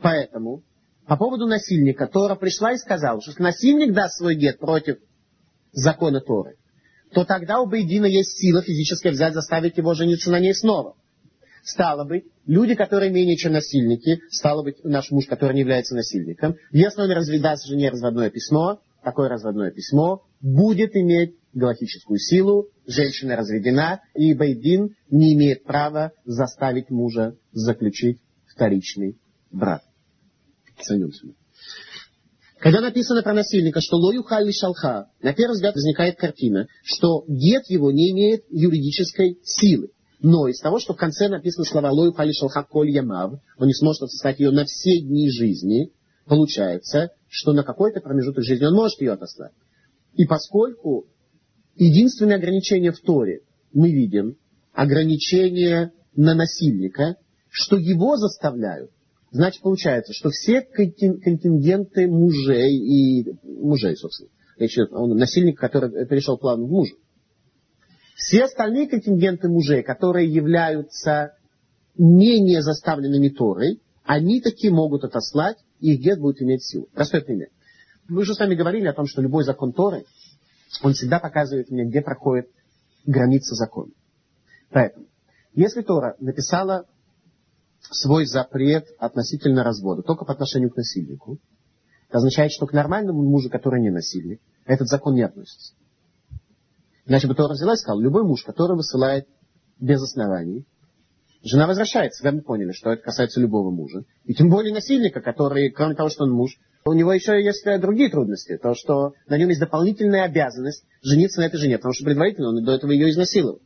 Поэтому 0.00 0.62
по 1.06 1.16
поводу 1.16 1.46
насильника 1.46 2.06
Тора 2.06 2.36
пришла 2.36 2.72
и 2.72 2.76
сказала, 2.76 3.20
что 3.20 3.30
если 3.30 3.42
насильник 3.42 3.94
даст 3.94 4.18
свой 4.18 4.34
гет 4.34 4.58
против 4.58 4.98
закона 5.72 6.20
Торы, 6.20 6.56
то 7.12 7.24
тогда 7.24 7.60
у 7.60 7.66
Бейдина 7.66 8.04
есть 8.04 8.38
сила 8.38 8.62
физическая 8.62 9.12
взять, 9.12 9.34
заставить 9.34 9.78
его 9.78 9.94
жениться 9.94 10.30
на 10.30 10.38
ней 10.38 10.54
снова. 10.54 10.94
Стало 11.64 12.04
быть, 12.04 12.24
люди, 12.46 12.74
которые 12.74 13.10
менее 13.10 13.36
чем 13.36 13.52
насильники, 13.52 14.20
стало 14.30 14.62
быть, 14.62 14.84
наш 14.84 15.10
муж, 15.10 15.26
который 15.26 15.54
не 15.54 15.60
является 15.60 15.94
насильником, 15.94 16.56
если 16.72 17.00
он 17.00 17.10
разведаст 17.10 17.66
жене 17.66 17.88
разводное 17.88 18.30
письмо, 18.30 18.80
такое 19.02 19.28
разводное 19.28 19.70
письмо 19.70 20.22
будет 20.40 20.94
иметь 20.94 21.36
галактическую 21.54 22.18
силу, 22.18 22.68
женщина 22.86 23.36
разведена, 23.36 24.00
и 24.14 24.34
Бейдин 24.34 24.96
не 25.10 25.34
имеет 25.34 25.64
права 25.64 26.12
заставить 26.24 26.90
мужа 26.90 27.36
заключить 27.52 28.20
вторичный 28.46 29.18
брак. 29.50 29.82
Сойдемся. 30.80 31.26
Когда 32.58 32.80
написано 32.80 33.22
про 33.22 33.34
насильника, 33.34 33.80
что 33.80 33.96
лою 33.96 34.22
халли 34.22 34.52
шалха, 34.52 35.08
на 35.20 35.34
первый 35.34 35.54
взгляд 35.54 35.74
возникает 35.74 36.16
картина, 36.16 36.68
что 36.84 37.24
гет 37.26 37.64
его 37.68 37.90
не 37.90 38.12
имеет 38.12 38.44
юридической 38.50 39.38
силы. 39.42 39.90
Но 40.20 40.46
из 40.46 40.60
того, 40.60 40.78
что 40.78 40.94
в 40.94 40.96
конце 40.96 41.28
написано 41.28 41.64
слова 41.64 41.90
лою 41.90 42.12
халли 42.12 42.30
шалха 42.32 42.62
коль 42.62 42.90
ямав, 42.90 43.40
он 43.58 43.66
не 43.66 43.74
сможет 43.74 44.02
отослать 44.02 44.38
ее 44.38 44.52
на 44.52 44.64
все 44.64 45.00
дни 45.00 45.28
жизни, 45.28 45.90
получается, 46.26 47.10
что 47.28 47.52
на 47.52 47.64
какой-то 47.64 48.00
промежуток 48.00 48.44
жизни 48.44 48.64
он 48.64 48.74
может 48.74 49.00
ее 49.00 49.12
отослать. 49.12 49.52
И 50.14 50.24
поскольку 50.24 51.06
единственное 51.76 52.36
ограничение 52.36 52.92
в 52.92 53.00
Торе 53.00 53.40
мы 53.72 53.90
видим, 53.90 54.36
ограничение 54.72 55.92
на 56.14 56.34
насильника, 56.34 57.16
что 57.50 57.76
его 57.76 58.16
заставляют 58.16 58.90
Значит, 59.32 59.62
получается, 59.62 60.12
что 60.12 60.28
все 60.28 60.60
контингенты 60.60 62.06
мужей 62.06 62.76
и 62.76 63.34
мужей, 63.44 63.96
собственно, 63.96 64.28
речь 64.58 64.74
идет 64.74 64.92
о 64.92 65.06
насильнике, 65.06 65.56
который 65.56 66.06
перешел 66.06 66.36
плавно 66.36 66.66
в 66.66 66.70
мужа. 66.70 66.94
Все 68.14 68.44
остальные 68.44 68.88
контингенты 68.88 69.48
мужей, 69.48 69.82
которые 69.82 70.30
являются 70.30 71.32
менее 71.96 72.60
заставленными 72.60 73.30
Торой, 73.30 73.80
они 74.04 74.42
таки 74.42 74.68
могут 74.68 75.04
отослать, 75.04 75.56
и 75.80 75.94
их 75.94 76.00
гет 76.00 76.20
будет 76.20 76.42
иметь 76.42 76.62
силу. 76.62 76.88
Простой 76.92 77.22
пример. 77.22 77.48
Мы 78.08 78.20
уже 78.20 78.34
с 78.34 78.38
вами 78.38 78.54
говорили 78.54 78.86
о 78.86 78.92
том, 78.92 79.06
что 79.06 79.22
любой 79.22 79.44
закон 79.44 79.72
Торы, 79.72 80.04
он 80.82 80.94
всегда 80.94 81.18
показывает 81.18 81.70
мне, 81.70 81.84
где 81.84 82.00
проходит 82.00 82.48
граница 83.04 83.54
закона. 83.54 83.92
Поэтому, 84.70 85.06
если 85.54 85.82
Тора 85.82 86.16
написала 86.18 86.86
свой 87.90 88.26
запрет 88.26 88.86
относительно 88.98 89.64
развода, 89.64 90.02
только 90.02 90.24
по 90.24 90.32
отношению 90.32 90.70
к 90.70 90.76
насильнику. 90.76 91.38
Это 92.08 92.18
означает, 92.18 92.52
что 92.52 92.66
к 92.66 92.72
нормальному 92.72 93.22
мужу, 93.22 93.50
который 93.50 93.80
не 93.80 93.90
насильник, 93.90 94.40
этот 94.64 94.88
закон 94.88 95.14
не 95.14 95.22
относится. 95.22 95.74
Иначе 97.06 97.26
бы 97.26 97.34
Тора 97.34 97.54
взяла 97.54 97.74
и 97.74 97.76
сказала, 97.76 98.00
любой 98.00 98.22
муж, 98.22 98.44
который 98.44 98.76
высылает 98.76 99.26
без 99.80 100.00
оснований, 100.00 100.64
жена 101.42 101.66
возвращается. 101.66 102.22
Вы 102.22 102.40
поняли, 102.42 102.72
что 102.72 102.92
это 102.92 103.02
касается 103.02 103.40
любого 103.40 103.70
мужа. 103.70 104.04
И 104.24 104.34
тем 104.34 104.48
более 104.48 104.72
насильника, 104.72 105.20
который, 105.20 105.70
кроме 105.70 105.94
того, 105.94 106.10
что 106.10 106.24
он 106.24 106.30
муж, 106.30 106.58
у 106.84 106.92
него 106.92 107.12
еще 107.12 107.42
есть 107.42 107.64
другие 107.80 108.10
трудности. 108.10 108.58
То, 108.58 108.74
что 108.74 109.14
на 109.28 109.38
нем 109.38 109.48
есть 109.48 109.60
дополнительная 109.60 110.24
обязанность 110.24 110.84
жениться 111.02 111.40
на 111.40 111.46
этой 111.46 111.58
жене, 111.58 111.78
потому 111.78 111.94
что 111.94 112.04
предварительно 112.04 112.48
он 112.48 112.64
до 112.64 112.72
этого 112.72 112.90
ее 112.90 113.10
изнасиловал. 113.10 113.60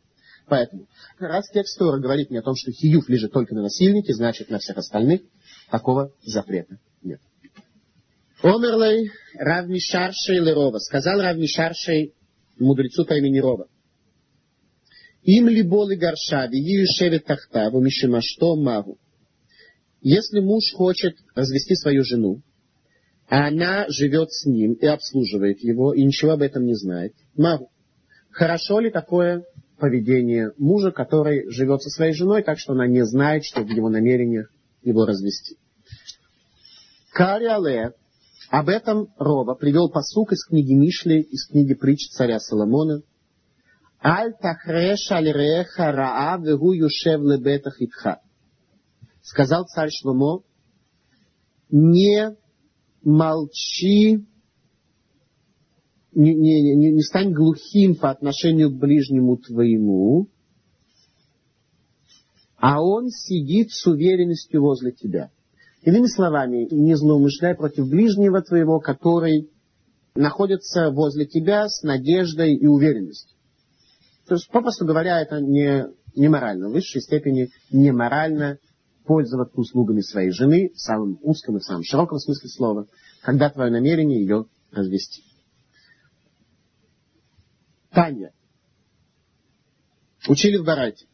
Поэтому, 0.49 0.87
раз 1.19 1.49
текст 1.51 1.79
Тора 1.79 1.99
говорит 1.99 2.31
мне 2.31 2.39
о 2.39 2.43
том, 2.43 2.55
что 2.55 2.71
хиюф 2.71 3.09
лежит 3.09 3.33
только 3.33 3.55
на 3.55 3.63
насильнике, 3.63 4.15
значит 4.15 4.49
на 4.49 4.59
всех 4.59 4.77
остальных 4.77 5.23
такого 5.71 6.13
запрета 6.23 6.79
нет. 7.03 7.21
Омерлей 8.43 9.11
Рав 9.39 9.67
Мишаршей 9.67 10.39
Лерова. 10.39 10.79
Сказал 10.79 11.21
Рав 11.21 11.37
Мишаршей 11.37 12.15
мудрецу 12.59 13.05
по 13.05 13.15
имени 13.15 13.41
Рова. 13.41 13.67
Им 15.23 15.49
ли 15.49 15.63
болы 15.63 15.97
горшави, 15.97 16.57
юшевит 16.57 17.25
тахтаву, 17.25 17.81
мишимашто 17.81 18.55
магу. 18.55 18.99
Если 20.01 20.39
муж 20.39 20.73
хочет 20.73 21.17
развести 21.35 21.75
свою 21.75 22.05
жену, 22.05 22.43
она 23.29 23.87
живет 23.89 24.33
с 24.33 24.47
ним 24.47 24.75
и 24.75 24.87
обслуживает 24.87 25.61
его, 25.61 25.93
и 25.93 26.05
ничего 26.05 26.33
об 26.33 26.43
этом 26.43 26.65
не 26.65 26.75
знает, 26.75 27.15
магу. 27.37 27.71
Хорошо 28.31 28.79
ли 28.81 28.91
такое 28.91 29.45
поведение 29.79 30.53
мужа, 30.59 30.91
который 30.91 31.51
живет 31.51 31.83
со 31.83 31.91
своей 31.91 32.13
женой, 32.13 32.43
так 32.43 32.59
что 32.59 32.73
она 32.73 32.87
не 32.87 33.05
знает, 33.05 33.45
что 33.45 33.63
в 33.63 33.69
его 33.69 33.89
намерениях 33.89 34.51
его 34.83 35.05
развести. 35.05 35.57
Кариале, 37.13 37.95
об 38.51 38.69
этом 38.69 39.09
Рова 39.19 39.55
привел 39.55 39.91
посук 39.91 40.33
из 40.33 40.45
книги 40.45 40.73
Мишли, 40.73 41.21
из 41.21 41.47
книги 41.49 41.75
притч 41.75 42.11
царя 42.11 42.39
Соломона. 42.39 43.03
Сказал 49.23 49.65
царь 49.65 49.91
Шломо, 49.91 50.43
не 51.71 52.37
молчи 53.07 54.27
не, 56.13 56.35
не, 56.35 56.75
не, 56.75 56.93
не 56.93 57.03
стань 57.03 57.33
глухим 57.33 57.95
по 57.95 58.11
отношению 58.11 58.71
к 58.71 58.79
ближнему 58.79 59.37
твоему, 59.37 60.29
а 62.57 62.83
он 62.83 63.11
сидит 63.11 63.71
с 63.71 63.87
уверенностью 63.87 64.61
возле 64.61 64.91
тебя. 64.91 65.31
Иными 65.83 66.07
словами, 66.07 66.67
не 66.73 66.97
злоумышляй 66.97 67.55
против 67.55 67.89
ближнего 67.89 68.43
твоего, 68.43 68.81
который 68.81 69.51
находится 70.17 70.91
возле 70.91 71.27
тебя 71.27 71.69
с 71.69 71.83
надеждой 71.83 72.57
и 72.57 72.67
уверенностью. 72.67 73.37
То 74.27 74.35
есть, 74.35 74.51
попросту 74.51 74.85
говоря, 74.85 75.21
это 75.21 75.41
не, 75.41 75.87
не 76.17 76.29
морально. 76.29 76.71
В 76.71 76.73
высшей 76.73 77.03
степени 77.03 77.51
не 77.71 77.93
морально 77.93 78.59
пользоваться 79.07 79.59
услугами 79.59 80.01
своей 80.01 80.31
жены 80.31 80.71
в 80.75 80.81
самом 80.81 81.19
узком 81.23 81.57
и 81.57 81.61
в 81.61 81.65
самом 81.65 81.85
широком 81.85 82.19
смысле 82.19 82.49
слова, 82.49 82.87
когда 83.23 83.51
твое 83.51 83.71
намерение 83.71 84.21
ее 84.21 84.47
развести. 84.71 85.23
Таня. 87.91 88.33
Учили 90.29 90.57
в 90.59 90.65
Барайте. 90.65 91.07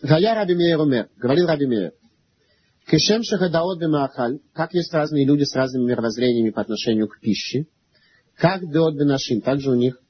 Гая 0.00 0.34
Раби 0.34 0.54
Мейер 0.54 0.80
умер. 0.80 1.08
Говорил 1.16 1.46
Раби 1.46 1.66
Мейер. 1.66 1.92
Кешем 2.90 3.22
шахадаот 3.22 3.78
бемахаль, 3.78 4.38
как 4.54 4.72
есть 4.72 4.94
разные 4.94 5.26
люди 5.26 5.42
с 5.42 5.54
разными 5.54 5.90
мировоззрениями 5.90 6.50
по 6.50 6.62
отношению 6.62 7.08
к 7.08 7.20
пище, 7.20 7.66
как 8.34 8.70
деот 8.70 8.94
бенашим, 8.94 9.42
также 9.42 9.70
у 9.70 9.74
них 9.74 10.00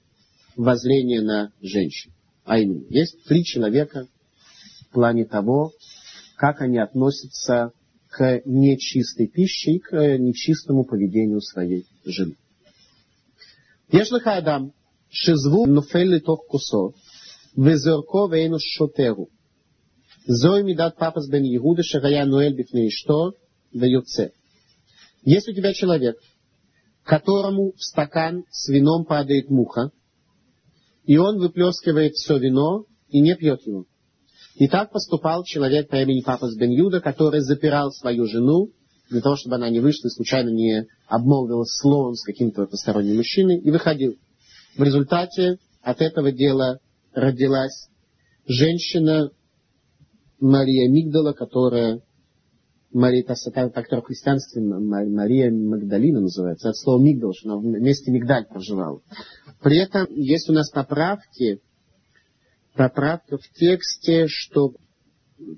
воззрение 0.55 1.21
на 1.21 1.51
женщин. 1.61 2.13
А 2.45 2.59
именно, 2.59 2.85
есть 2.89 3.25
три 3.25 3.43
человека 3.43 4.07
в 4.83 4.93
плане 4.93 5.25
того, 5.25 5.73
как 6.39 6.61
они 6.61 6.79
относятся 6.79 7.73
к 8.09 8.43
нечистой 8.47 9.27
пище 9.27 9.73
и 9.73 9.79
к 9.81 9.93
нечистому 10.19 10.85
поведению 10.85 11.41
своей 11.43 11.85
жены. 12.05 12.37
Ешлиха 13.91 14.37
Адам, 14.37 14.73
шизву 15.11 15.67
нуфелли 15.67 16.21
тох 16.21 16.47
кусо, 16.47 16.95
везерко 17.57 18.29
вейну 18.29 18.59
шотеру. 18.61 19.29
Зой 20.27 20.63
мидат 20.63 20.97
папас 20.97 21.29
бен 21.29 21.43
Егуда 21.43 21.83
шагая 21.83 22.25
нуэль 22.25 22.55
бифней 22.55 22.91
что, 22.91 23.35
веюце. 23.73 24.33
Есть 25.23 25.49
у 25.49 25.53
тебя 25.53 25.75
человек, 25.75 26.19
которому 27.03 27.73
в 27.73 27.83
стакан 27.83 28.45
с 28.51 28.69
вином 28.69 29.05
падает 29.05 29.51
муха, 29.51 29.91
и 31.05 31.17
он 31.17 31.39
выплескивает 31.39 32.13
все 32.15 32.39
вино 32.39 32.85
и 33.09 33.21
не 33.21 33.35
пьет 33.35 33.67
его, 33.67 33.87
и 34.59 34.67
так 34.67 34.91
поступал 34.91 35.45
человек 35.45 35.89
по 35.89 35.97
имени 35.97 36.21
Папас 36.21 36.57
бен 36.57 36.71
Юда, 36.71 37.01
который 37.01 37.41
запирал 37.41 37.93
свою 37.93 38.27
жену 38.27 38.71
для 39.09 39.21
того, 39.21 39.37
чтобы 39.37 39.55
она 39.55 39.71
не 39.71 39.79
вышла 39.79 40.09
и 40.09 40.11
случайно 40.11 40.49
не 40.49 40.87
обмолвилась 41.07 41.71
словом 41.81 42.15
с 42.15 42.25
каким-то 42.25 42.67
посторонним 42.67 43.17
мужчиной, 43.17 43.59
и 43.59 43.71
выходил. 43.71 44.17
В 44.77 44.83
результате 44.83 45.59
от 45.81 46.03
этого 46.03 46.33
дела 46.33 46.81
родилась 47.15 47.89
женщина 48.47 49.31
Мария 50.41 50.91
Мигдала, 50.91 51.35
которая 51.35 52.01
Мария, 52.93 53.23
которая 53.23 54.03
в 54.03 54.07
христианстве 54.07 54.61
Мария 54.61 55.53
Магдалина 55.53 56.21
называется, 56.21 56.71
от 56.71 56.77
слова 56.77 57.01
Мигдал, 57.01 57.33
что 57.33 57.53
она 57.53 57.59
вместе 57.59 58.11
Мигдаль 58.11 58.47
проживала. 58.47 59.03
При 59.63 59.79
этом 59.79 60.07
есть 60.11 60.51
у 60.51 60.53
нас 60.53 60.69
поправки, 60.71 61.61
поправка 62.79 63.39
в 63.39 63.49
тексте, 63.59 64.27
что 64.29 64.73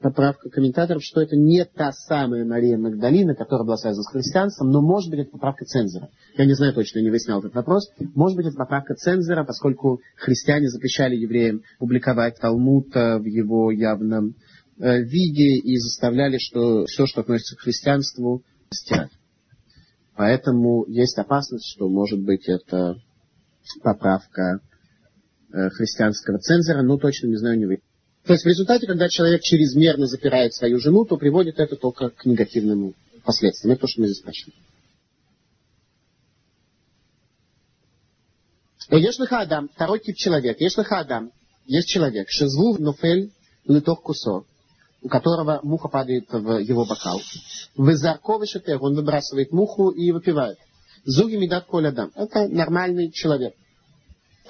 поправка 0.03 0.49
комментаторов, 0.49 1.03
что 1.05 1.21
это 1.21 1.37
не 1.37 1.65
та 1.67 1.93
самая 1.93 2.47
Мария 2.47 2.79
Магдалина, 2.79 3.35
которая 3.35 3.67
была 3.67 3.77
связана 3.77 4.03
с 4.03 4.11
христианством, 4.11 4.71
но 4.71 4.81
может 4.81 5.11
быть 5.11 5.21
это 5.21 5.31
поправка 5.31 5.67
цензора. 5.67 6.09
Я 6.37 6.47
не 6.47 6.55
знаю 6.55 6.73
точно, 6.73 7.01
не 7.01 7.11
выяснял 7.11 7.41
этот 7.41 7.55
вопрос. 7.55 7.91
Может 8.15 8.37
быть 8.37 8.47
это 8.47 8.57
поправка 8.57 8.95
цензора, 8.95 9.45
поскольку 9.45 10.01
христиане 10.17 10.69
запрещали 10.69 11.15
евреям 11.15 11.63
публиковать 11.79 12.39
Талмуд 12.41 12.95
э, 12.97 13.19
в 13.19 13.25
его 13.25 13.71
явном 13.71 14.35
э, 14.79 15.03
виде 15.03 15.59
и 15.59 15.77
заставляли 15.77 16.39
что 16.39 16.87
все, 16.87 17.07
что 17.07 17.21
относится 17.21 17.57
к 17.57 17.61
христианству, 17.61 18.43
стирать. 18.71 19.13
Поэтому 20.17 20.87
есть 20.87 21.19
опасность, 21.19 21.71
что 21.75 21.89
может 21.89 22.21
быть 22.23 22.49
это 22.49 22.97
поправка 23.83 24.61
христианского 25.51 26.39
цензора, 26.39 26.83
но 26.83 26.99
точно 26.99 27.27
не 27.29 27.37
знаю, 27.37 27.59
не 27.59 27.67
вы. 27.67 27.81
То 28.25 28.35
есть 28.35 28.45
в 28.45 28.49
результате, 28.49 28.87
когда 28.87 29.09
человек 29.09 29.43
чрезмерно 29.43 30.07
запирает 30.07 30.55
свою 30.55 30.79
жену, 30.79 31.05
то 31.05 31.17
приводит 31.17 31.59
это 31.59 31.77
только 31.77 32.11
к 32.11 32.25
негативным 32.27 32.95
последствиям. 33.25 33.73
Это 33.73 33.83
то, 33.83 33.89
что 33.89 34.03
мы 34.03 34.09
здесь 34.09 34.19
спрашиваем. 34.19 34.59
Ешнаха 38.91 39.41
Адам, 39.41 39.69
второй 39.69 40.01
тип 40.01 40.17
человека. 40.17 40.63
Ешнаха 40.63 41.01
Адам, 41.01 41.33
есть 41.67 41.89
человек, 41.89 42.29
шезву 42.29 42.77
нофель 42.79 43.33
литох 43.65 44.03
кусо, 44.03 44.45
у 45.03 45.09
которого 45.09 45.61
муха 45.63 45.89
падает 45.89 46.27
в 46.31 46.59
его 46.59 46.85
бокал. 46.85 47.21
Вызарковый 47.77 48.49
шатер, 48.49 48.83
он 48.83 48.97
выбрасывает 48.97 49.53
муху 49.53 49.91
и 49.91 50.11
выпивает. 50.11 50.59
Зуги 51.05 51.37
медат 51.37 51.67
колядам. 51.67 52.11
Это 52.15 52.49
нормальный 52.49 53.11
человек. 53.13 53.55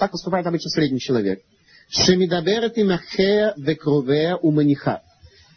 Так 0.00 0.12
поступает 0.12 0.46
обычно 0.46 0.70
средний 0.70 0.98
человек. 0.98 1.42
Шемидаберет 1.90 2.78
и 2.78 2.84
махея 2.84 3.52
векрувея 3.58 4.36
уманиха, 4.36 5.02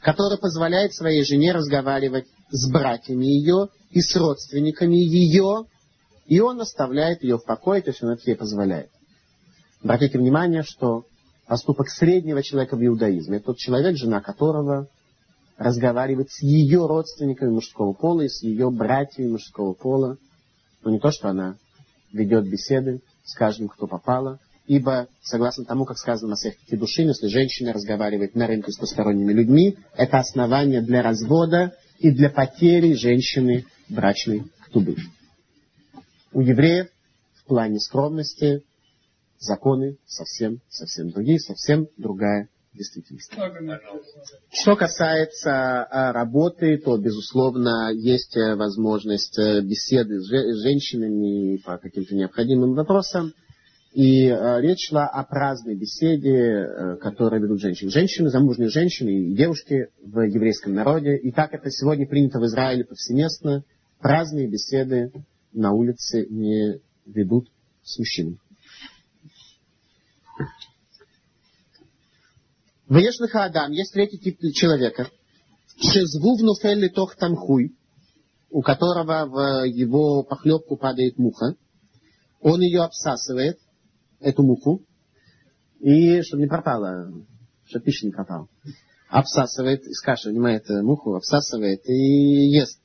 который 0.02 0.38
позволяет 0.38 0.94
своей 0.94 1.24
жене 1.24 1.54
разговаривать 1.54 2.26
с 2.50 2.70
братьями 2.70 3.26
ее 3.26 3.70
и 3.92 4.02
с 4.02 4.14
родственниками 4.18 4.98
ее, 4.98 5.64
и 6.26 6.42
он 6.42 6.60
оставляет 6.60 7.24
ее 7.24 7.38
в 7.38 7.46
покое, 7.46 7.82
то 7.82 7.92
есть 7.92 8.04
он 8.04 8.10
это 8.10 8.24
ей 8.26 8.36
позволяет. 8.36 8.90
Обратите 9.82 10.18
внимание, 10.18 10.64
что 10.64 11.06
поступок 11.48 11.88
среднего 11.88 12.44
человека 12.44 12.76
в 12.76 12.86
иудаизме, 12.86 13.38
это 13.38 13.46
тот 13.46 13.60
человек, 13.60 13.96
жена 13.96 14.20
которого 14.20 14.90
разговаривает 15.56 16.32
с 16.32 16.42
ее 16.42 16.86
родственниками 16.86 17.52
мужского 17.52 17.94
пола 17.94 18.24
и 18.24 18.28
с 18.28 18.44
ее 18.44 18.70
братьями 18.70 19.30
мужского 19.30 19.72
пола. 19.72 20.18
Но 20.84 20.92
не 20.92 21.00
то, 21.00 21.12
что 21.12 21.30
она 21.30 21.56
ведет 22.12 22.46
беседы 22.50 23.00
с 23.24 23.36
каждым, 23.36 23.70
кто 23.70 23.88
попала, 23.88 24.40
ибо, 24.66 25.08
согласно 25.22 25.66
тому, 25.66 25.86
как 25.86 25.98
сказано 25.98 26.32
на 26.32 26.36
всех 26.36 26.56
души, 26.70 27.04
если 27.04 27.28
женщина 27.28 27.74
разговаривает 27.74 28.36
на 28.36 28.48
рынке 28.48 28.72
с 28.72 28.78
посторонними 28.78 29.34
людьми, 29.34 29.78
это 29.96 30.18
основание 30.18 30.82
для 30.82 31.02
развода 31.02 31.76
и 32.00 32.12
для 32.12 32.30
потери 32.30 32.94
женщины 32.94 33.66
брачной 33.90 34.44
ктубы. 34.66 34.96
У 36.32 36.42
евреев 36.42 36.88
в 37.36 37.46
плане 37.46 37.80
скромности 37.80 38.64
законы 39.38 39.98
совсем, 40.06 40.62
совсем 40.70 41.10
другие, 41.10 41.40
совсем 41.40 41.88
другая 41.98 42.50
действительность. 42.74 43.32
Что 44.52 44.76
касается 44.76 45.84
а, 45.84 46.12
работы, 46.12 46.78
то, 46.78 46.98
безусловно, 46.98 47.92
есть 47.94 48.36
э, 48.36 48.56
возможность 48.56 49.38
э, 49.38 49.62
беседы 49.62 50.20
с 50.20 50.28
женщинами 50.62 51.58
по 51.58 51.78
каким-то 51.78 52.16
необходимым 52.16 52.74
вопросам. 52.74 53.34
И 53.94 54.28
э, 54.28 54.62
речь 54.62 54.90
шла 54.90 55.06
о 55.06 55.24
праздной 55.24 55.76
беседе, 55.76 56.36
э, 56.36 56.98
которую 56.98 57.44
ведут 57.44 57.62
женщины. 57.62 57.92
Женщины, 57.92 58.30
замужние 58.30 58.70
женщины 58.70 59.10
и 59.10 59.36
девушки 59.36 59.90
в 60.04 60.22
еврейском 60.22 60.74
народе. 60.74 61.16
И 61.18 61.32
так 61.32 61.54
это 61.54 61.70
сегодня 61.70 62.08
принято 62.08 62.40
в 62.40 62.46
Израиле 62.46 62.86
повсеместно. 62.86 63.64
Праздные 64.00 64.48
беседы 64.48 65.12
на 65.54 65.74
улице 65.74 66.26
не 66.28 66.80
ведут 67.06 67.50
с 67.84 68.00
мужчинами. 68.00 68.40
В 72.94 72.98
Ешнаха 72.98 73.46
Адам 73.46 73.72
есть 73.72 73.92
третий 73.92 74.20
тип 74.20 74.38
человека. 74.54 75.10
Шезвув 75.82 76.40
нуфелли 76.42 76.90
тох 76.90 77.16
тамхуй, 77.16 77.76
у 78.52 78.62
которого 78.62 79.26
в 79.26 79.64
его 79.66 80.22
похлебку 80.22 80.78
падает 80.78 81.18
муха. 81.18 81.56
Он 82.40 82.62
ее 82.62 82.84
обсасывает, 82.84 83.58
эту 84.20 84.44
муку, 84.44 84.84
и 85.80 86.22
чтобы 86.22 86.44
не 86.44 86.48
пропала, 86.48 87.12
чтобы 87.66 87.86
пища 87.86 88.06
не 88.06 88.12
пропала. 88.12 88.48
Обсасывает, 89.10 89.88
из 89.88 90.00
каши 90.00 90.30
вынимает 90.30 90.70
муху, 90.70 91.16
обсасывает 91.16 91.82
и 91.90 92.52
ест. 92.52 92.80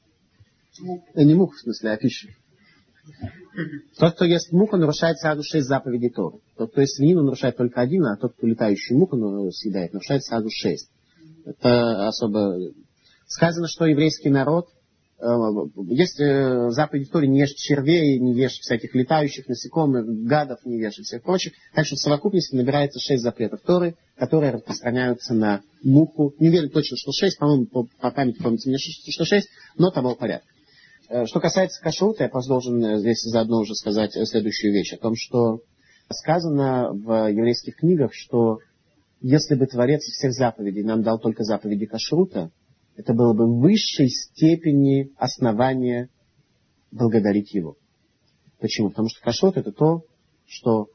Э, 1.12 1.22
не 1.22 1.34
муху, 1.34 1.52
в 1.52 1.60
смысле, 1.60 1.90
а 1.90 1.98
пищу. 1.98 2.28
Тот, 3.98 4.14
кто 4.14 4.24
ест 4.24 4.52
муху, 4.52 4.78
нарушает 4.78 5.18
сразу 5.18 5.42
шесть 5.42 5.68
заповедей 5.68 6.08
Торы. 6.08 6.38
Тот, 6.58 6.72
кто 6.72 6.80
ест 6.80 6.96
свинину, 6.96 7.22
нарушает 7.22 7.56
только 7.56 7.80
один, 7.80 8.04
а 8.04 8.16
тот, 8.16 8.34
кто 8.34 8.46
летающую 8.46 8.98
муху 8.98 9.16
ну, 9.16 9.50
съедает, 9.50 9.92
нарушает 9.92 10.24
сразу 10.24 10.48
шесть. 10.50 10.90
Это 11.46 12.08
особо... 12.08 12.58
Сказано, 13.26 13.68
что 13.68 13.86
еврейский 13.86 14.30
народ 14.30 14.68
Э, 15.20 15.26
есть 15.88 16.20
э, 16.20 16.70
заповедь 16.70 17.08
в 17.08 17.10
Торе 17.10 17.26
не 17.26 17.40
ешь 17.40 17.52
червей, 17.54 18.20
не 18.20 18.34
ешь 18.34 18.60
всяких 18.60 18.94
летающих 18.94 19.48
насекомых, 19.48 20.06
гадов 20.06 20.64
не 20.64 20.78
ешь 20.78 20.98
и 20.98 21.02
всех 21.02 21.24
прочих. 21.24 21.54
Так 21.74 21.86
что 21.86 21.96
в 21.96 21.98
совокупности 21.98 22.54
набирается 22.54 23.00
шесть 23.00 23.24
запретов 23.24 23.60
Торы, 23.62 23.96
которые 24.16 24.52
распространяются 24.52 25.34
на 25.34 25.62
муху. 25.82 26.34
Не 26.38 26.50
уверен 26.50 26.70
точно, 26.70 26.96
что 26.96 27.10
шесть, 27.10 27.38
по-моему, 27.38 27.66
по, 27.66 27.88
по 28.00 28.12
памяти 28.12 28.40
помните 28.40 28.68
мне, 28.68 28.78
что 28.78 29.24
шесть, 29.24 29.48
но 29.76 29.90
того 29.90 30.14
порядка. 30.14 30.46
Э, 31.08 31.26
что 31.26 31.40
касается 31.40 31.82
кашрута, 31.82 32.22
я 32.22 32.28
просто 32.28 32.50
должен 32.50 32.98
здесь 33.00 33.20
заодно 33.22 33.58
уже 33.58 33.74
сказать 33.74 34.12
следующую 34.12 34.72
вещь. 34.72 34.92
О 34.92 34.98
том, 34.98 35.14
что 35.16 35.62
сказано 36.10 36.92
в 36.92 37.30
еврейских 37.30 37.76
книгах, 37.76 38.12
что 38.14 38.58
если 39.20 39.56
бы 39.56 39.66
Творец 39.66 40.02
всех 40.02 40.32
заповедей 40.32 40.82
нам 40.82 41.02
дал 41.02 41.18
только 41.18 41.44
заповеди 41.44 41.86
кашрута, 41.86 42.50
это 42.96 43.14
было 43.14 43.34
бы 43.34 43.46
в 43.46 43.60
высшей 43.60 44.08
степени 44.08 45.12
основание 45.16 46.08
благодарить 46.90 47.52
Его. 47.54 47.76
Почему? 48.60 48.90
Потому 48.90 49.08
что 49.08 49.22
кашрут 49.22 49.56
это 49.56 49.72
то, 49.72 50.02
что 50.46 50.88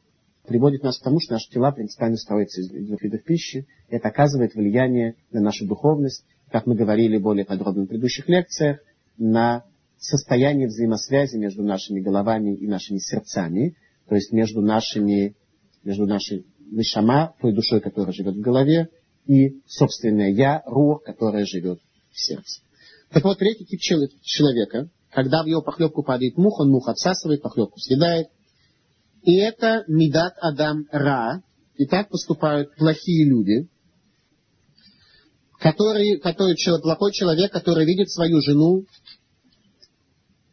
приводит 0.45 0.83
нас 0.83 0.99
к 0.99 1.03
тому, 1.03 1.19
что 1.21 1.33
наши 1.33 1.49
тела 1.49 1.71
принципиально 1.71 2.17
строятся 2.17 2.61
из 2.61 2.69
двух 2.69 3.01
видов 3.01 3.23
пищи. 3.23 3.67
И 3.89 3.95
это 3.95 4.09
оказывает 4.09 4.55
влияние 4.55 5.15
на 5.31 5.39
нашу 5.39 5.65
духовность, 5.65 6.25
как 6.51 6.65
мы 6.65 6.75
говорили 6.75 7.17
более 7.17 7.45
подробно 7.45 7.83
в 7.83 7.87
предыдущих 7.87 8.27
лекциях, 8.27 8.79
на 9.17 9.63
состояние 9.97 10.67
взаимосвязи 10.67 11.37
между 11.37 11.63
нашими 11.63 12.01
головами 12.01 12.55
и 12.55 12.67
нашими 12.67 12.97
сердцами, 12.97 13.75
то 14.13 14.17
есть 14.17 14.31
между 14.31 14.61
нашими, 14.61 15.35
между 15.83 16.05
нашей 16.05 16.45
нишама, 16.69 17.33
той 17.41 17.51
душой, 17.51 17.81
которая 17.81 18.13
живет 18.13 18.35
в 18.35 18.41
голове, 18.41 18.89
и 19.25 19.59
собственное 19.65 20.29
я, 20.29 20.61
рух, 20.67 21.01
которая 21.01 21.45
живет 21.45 21.79
в 22.11 22.21
сердце. 22.21 22.61
Так 23.09 23.23
вот, 23.23 23.39
третий 23.39 23.65
тип 23.65 23.79
человека, 23.79 24.91
когда 25.09 25.41
в 25.41 25.47
его 25.47 25.63
похлебку 25.63 26.03
падает 26.03 26.37
мух, 26.37 26.59
он 26.59 26.69
мух 26.69 26.89
отсасывает, 26.89 27.41
похлебку 27.41 27.79
съедает. 27.79 28.27
И 29.23 29.33
это 29.33 29.83
Мидат 29.87 30.35
Адам 30.41 30.85
Ра. 30.91 31.41
И 31.77 31.87
так 31.87 32.09
поступают 32.09 32.75
плохие 32.75 33.27
люди, 33.27 33.67
который, 35.59 36.19
который, 36.19 36.55
плохой 36.83 37.13
человек, 37.13 37.51
который 37.51 37.87
видит 37.87 38.11
свою 38.11 38.41
жену 38.41 38.85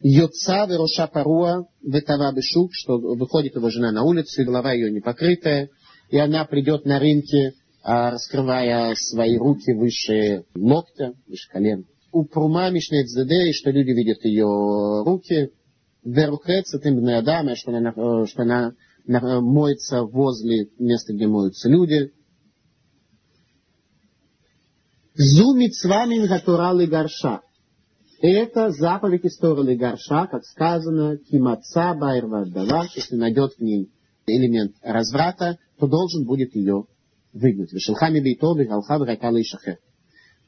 Йоца 0.02 0.66
Вероша 0.66 1.06
Паруа 1.08 1.66
Ветава 1.82 2.32
Бешук, 2.32 2.70
что 2.72 2.98
выходит 2.98 3.54
его 3.56 3.68
жена 3.68 3.92
на 3.92 4.02
улицу, 4.02 4.44
голова 4.44 4.72
ее 4.72 4.90
не 4.90 5.00
покрытая, 5.00 5.68
и 6.08 6.16
она 6.16 6.44
придет 6.46 6.86
на 6.86 6.98
рынке 6.98 7.52
а, 7.82 8.10
раскрывая 8.10 8.94
свои 8.94 9.36
руки 9.36 9.72
выше 9.72 10.44
локтя, 10.54 11.12
выше 11.26 11.48
колен. 11.50 11.86
У 12.12 12.24
прума 12.24 12.70
мишнет 12.70 13.08
и 13.48 13.52
что 13.52 13.70
люди 13.70 13.90
видят 13.90 14.24
ее 14.24 15.02
руки. 15.04 15.50
Верухец, 16.02 16.74
это 16.74 16.88
Адама, 17.18 17.54
что 17.54 17.70
она, 17.72 17.90
э, 17.90 18.26
что 18.26 18.42
она 18.42 18.72
э, 19.06 19.40
моется 19.40 20.02
возле 20.02 20.68
места, 20.78 21.12
где 21.12 21.26
моются 21.26 21.68
люди. 21.68 22.10
Зумит 25.14 25.74
с 25.74 25.84
вами 25.84 26.16
горша. 26.86 27.42
Это 28.22 28.70
заповедь 28.70 29.24
истории 29.24 29.76
горша, 29.76 30.26
как 30.26 30.44
сказано, 30.44 31.16
кимаца 31.16 31.94
байрва 31.94 32.44
давар, 32.44 32.86
если 32.94 33.16
найдет 33.16 33.54
в 33.54 33.62
ней 33.62 33.90
элемент 34.26 34.76
разврата, 34.82 35.56
то 35.78 35.86
должен 35.86 36.26
будет 36.26 36.54
ее 36.54 36.84
выгнать. 37.32 37.72
Вишелхами 37.72 38.20
бейтоби, 38.20 38.64
галхаба, 38.64 39.06
райкала 39.06 39.38
и 39.38 39.42
шахер. 39.42 39.78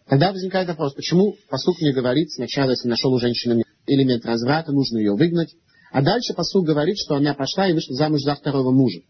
Тогда 0.06 0.32
возникает 0.32 0.68
вопрос, 0.68 0.92
почему 0.92 1.34
посук 1.48 1.80
не 1.80 1.94
говорит, 1.94 2.30
сначала, 2.30 2.70
если 2.70 2.88
нашел 2.88 3.10
у 3.10 3.18
женщины 3.18 3.62
элемент 3.86 4.26
разврата, 4.26 4.70
нужно 4.70 4.98
ее 4.98 5.14
выгнать, 5.14 5.54
а 5.92 6.02
дальше 6.02 6.34
посук 6.34 6.66
говорит, 6.66 6.96
что 6.98 7.14
она 7.14 7.32
пошла 7.32 7.68
и 7.68 7.72
вышла 7.72 7.96
замуж 7.96 8.20
за 8.20 8.34
второго 8.34 8.70
мужа. 8.70 9.00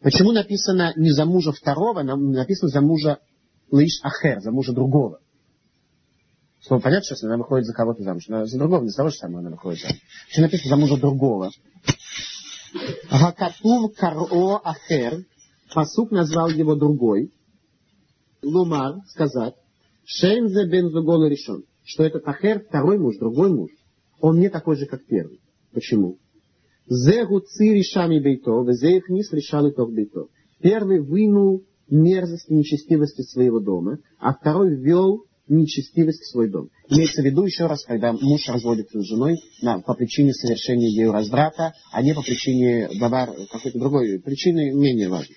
Почему 0.00 0.32
написано 0.32 0.94
не 0.96 1.10
за 1.10 1.26
мужа 1.26 1.52
второго, 1.52 2.02
написано 2.02 2.70
за 2.70 2.80
мужа 2.80 3.18
лишь 3.70 4.00
ахер, 4.02 4.40
за 4.40 4.50
мужа 4.50 4.72
другого. 4.72 5.20
Слово 6.66 6.80
понятно, 6.80 7.16
что 7.16 7.26
она 7.28 7.36
выходит 7.36 7.66
за 7.66 7.72
кого-то 7.72 8.02
замуж, 8.02 8.24
она 8.28 8.44
за 8.44 8.58
другого, 8.58 8.82
не 8.82 8.88
за 8.88 8.96
того 8.96 9.10
же 9.10 9.16
самого 9.16 9.38
она 9.38 9.50
выходит 9.50 9.82
замуж. 9.82 10.00
Что 10.28 10.42
написано 10.42 10.70
за 10.70 10.76
мужа 10.76 10.96
другого. 10.96 11.50
Гакатув 13.08 13.94
каро 13.94 14.60
ахер, 14.64 15.24
посук 15.72 16.10
назвал 16.10 16.48
его 16.48 16.74
другой. 16.74 17.30
Лумар, 18.42 18.96
сказать, 19.08 19.54
шейнзе 20.04 20.66
бен 20.66 20.90
зугола 20.90 21.28
решен, 21.28 21.62
что 21.84 22.02
этот 22.02 22.26
ахер, 22.26 22.64
второй 22.68 22.98
муж, 22.98 23.16
другой 23.16 23.50
муж, 23.50 23.70
он 24.20 24.40
не 24.40 24.48
такой 24.48 24.76
же, 24.76 24.86
как 24.86 25.04
первый. 25.06 25.40
Почему? 25.72 26.18
Зегу 26.88 27.40
цири 27.40 27.82
шами 27.82 28.18
бейто, 28.18 28.62
везе 28.62 28.96
их 28.96 29.08
нис 29.08 29.32
решали 29.32 29.70
ток 29.70 29.92
бейто. 29.92 30.26
Первый 30.60 30.98
вынул 30.98 31.62
мерзость 31.88 32.48
и 32.48 32.54
нечестивости 32.54 33.22
своего 33.22 33.60
дома, 33.60 33.98
а 34.18 34.34
второй 34.34 34.74
ввел 34.74 35.25
нечестивость 35.48 36.22
в 36.22 36.30
свой 36.30 36.50
дом. 36.50 36.70
Имеется 36.88 37.22
в 37.22 37.24
виду 37.24 37.44
еще 37.44 37.66
раз, 37.66 37.84
когда 37.84 38.12
муж 38.12 38.48
разводится 38.48 39.00
с 39.00 39.06
женой 39.06 39.36
на, 39.62 39.80
по 39.80 39.94
причине 39.94 40.32
совершения 40.32 40.88
ее 40.88 41.10
разврата, 41.10 41.74
а 41.92 42.02
не 42.02 42.14
по 42.14 42.22
причине 42.22 42.88
давар, 42.98 43.30
какой-то 43.50 43.78
другой 43.78 44.20
причины, 44.20 44.72
менее 44.72 45.08
важной. 45.08 45.36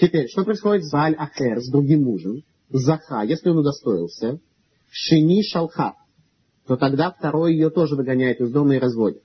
Теперь, 0.00 0.28
что 0.28 0.44
происходит 0.44 0.86
с 0.86 0.92
Валь 0.92 1.14
Ахер, 1.16 1.60
с 1.60 1.70
другим 1.70 2.04
мужем? 2.04 2.42
Заха, 2.70 3.22
если 3.22 3.50
он 3.50 3.58
удостоился, 3.58 4.38
Шини 4.90 5.42
Шалха, 5.42 5.94
то 6.66 6.76
тогда 6.76 7.10
второй 7.10 7.54
ее 7.54 7.70
тоже 7.70 7.96
выгоняет 7.96 8.40
из 8.40 8.50
дома 8.50 8.76
и 8.76 8.78
разводит. 8.78 9.22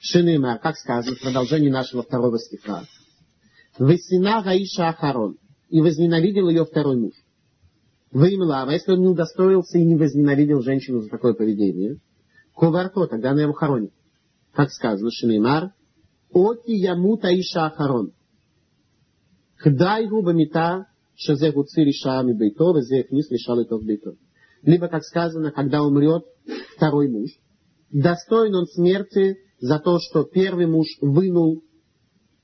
Шинеймар, 0.00 0.58
как 0.58 0.76
сказано 0.76 1.16
в 1.16 1.20
продолжении 1.20 1.70
нашего 1.70 2.02
второго 2.02 2.38
стиха. 2.38 2.84
Весина 3.78 4.42
Гаиша 4.42 4.88
Ахарон. 4.88 5.38
И 5.70 5.80
возненавидел 5.80 6.50
ее 6.50 6.66
второй 6.66 6.96
муж. 6.96 7.14
Вымлава, 8.14 8.70
если 8.70 8.92
он 8.92 9.00
не 9.00 9.08
удостоился 9.08 9.76
и 9.76 9.84
не 9.84 9.96
возненавидел 9.96 10.62
женщину 10.62 11.00
за 11.00 11.08
такое 11.10 11.34
поведение, 11.34 11.98
коварто, 12.54 13.08
тогда 13.08 13.32
она 13.32 13.42
его 13.42 13.52
хоронит. 13.52 13.92
Как 14.52 14.70
сказано, 14.70 15.10
Шинеймар, 15.10 15.72
Оти 16.32 16.74
яму 16.76 17.16
таиша 17.16 17.66
ахарон. 17.66 18.12
Кдай 19.58 20.06
губа 20.06 20.32
мита, 20.32 20.86
шазе 21.16 21.50
гуци 21.50 21.80
решами 21.80 22.32
бейто, 22.32 22.72
везе 22.72 23.02
книс 23.02 23.28
решал 23.32 23.64
то 23.64 23.78
бейто. 23.78 24.14
Либо, 24.62 24.86
как 24.86 25.02
сказано, 25.02 25.50
когда 25.50 25.82
умрет 25.82 26.24
второй 26.76 27.08
муж, 27.08 27.30
достоин 27.90 28.54
он 28.54 28.66
смерти 28.66 29.38
за 29.58 29.80
то, 29.80 29.98
что 29.98 30.22
первый 30.22 30.66
муж 30.66 30.86
вынул 31.00 31.64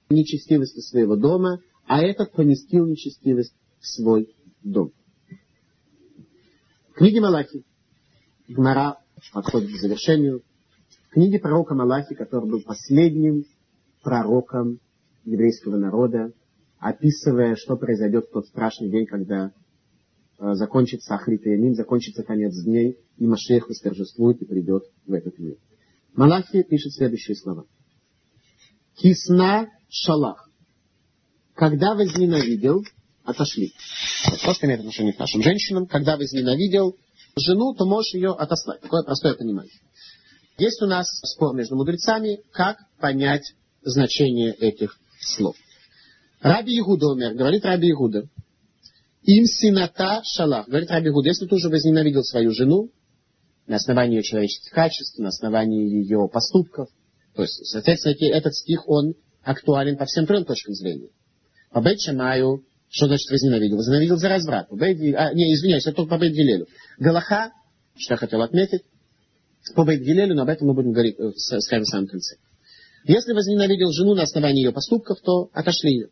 нечестивость 0.09 0.77
из 0.77 0.89
своего 0.89 1.15
дома, 1.15 1.61
а 1.87 2.03
этот 2.03 2.33
поместил 2.33 2.87
нечестивость 2.87 3.55
в 3.79 3.87
свой 3.87 4.35
дом. 4.65 4.93
Книги 7.01 7.19
Малахи. 7.19 7.65
Гмара 8.47 8.99
подходит 9.33 9.71
к 9.71 9.81
завершению. 9.81 10.43
Книги 11.09 11.39
пророка 11.39 11.75
Малахи, 11.75 12.15
который 12.15 12.51
был 12.51 12.61
последним 12.61 13.47
пророком 14.03 14.81
еврейского 15.25 15.79
народа, 15.79 16.35
описывая, 16.79 17.57
что 17.57 17.79
произойдет 17.79 18.27
в 18.27 18.33
тот 18.33 18.49
страшный 18.49 18.91
день, 18.91 19.07
когда 19.07 19.51
э, 20.39 20.53
закончится 20.53 21.15
Ахрит 21.15 21.47
Ямин, 21.47 21.75
закончится 21.75 22.23
конец 22.23 22.53
дней, 22.63 22.99
и 23.17 23.27
Машех 23.27 23.71
восторжествует 23.71 24.43
и 24.43 24.45
придет 24.45 24.85
в 25.07 25.15
этот 25.15 25.39
мир. 25.39 25.57
Малахи 26.13 26.63
пишет 26.65 26.93
следующие 26.93 27.35
слова. 27.35 27.65
Кисна 28.97 29.71
шалах. 29.89 30.51
Когда 31.55 31.95
возненавидел, 31.95 32.85
отошли. 33.25 33.73
То, 34.43 34.55
что 34.55 34.67
имеет 34.67 34.81
отношение 34.81 35.13
к 35.13 35.19
нашим 35.19 35.43
женщинам. 35.43 35.87
Когда 35.87 36.17
возненавидел 36.17 36.97
жену, 37.37 37.75
то 37.75 37.85
можешь 37.87 38.15
ее 38.15 38.33
отослать. 38.33 38.81
Такое 38.81 39.03
простое 39.03 39.35
понимание. 39.35 39.75
Есть 40.59 40.83
у 40.83 40.87
нас 40.87 41.07
спор 41.25 41.55
между 41.55 41.77
мудрецами, 41.77 42.41
как 42.53 42.79
понять 43.01 43.55
значение 43.83 44.53
этих 44.53 44.99
слов. 45.21 45.57
Раби 46.41 46.79
Игуда 46.79 47.09
умер, 47.09 47.35
говорит 47.35 47.65
Раби 47.65 47.91
Игуда. 47.91 48.29
Им 49.23 49.45
сината 49.47 50.23
шалах. 50.25 50.67
Говорит 50.67 50.91
Раби 50.91 51.09
Игуда, 51.09 51.29
если 51.29 51.47
ты 51.47 51.55
уже 51.55 51.69
возненавидел 51.69 52.23
свою 52.23 52.53
жену, 52.53 52.91
на 53.67 53.77
основании 53.77 54.17
ее 54.17 54.23
человеческих 54.23 54.73
качеств, 54.73 55.19
на 55.19 55.29
основании 55.29 55.89
ее 55.89 56.29
поступков, 56.33 56.89
то 57.35 57.43
есть, 57.43 57.65
соответственно, 57.67 58.17
этот 58.35 58.55
стих, 58.55 58.89
он 58.89 59.15
актуален 59.43 59.97
по 59.97 60.07
всем 60.07 60.27
трем 60.27 60.45
точкам 60.45 60.75
зрения. 60.75 61.11
По 61.71 61.83
Шамаю 61.97 62.65
что 62.91 63.07
значит 63.07 63.31
возненавидел? 63.31 63.77
Возненавидел 63.77 64.17
за 64.17 64.29
разврат. 64.29 64.67
Бейт, 64.71 64.99
а, 65.15 65.33
не, 65.33 65.55
извиняюсь, 65.55 65.87
это 65.87 65.97
только 65.97 66.11
по 66.11 66.19
Бейт 66.19 66.35
Гилелю. 66.35 66.67
Галаха, 66.99 67.53
что 67.97 68.15
я 68.15 68.19
хотел 68.19 68.43
отметить, 68.43 68.83
по 69.77 69.85
Бейт 69.85 70.03
Гилелю, 70.03 70.35
но 70.35 70.43
об 70.43 70.49
этом 70.49 70.67
мы 70.67 70.75
будем 70.75 70.91
говорить, 70.91 71.17
э, 71.19 71.31
скажем, 71.37 71.85
в 71.85 71.89
самом 71.89 72.09
конце. 72.09 72.37
Если 73.05 73.33
возненавидел 73.33 73.93
жену 73.93 74.15
на 74.15 74.23
основании 74.23 74.65
ее 74.65 74.73
поступков, 74.73 75.21
то 75.21 75.51
отошли 75.53 75.93
ее. 75.93 76.09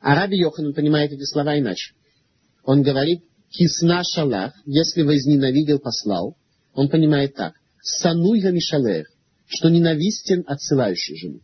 А 0.00 0.14
Раби 0.14 0.38
Йоханан 0.38 0.72
понимает 0.72 1.12
эти 1.12 1.24
слова 1.24 1.58
иначе. 1.58 1.92
Он 2.64 2.82
говорит, 2.82 3.22
кисна 3.50 4.02
шалах, 4.04 4.54
если 4.64 5.02
возненавидел, 5.02 5.78
послал, 5.78 6.36
он 6.72 6.88
понимает 6.88 7.34
так. 7.34 7.54
Сануй 7.82 8.40
мишалех, 8.40 9.08
что 9.46 9.68
ненавистен 9.68 10.44
отсылающий 10.46 11.16
жену. 11.18 11.40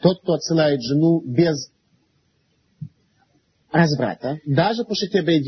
Тот, 0.00 0.22
кто 0.22 0.34
отсылает 0.34 0.82
жену 0.82 1.20
без 1.24 1.70
разврата, 3.74 4.38
даже 4.46 4.84
по 4.84 4.94
шите 4.94 5.22
Бейт 5.22 5.44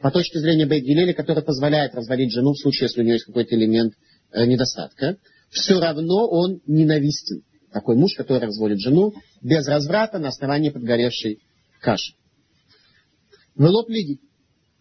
по 0.00 0.10
точке 0.10 0.40
зрения 0.40 0.66
Бейт 0.66 1.16
который 1.16 1.42
позволяет 1.44 1.94
развалить 1.94 2.32
жену 2.32 2.52
в 2.52 2.58
случае, 2.58 2.86
если 2.86 3.02
у 3.02 3.04
нее 3.04 3.14
есть 3.14 3.26
какой-то 3.26 3.54
элемент 3.54 3.94
э, 4.32 4.46
недостатка, 4.46 5.18
все 5.50 5.78
равно 5.78 6.26
он 6.28 6.60
ненавистен. 6.66 7.42
Такой 7.72 7.96
муж, 7.96 8.14
который 8.16 8.44
разводит 8.44 8.80
жену 8.80 9.12
без 9.42 9.66
разврата 9.66 10.18
на 10.18 10.28
основании 10.28 10.70
подгоревшей 10.70 11.40
каши. 11.80 12.14
В 13.54 13.64
лоб 13.64 13.88
лиги. 13.90 14.20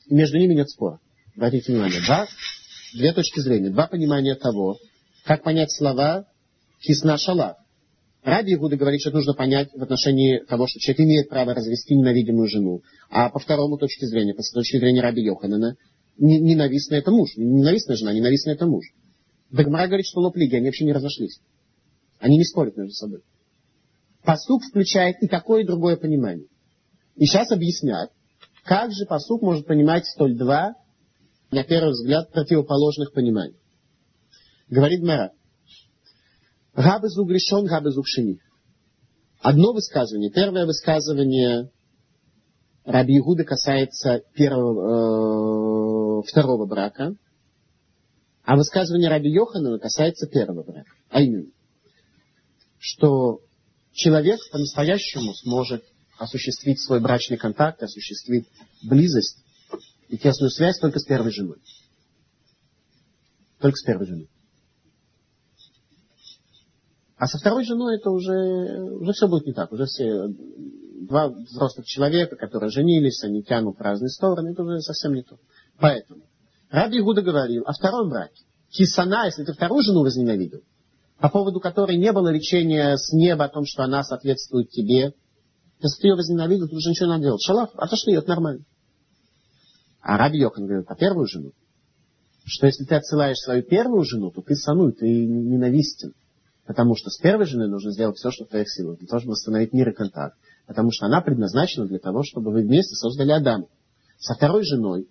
Между 0.10 0.38
ними 0.38 0.54
нет 0.54 0.70
спора. 0.70 1.00
Обратите 1.36 1.72
внимание, 1.72 2.02
два, 2.02 2.28
две 2.94 3.14
точки 3.14 3.40
зрения, 3.40 3.72
два 3.72 3.88
понимания 3.88 4.36
того, 4.36 4.78
как 5.26 5.44
понять 5.44 5.72
слова 5.72 6.26
кисна 6.80 7.18
шалах. 7.18 7.58
Раби 8.24 8.54
Игуда 8.54 8.78
говорит, 8.78 9.02
что 9.02 9.12
нужно 9.12 9.34
понять 9.34 9.70
в 9.74 9.84
отношении 9.84 10.40
того, 10.40 10.66
что 10.68 10.80
человек 10.80 11.02
имеет 11.02 11.30
право 11.30 11.54
развести 11.54 11.94
ненавидимую 11.94 12.48
жену. 12.48 12.82
А 13.10 13.30
по 13.30 13.40
второму 13.40 13.78
точке 13.78 14.08
зрения, 14.08 14.34
по 14.34 14.42
точке 14.42 14.80
зрения 14.80 15.02
Раби 15.02 15.22
Йоханана, 15.24 15.76
ненавистная 16.18 17.00
это 17.00 17.12
муж. 17.12 17.32
Ненавистная 17.36 17.98
жена, 17.98 18.14
ненавистная 18.14 18.56
это 18.56 18.66
муж. 18.66 18.86
Дагмара 19.52 19.88
говорит, 19.88 20.06
что 20.06 20.22
лоплиги, 20.22 20.56
они 20.56 20.68
вообще 20.68 20.86
не 20.86 20.94
разошлись. 20.94 21.40
Они 22.20 22.38
не 22.38 22.46
спорят 22.46 22.78
между 22.78 22.94
собой. 22.94 23.20
Посук 24.24 24.64
включает 24.64 25.18
и 25.22 25.28
такое, 25.28 25.64
и 25.64 25.68
другое 25.68 25.98
понимание. 25.98 26.48
И 27.18 27.26
сейчас 27.26 27.52
объяснят, 27.52 28.10
как 28.64 28.92
же 28.94 29.06
посук 29.06 29.42
может 29.42 29.68
понимать 29.68 30.06
столь 30.06 30.38
два, 30.38 30.76
на 31.52 31.64
первый 31.66 31.92
взгляд, 31.92 32.32
противоположных 32.32 33.12
пониманий. 33.12 33.58
Говорит 34.70 35.04
Мара, 35.04 35.32
Рабы 36.74 37.10
зуг 37.10 37.30
решен, 37.30 37.68
рабы 37.68 37.92
зуг 37.92 38.06
шини. 38.08 38.40
Одно 39.42 39.74
высказывание, 39.74 40.32
первое 40.32 40.66
высказывание 40.66 41.70
Раби 42.86 43.18
Игуда 43.18 43.44
касается 43.44 44.24
первого, 44.34 46.22
э, 46.22 46.24
второго 46.28 46.66
брака, 46.66 47.16
а 48.44 48.56
высказывание 48.56 49.10
Раби 49.10 49.30
Йоханана 49.30 49.80
касается 49.80 50.28
первого 50.28 50.64
брака. 50.64 50.90
А 51.10 51.22
именно, 51.22 51.52
что 52.80 53.40
человек 53.92 54.40
по-настоящему 54.52 55.34
сможет 55.36 55.84
осуществить 56.18 56.82
свой 56.82 57.00
брачный 57.00 57.38
контакт, 57.38 57.84
осуществить 57.84 58.48
близость 58.82 59.44
и 60.10 60.18
тесную 60.18 60.50
связь 60.50 60.80
только 60.80 61.00
с 61.00 61.06
первой 61.06 61.32
женой. 61.32 61.58
Только 63.60 63.78
с 63.78 63.84
первой 63.84 64.08
женой. 64.08 64.30
А 67.24 67.26
со 67.26 67.38
второй 67.38 67.64
женой 67.64 67.96
это 67.96 68.10
уже, 68.12 68.34
уже 69.00 69.14
все 69.14 69.30
будет 69.30 69.46
не 69.46 69.54
так. 69.54 69.72
Уже 69.72 69.86
все 69.86 70.28
два 71.08 71.30
взрослых 71.30 71.86
человека, 71.86 72.36
которые 72.36 72.70
женились, 72.70 73.24
они 73.24 73.44
тянут 73.44 73.78
в 73.78 73.82
разные 73.82 74.10
стороны, 74.10 74.50
это 74.50 74.62
уже 74.62 74.82
совсем 74.82 75.14
не 75.14 75.24
то. 75.24 75.38
Поэтому 75.80 76.24
Раби 76.70 77.00
Игуда 77.00 77.22
говорил 77.22 77.64
о 77.66 77.72
втором 77.72 78.10
браке. 78.10 78.44
Кисана, 78.72 79.28
если 79.28 79.46
ты 79.46 79.54
вторую 79.54 79.84
жену 79.84 80.02
возненавидел, 80.02 80.64
по 81.18 81.30
поводу 81.30 81.62
которой 81.62 81.96
не 81.96 82.12
было 82.12 82.28
речения 82.28 82.98
с 82.98 83.14
неба 83.14 83.46
о 83.46 83.50
том, 83.50 83.64
что 83.66 83.84
она 83.84 84.04
соответствует 84.04 84.70
тебе, 84.72 85.14
если 85.82 86.02
ты 86.02 86.08
ее 86.10 86.16
возненавидел, 86.16 86.68
то 86.68 86.76
уже 86.76 86.90
ничего 86.90 87.06
не 87.06 87.12
надо 87.14 87.24
делать. 87.24 87.42
Шалах, 87.42 87.70
отошли, 87.76 88.16
это 88.16 88.28
нормально. 88.28 88.66
А 90.02 90.18
Раби 90.18 90.40
Йохан 90.40 90.66
говорит 90.66 90.88
про 90.88 90.98
первую 90.98 91.26
жену, 91.28 91.54
что 92.44 92.68
если 92.68 92.84
ты 92.84 92.96
отсылаешь 92.96 93.38
свою 93.38 93.64
первую 93.64 94.04
жену, 94.04 94.30
то 94.30 94.42
ты 94.42 94.56
сануй, 94.56 94.92
ты 94.92 95.06
ненавистен. 95.08 96.16
Потому 96.66 96.96
что 96.96 97.10
с 97.10 97.18
первой 97.18 97.46
женой 97.46 97.70
нужно 97.70 97.92
сделать 97.92 98.18
все, 98.18 98.32
что 98.32 98.46
в 98.46 98.50
твоих 98.50 98.70
силах, 98.70 98.98
для 98.98 99.08
того, 99.08 99.20
чтобы 99.20 99.32
восстановить 99.32 99.74
мир 99.74 99.90
и 99.90 99.94
контакт. 99.94 100.38
Потому 100.66 100.92
что 100.92 101.06
она 101.08 101.22
предназначена 101.22 101.88
для 101.88 102.00
того, 102.00 102.24
чтобы 102.24 102.52
вы 102.52 102.62
вместе 102.62 102.96
создали 102.96 103.32
Адама. 103.32 103.68
Со 104.18 104.34
второй 104.34 104.64
женой 104.64 105.08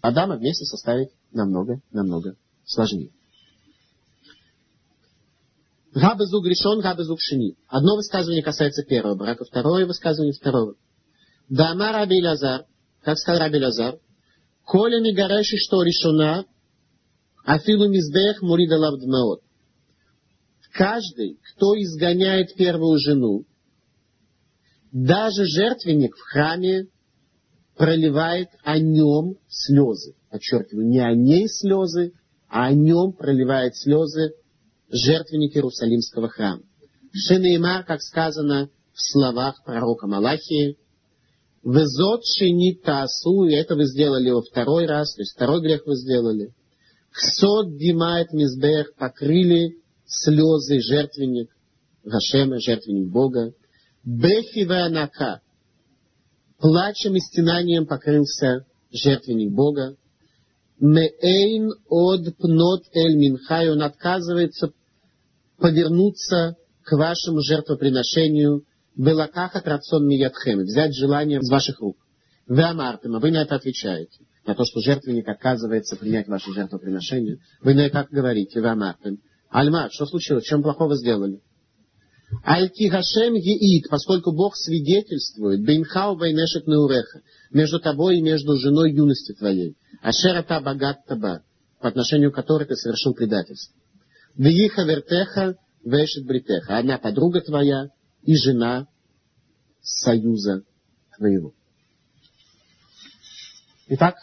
Адама 0.00 0.36
вместе 0.36 0.64
составить 0.64 1.10
намного, 1.32 1.80
намного 1.92 2.34
сложнее. 2.64 3.10
Габезуг 5.94 6.46
решен, 6.46 6.80
габезуг 6.80 7.20
шини. 7.20 7.54
Одно 7.68 7.96
высказывание 7.96 8.42
касается 8.42 8.82
первого 8.82 9.14
брака, 9.14 9.44
второе 9.44 9.86
высказывание 9.86 10.32
второго. 10.32 10.74
Дама 11.48 11.92
Раби 11.92 12.22
Лазар, 12.22 12.64
как 13.02 13.18
сказал 13.18 13.42
Раби 13.42 13.58
Лазар, 13.58 13.98
Коля 14.64 15.00
Мигареши, 15.00 15.56
что 15.58 15.82
решена, 15.82 16.46
Афилу 17.44 17.88
Миздех 17.88 18.40
Мурида 18.40 18.78
Лавдмаот. 18.78 19.41
Каждый, 20.72 21.38
кто 21.42 21.74
изгоняет 21.74 22.54
первую 22.54 22.98
жену, 22.98 23.44
даже 24.90 25.44
жертвенник 25.44 26.16
в 26.16 26.20
храме 26.20 26.86
проливает 27.76 28.48
о 28.62 28.78
нем 28.78 29.36
слезы. 29.48 30.14
Подчеркиваю, 30.30 30.86
не 30.86 31.00
о 31.00 31.14
ней 31.14 31.46
слезы, 31.48 32.12
а 32.48 32.66
о 32.66 32.72
нем 32.72 33.12
проливает 33.12 33.76
слезы 33.76 34.32
жертвенник 34.90 35.56
Иерусалимского 35.56 36.28
храма. 36.28 36.62
Шенеймар, 37.12 37.84
как 37.84 38.00
сказано 38.00 38.70
в 38.94 39.00
словах 39.00 39.62
пророка 39.64 40.06
Малахии, 40.06 40.78
«Везот 41.64 42.22
шинит 42.26 42.82
таасу», 42.82 43.44
и 43.44 43.54
это 43.54 43.76
вы 43.76 43.84
сделали 43.84 44.30
во 44.30 44.42
второй 44.42 44.86
раз, 44.86 45.14
то 45.14 45.22
есть 45.22 45.34
второй 45.34 45.60
грех 45.60 45.86
вы 45.86 45.96
сделали. 45.96 46.52
«Ксот 47.10 47.76
димает 47.76 48.32
мизбех», 48.32 48.94
покрыли 48.96 49.81
слезы 50.12 50.80
жертвенник 50.80 51.50
Гашема, 52.04 52.58
жертвенник 52.58 53.10
Бога. 53.10 53.52
«Бехи 54.04 54.64
ванака», 54.64 55.40
плачем 56.58 57.16
и 57.16 57.20
стенанием 57.20 57.86
покрылся 57.86 58.66
жертвенник 58.90 59.52
Бога. 59.52 59.96
Меэйн 60.78 61.72
от 61.88 62.36
пнот 62.36 62.84
эль 62.92 63.16
минхай, 63.16 63.70
он 63.70 63.82
отказывается 63.82 64.72
повернуться 65.58 66.56
к 66.82 66.96
вашему 66.96 67.40
жертвоприношению, 67.40 68.64
белакаха 68.96 69.60
трацон 69.60 70.06
миядхем, 70.06 70.60
взять 70.60 70.94
желание 70.94 71.38
из 71.38 71.48
ваших 71.48 71.80
рук. 71.80 71.96
Вы 72.46 72.62
амартем, 72.62 73.14
а 73.14 73.20
вы 73.20 73.30
на 73.30 73.42
это 73.42 73.54
отвечаете. 73.54 74.24
На 74.44 74.54
то, 74.56 74.64
что 74.64 74.80
жертвенник 74.80 75.28
отказывается 75.28 75.96
принять 75.96 76.26
ваше 76.26 76.52
жертвоприношение. 76.52 77.38
Вы 77.60 77.74
на 77.74 77.86
это 77.86 78.06
говорите, 78.10 78.60
вы 78.60 78.68
амартем. 78.68 79.20
Альма, 79.52 79.90
что 79.90 80.06
случилось? 80.06 80.44
Чем 80.44 80.62
плохого 80.62 80.96
сделали? 80.96 81.40
Альки 82.42 82.88
Гашем 82.88 83.34
Еид, 83.34 83.86
поскольку 83.90 84.32
Бог 84.32 84.56
свидетельствует, 84.56 85.62
Бейнхау 85.62 86.16
Байнешек 86.16 86.66
Неуреха, 86.66 87.20
между 87.50 87.78
тобой 87.78 88.16
и 88.16 88.22
между 88.22 88.56
женой 88.56 88.92
юности 88.92 89.34
твоей. 89.34 89.76
Ашера 90.00 90.42
та 90.42 90.58
богат 90.62 91.04
таба, 91.06 91.42
по 91.80 91.88
отношению 91.88 92.32
к 92.32 92.34
которой 92.34 92.64
ты 92.64 92.74
совершил 92.76 93.12
предательство. 93.12 93.78
Вииха 94.36 94.84
вертеха 94.84 95.56
вешет 95.84 96.24
бритеха. 96.24 96.78
Одна 96.78 96.96
подруга 96.96 97.42
твоя 97.42 97.90
и 98.22 98.34
жена 98.34 98.86
союза 99.82 100.62
твоего. 101.18 101.52
Итак, 103.88 104.14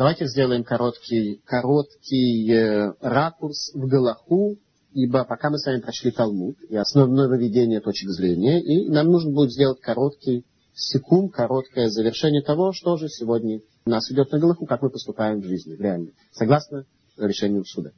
давайте 0.00 0.26
сделаем 0.28 0.64
короткий, 0.64 1.42
короткий 1.44 2.50
э, 2.50 2.94
ракурс 3.02 3.70
в 3.74 3.86
Галаху, 3.86 4.56
ибо 4.94 5.24
пока 5.24 5.50
мы 5.50 5.58
с 5.58 5.66
вами 5.66 5.82
прошли 5.82 6.10
Талмуд 6.10 6.56
и 6.70 6.74
основное 6.74 7.28
выведение 7.28 7.82
точек 7.82 8.08
зрения, 8.08 8.62
и 8.62 8.88
нам 8.88 9.08
нужно 9.08 9.30
будет 9.30 9.52
сделать 9.52 9.78
короткий 9.82 10.46
секунд, 10.72 11.34
короткое 11.34 11.90
завершение 11.90 12.40
того, 12.40 12.72
что 12.72 12.96
же 12.96 13.10
сегодня 13.10 13.60
нас 13.84 14.10
идет 14.10 14.32
на 14.32 14.38
Галаху, 14.38 14.64
как 14.64 14.80
мы 14.80 14.88
поступаем 14.88 15.42
в 15.42 15.44
жизни, 15.44 15.76
реально, 15.78 16.12
согласно 16.32 16.86
решению 17.18 17.66
суда. 17.66 17.90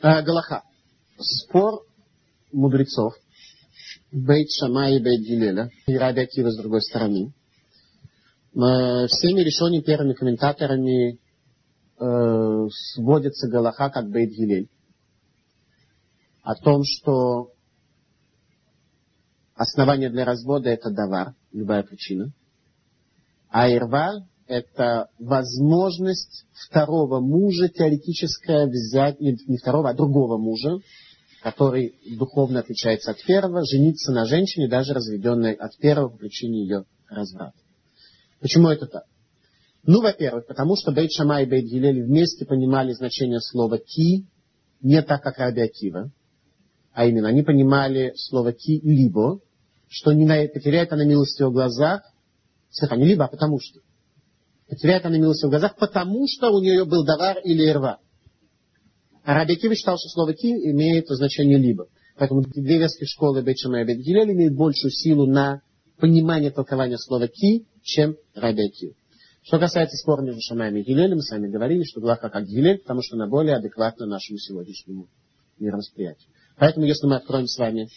Э, 0.00 0.22
Галаха. 0.22 0.62
Спор 1.18 1.82
мудрецов 2.50 3.12
Бейт 4.10 4.48
Шама 4.50 4.90
и 4.90 5.00
Бейт 5.00 5.20
Гилеля 5.20 5.68
и 5.86 5.98
Раби 5.98 6.22
Акива 6.22 6.50
с 6.50 6.56
другой 6.56 6.80
стороны. 6.80 7.34
Э, 8.54 9.06
всеми 9.06 9.40
решениями 9.40 9.82
первыми 9.82 10.12
комментаторами 10.12 11.18
э, 11.98 12.68
сводится 12.94 13.48
Галаха 13.48 13.88
как 13.88 14.10
Бейт. 14.10 14.68
О 16.42 16.54
том, 16.56 16.82
что 16.84 17.52
основание 19.54 20.10
для 20.10 20.26
развода 20.26 20.68
это 20.68 20.90
давар, 20.90 21.34
любая 21.50 21.82
причина. 21.82 22.32
А 23.48 23.70
ирва 23.70 24.26
это 24.46 25.08
возможность 25.18 26.44
второго 26.52 27.20
мужа 27.20 27.70
теоретическая 27.70 28.66
взять, 28.66 29.18
не, 29.18 29.38
не 29.46 29.56
второго, 29.56 29.88
а 29.88 29.94
другого 29.94 30.36
мужа, 30.36 30.78
который 31.42 31.94
духовно 32.18 32.60
отличается 32.60 33.12
от 33.12 33.22
первого, 33.24 33.64
жениться 33.64 34.12
на 34.12 34.26
женщине, 34.26 34.68
даже 34.68 34.92
разведенной 34.92 35.54
от 35.54 35.74
первого 35.78 36.10
по 36.10 36.18
причине 36.18 36.64
ее 36.64 36.84
разврата. 37.08 37.61
Почему 38.42 38.68
это 38.68 38.86
так? 38.86 39.04
Ну, 39.84 40.02
во-первых, 40.02 40.46
потому 40.46 40.76
что 40.76 40.90
Бейт 40.90 41.12
Шама 41.12 41.42
и 41.42 41.46
Бейт 41.46 41.64
Гилель 41.64 42.02
вместе 42.02 42.44
понимали 42.44 42.92
значение 42.92 43.40
слова 43.40 43.78
«ки», 43.78 44.26
не 44.80 45.00
так, 45.02 45.22
как 45.22 45.38
Раби 45.38 45.62
Акива, 45.62 46.10
а 46.92 47.06
именно 47.06 47.28
они 47.28 47.42
понимали 47.42 48.12
слово 48.16 48.52
«ки» 48.52 48.80
либо, 48.82 49.38
что 49.88 50.12
не 50.12 50.26
потеряет 50.48 50.92
она 50.92 51.04
милость 51.04 51.36
в 51.36 51.40
его 51.40 51.52
глазах, 51.52 52.02
слегка, 52.70 52.96
не 52.96 53.04
либо, 53.04 53.24
а 53.24 53.28
потому 53.28 53.60
что 53.60 53.80
потеряет 54.68 55.06
она 55.06 55.18
милость 55.18 55.44
в 55.44 55.48
глазах, 55.48 55.76
потому 55.76 56.26
что 56.26 56.50
у 56.50 56.60
нее 56.60 56.84
был 56.84 57.04
давар 57.04 57.38
или 57.44 57.68
ирва. 57.68 57.98
А 59.24 59.34
Раби 59.34 59.54
Киви 59.54 59.76
считал, 59.76 59.98
что 59.98 60.08
слово 60.08 60.34
ки 60.34 60.46
имеет 60.46 61.06
значение 61.06 61.58
либо. 61.58 61.86
Поэтому 62.16 62.42
две 62.42 62.78
веские 62.78 63.06
школы 63.06 63.42
Бейчама 63.42 63.82
и 63.82 63.84
Бейт 63.84 64.00
имеют 64.00 64.54
большую 64.54 64.90
силу 64.90 65.26
на 65.26 65.62
понимание 66.02 66.50
толкования 66.50 66.98
слова 66.98 67.28
ки, 67.28 67.64
чем 67.84 68.16
Киви. 68.34 68.96
Что 69.44 69.60
касается 69.60 69.96
спора 69.96 70.22
между 70.22 70.40
Шамаем 70.40 70.74
и 70.76 70.82
Гилелем, 70.82 71.18
мы 71.18 71.22
с 71.22 71.30
вами 71.30 71.48
говорили, 71.48 71.84
что 71.84 72.00
Глаха 72.00 72.28
как 72.28 72.44
Гилель, 72.44 72.78
потому 72.78 73.02
что 73.02 73.14
она 73.14 73.28
более 73.28 73.54
адекватна 73.54 74.06
нашему 74.06 74.38
сегодняшнему 74.38 75.06
мировосприятию. 75.60 76.28
Поэтому, 76.58 76.86
если 76.86 77.06
мы 77.06 77.14
откроем 77.14 77.46
с 77.46 77.56
вами 77.56 77.88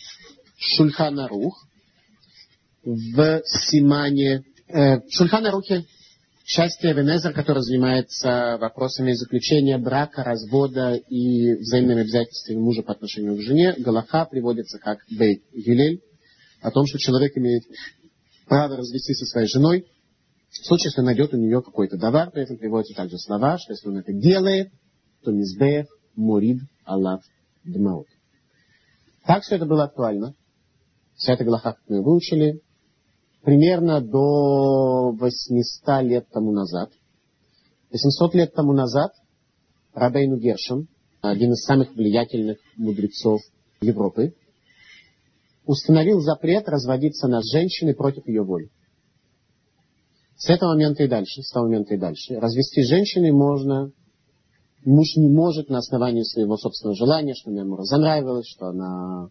Шульхана 0.55 1.27
Рух 1.27 1.65
в 2.83 3.41
Симане, 3.45 4.43
э, 4.67 4.99
Шульхана 5.09 5.49
Рухе 5.49 5.85
Счастье 6.45 6.93
Венезер, 6.93 7.33
который 7.33 7.63
занимается 7.63 8.57
вопросами 8.61 9.13
заключения 9.13 9.79
брака, 9.79 10.23
развода 10.23 10.93
и 10.93 11.55
взаимными 11.55 12.01
обязательствами 12.01 12.57
мужа 12.57 12.83
по 12.83 12.93
отношению 12.93 13.35
к 13.35 13.41
жене, 13.41 13.73
Галаха 13.79 14.25
приводится 14.25 14.77
как 14.77 14.99
Бейт 15.09 15.41
Гилель, 15.51 16.01
о 16.61 16.71
том, 16.71 16.85
что 16.85 16.97
человек 16.97 17.37
имеет 17.37 17.63
право 18.47 18.77
развестись 18.77 19.17
со 19.17 19.25
своей 19.25 19.47
женой, 19.47 19.85
в 20.49 20.65
случае, 20.65 20.89
если 20.89 21.01
найдет 21.01 21.33
у 21.33 21.37
нее 21.37 21.61
какой-то 21.61 21.97
давар, 21.97 22.31
при 22.31 22.43
этом 22.43 22.57
приводятся 22.57 22.95
также 22.95 23.17
слова, 23.17 23.57
что 23.57 23.73
если 23.73 23.89
он 23.89 23.97
это 23.97 24.13
делает, 24.13 24.71
то 25.23 25.31
мизбех 25.31 25.87
мурид 26.15 26.61
аллах 26.85 27.21
дмаут. 27.63 28.07
Так 29.25 29.43
все 29.43 29.55
это 29.55 29.65
было 29.65 29.85
актуально. 29.85 30.33
Вся 31.15 31.33
эта 31.33 31.43
галаха, 31.43 31.73
как 31.73 31.81
мы 31.87 32.03
выучили, 32.03 32.61
примерно 33.41 34.01
до 34.01 35.11
800 35.11 36.03
лет 36.03 36.27
тому 36.29 36.51
назад. 36.51 36.91
800 37.91 38.35
лет 38.35 38.53
тому 38.53 38.73
назад 38.73 39.13
Рабейну 39.93 40.37
Гершем, 40.37 40.87
один 41.21 41.53
из 41.53 41.63
самых 41.63 41.95
влиятельных 41.95 42.57
мудрецов 42.75 43.41
Европы, 43.81 44.35
установил 45.65 46.19
запрет 46.19 46.67
разводиться 46.67 47.27
на 47.27 47.41
женщины 47.41 47.93
против 47.93 48.27
ее 48.27 48.43
воли. 48.43 48.69
С 50.37 50.49
этого 50.49 50.73
момента 50.73 51.03
и 51.03 51.07
дальше, 51.07 51.41
с 51.41 51.51
того 51.51 51.65
момента 51.65 51.93
и 51.93 51.97
дальше, 51.97 52.35
развести 52.39 52.83
женщины 52.83 53.31
можно, 53.31 53.91
муж 54.83 55.15
не 55.15 55.29
может 55.29 55.69
на 55.69 55.77
основании 55.77 56.23
своего 56.23 56.57
собственного 56.57 56.95
желания, 56.95 57.33
что 57.33 57.51
она 57.51 57.61
ему 57.61 57.75
разонравилась, 57.77 58.47
что 58.47 58.67
она 58.67 59.29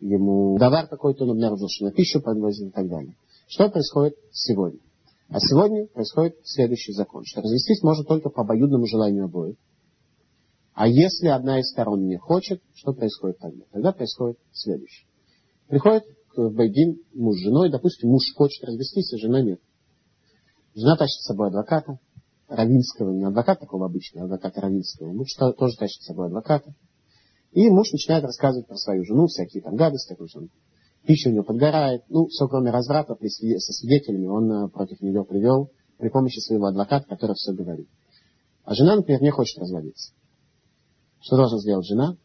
ему 0.00 0.58
товар 0.58 0.88
какой-то, 0.88 1.24
он 1.24 1.32
обнаружил, 1.32 1.68
что 1.68 1.86
на 1.86 1.92
пищу 1.92 2.20
подвозит 2.20 2.68
и 2.68 2.72
так 2.72 2.88
далее. 2.88 3.14
Что 3.46 3.68
происходит 3.68 4.14
сегодня? 4.32 4.80
А 5.28 5.38
сегодня 5.38 5.86
происходит 5.86 6.36
следующий 6.42 6.92
закон, 6.92 7.24
что 7.24 7.40
развестись 7.40 7.82
можно 7.82 8.04
только 8.04 8.30
по 8.30 8.42
обоюдному 8.42 8.86
желанию 8.86 9.26
обоих. 9.26 9.56
А 10.74 10.88
если 10.88 11.28
одна 11.28 11.60
из 11.60 11.70
сторон 11.70 12.06
не 12.06 12.16
хочет, 12.16 12.60
что 12.74 12.92
происходит 12.92 13.38
тогда? 13.38 13.64
Тогда 13.70 13.92
происходит 13.92 14.38
следующее. 14.52 15.09
Приходит 15.70 16.02
к 16.34 16.50
Байдин 16.50 16.98
муж 17.14 17.36
с 17.36 17.44
женой, 17.44 17.70
допустим, 17.70 18.10
муж 18.10 18.22
хочет 18.34 18.64
развестись, 18.64 19.12
а 19.12 19.18
жена 19.18 19.40
нет. 19.40 19.60
Жена 20.74 20.96
тащит 20.96 21.20
с 21.20 21.26
собой 21.26 21.46
адвоката, 21.46 22.00
равинского, 22.48 23.12
не 23.12 23.24
адвоката 23.24 23.60
такого 23.60 23.86
обычного, 23.86 24.24
а 24.24 24.26
адвоката 24.26 24.60
равинского. 24.60 25.12
Муж 25.12 25.28
тоже 25.34 25.76
тащит 25.78 26.02
с 26.02 26.06
собой 26.06 26.26
адвоката. 26.26 26.74
И 27.52 27.70
муж 27.70 27.92
начинает 27.92 28.24
рассказывать 28.24 28.66
про 28.66 28.76
свою 28.76 29.04
жену, 29.04 29.26
всякие 29.28 29.62
там 29.62 29.76
гадости, 29.76 30.08
такой, 30.08 30.28
что 30.28 30.40
он 30.40 30.50
пища 31.06 31.30
у 31.30 31.32
него 31.32 31.44
подгорает, 31.44 32.02
ну, 32.08 32.26
все 32.26 32.48
кроме 32.48 32.72
разврата 32.72 33.14
при, 33.14 33.28
со 33.28 33.72
свидетелями 33.72 34.26
он 34.26 34.50
э, 34.50 34.68
против 34.70 35.00
нее 35.00 35.24
привел 35.24 35.70
при 35.98 36.08
помощи 36.08 36.40
своего 36.40 36.66
адвоката, 36.66 37.06
который 37.08 37.34
все 37.34 37.52
говорит. 37.52 37.88
А 38.64 38.74
жена, 38.74 38.96
например, 38.96 39.22
не 39.22 39.30
хочет 39.30 39.56
разводиться. 39.58 40.14
Что 41.20 41.36
должна 41.36 41.58
сделать 41.58 41.86
жена? 41.86 42.16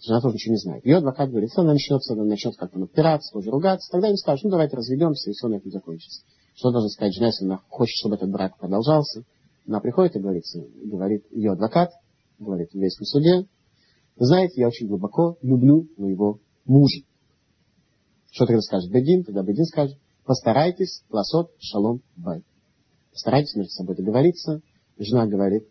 Жена 0.00 0.20
тоже 0.20 0.34
ничего 0.34 0.52
не 0.52 0.58
знает. 0.58 0.84
Ее 0.86 0.96
адвокат 0.98 1.30
говорит, 1.30 1.50
если 1.50 1.60
она 1.60 1.72
начнется, 1.72 2.14
она 2.14 2.24
начнет 2.24 2.56
как-то 2.56 2.78
напираться, 2.78 3.32
тоже 3.32 3.50
ругаться, 3.50 3.90
тогда 3.90 4.08
им 4.08 4.16
скажут, 4.16 4.44
ну 4.44 4.50
давайте 4.50 4.76
разведемся, 4.76 5.30
и 5.30 5.32
все 5.34 5.48
на 5.48 5.56
этом 5.56 5.70
закончится. 5.70 6.22
Что 6.54 6.70
должна 6.70 6.88
сказать 6.88 7.14
жена, 7.14 7.26
если 7.26 7.44
она 7.44 7.60
хочет, 7.68 7.96
чтобы 7.96 8.14
этот 8.14 8.30
брак 8.30 8.58
продолжался? 8.58 9.24
Она 9.66 9.80
приходит 9.80 10.16
и 10.16 10.20
говорит, 10.20 10.44
говорит 10.84 11.24
ее 11.30 11.52
адвокат, 11.52 11.90
говорит 12.38 12.70
в 12.70 12.74
еврейском 12.74 13.04
суде, 13.04 13.46
знаете, 14.16 14.60
я 14.60 14.68
очень 14.68 14.86
глубоко 14.86 15.38
люблю 15.42 15.86
моего 15.96 16.40
мужа. 16.64 17.02
Что 18.30 18.46
тогда 18.46 18.60
скажет 18.60 18.90
Бедин? 18.90 19.24
Тогда 19.24 19.42
Бедин 19.42 19.64
скажет, 19.64 19.98
постарайтесь, 20.24 21.02
ласот, 21.10 21.50
шалом, 21.58 22.02
бай. 22.16 22.42
Постарайтесь 23.12 23.54
между 23.54 23.72
собой 23.72 23.96
договориться. 23.96 24.60
Жена 24.98 25.26
говорит, 25.26 25.66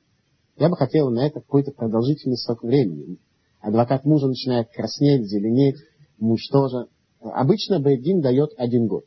я 0.57 0.69
бы 0.69 0.75
хотела 0.75 1.09
на 1.09 1.27
это 1.27 1.41
какой-то 1.41 1.71
продолжительный 1.71 2.38
срок 2.38 2.63
времени. 2.63 3.17
Адвокат 3.60 4.05
мужа 4.05 4.28
начинает 4.28 4.70
краснеть, 4.72 5.28
зеленеть, 5.28 5.78
муж 6.18 6.41
тоже. 6.47 6.88
Обычно 7.20 7.80
Бейдин 7.80 8.22
дает 8.22 8.51
один 8.57 8.88
год. 8.88 9.05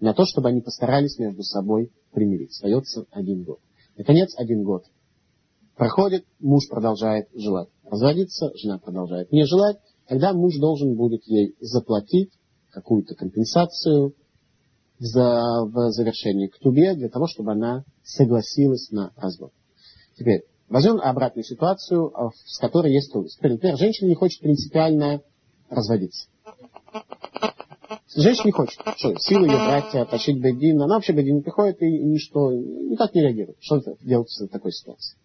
На 0.00 0.14
то, 0.14 0.24
чтобы 0.24 0.48
они 0.48 0.60
постарались 0.60 1.18
между 1.18 1.42
собой 1.42 1.92
примириться. 2.12 2.66
Остается 2.66 3.06
один 3.10 3.42
год. 3.42 3.58
Наконец, 3.96 4.34
один 4.36 4.62
год. 4.62 4.84
Проходит, 5.76 6.24
муж 6.38 6.68
продолжает 6.68 7.28
желать. 7.34 7.68
Разводиться, 7.84 8.52
жена 8.56 8.78
продолжает 8.78 9.32
не 9.32 9.44
желать. 9.44 9.78
Тогда 10.06 10.32
муж 10.32 10.56
должен 10.58 10.94
будет 10.94 11.24
ей 11.26 11.56
заплатить 11.60 12.30
какую-то 12.70 13.14
компенсацию 13.14 14.14
за, 14.98 15.64
в 15.64 15.90
завершении 15.90 16.46
к 16.46 16.58
тубе, 16.58 16.94
для 16.94 17.08
того, 17.08 17.26
чтобы 17.26 17.52
она 17.52 17.84
согласилась 18.04 18.90
на 18.90 19.12
развод. 19.16 19.52
Теперь, 20.16 20.44
возьмем 20.72 21.00
обратную 21.00 21.44
ситуацию, 21.44 22.10
а, 22.18 22.30
с 22.46 22.58
которой 22.58 22.92
есть 22.92 23.12
трудность. 23.12 23.40
Например, 23.40 23.76
женщина 23.76 24.08
не 24.08 24.14
хочет 24.14 24.40
принципиально 24.40 25.20
разводиться. 25.68 26.28
Женщина 28.14 28.46
не 28.46 28.52
хочет. 28.52 28.80
Что, 28.96 29.14
силы 29.18 29.46
ее 29.46 29.56
брать, 29.56 30.08
тащить 30.10 30.40
Бедин. 30.40 30.80
Она 30.80 30.94
вообще 30.94 31.12
Бедин 31.12 31.36
не 31.36 31.42
приходит 31.42 31.80
и 31.82 31.86
ничто, 31.86 32.52
никак 32.52 33.14
не 33.14 33.22
реагирует. 33.22 33.58
Что 33.60 33.82
делать 34.00 34.28
в 34.28 34.48
такой 34.48 34.72
ситуации? 34.72 35.16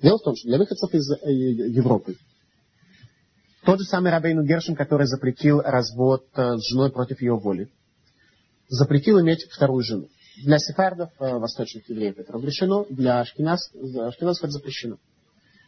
Дело 0.00 0.18
в 0.18 0.22
том, 0.22 0.36
что 0.36 0.48
для 0.48 0.58
выходцев 0.58 0.92
из 0.94 1.10
э, 1.10 1.32
Европы 1.32 2.16
тот 3.64 3.80
же 3.80 3.84
самый 3.84 4.10
Рабейну 4.10 4.44
Гершин, 4.44 4.74
который 4.74 5.06
запретил 5.06 5.60
развод 5.60 6.24
э, 6.34 6.56
с 6.56 6.70
женой 6.70 6.90
против 6.90 7.20
ее 7.20 7.34
воли, 7.34 7.68
запретил 8.68 9.20
иметь 9.20 9.44
вторую 9.50 9.82
жену. 9.82 10.08
Для 10.44 10.58
сефардов, 10.58 11.10
э, 11.18 11.38
восточных 11.38 11.88
евреев, 11.88 12.18
это 12.18 12.32
разрешено, 12.32 12.86
для 12.90 13.20
ашкеназ, 13.20 13.70
ашкеназов 13.74 14.44
это 14.44 14.52
запрещено. 14.52 14.98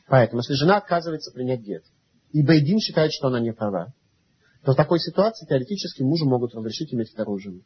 Поэтому, 0.07 0.41
если 0.41 0.55
жена 0.55 0.77
отказывается 0.77 1.33
принять 1.33 1.61
гет, 1.61 1.85
и 2.33 2.43
Бейдин 2.43 2.79
считает, 2.79 3.13
что 3.13 3.29
она 3.29 3.41
не 3.41 3.53
права, 3.53 3.93
то 4.65 4.73
в 4.73 4.77
такой 4.77 5.01
ситуации 5.01 5.47
теоретически 5.47 6.03
мужу 6.03 6.29
могут 6.29 6.55
разрешить 6.55 6.93
иметь 6.93 7.11
вторую 7.11 7.39
жену. 7.39 7.61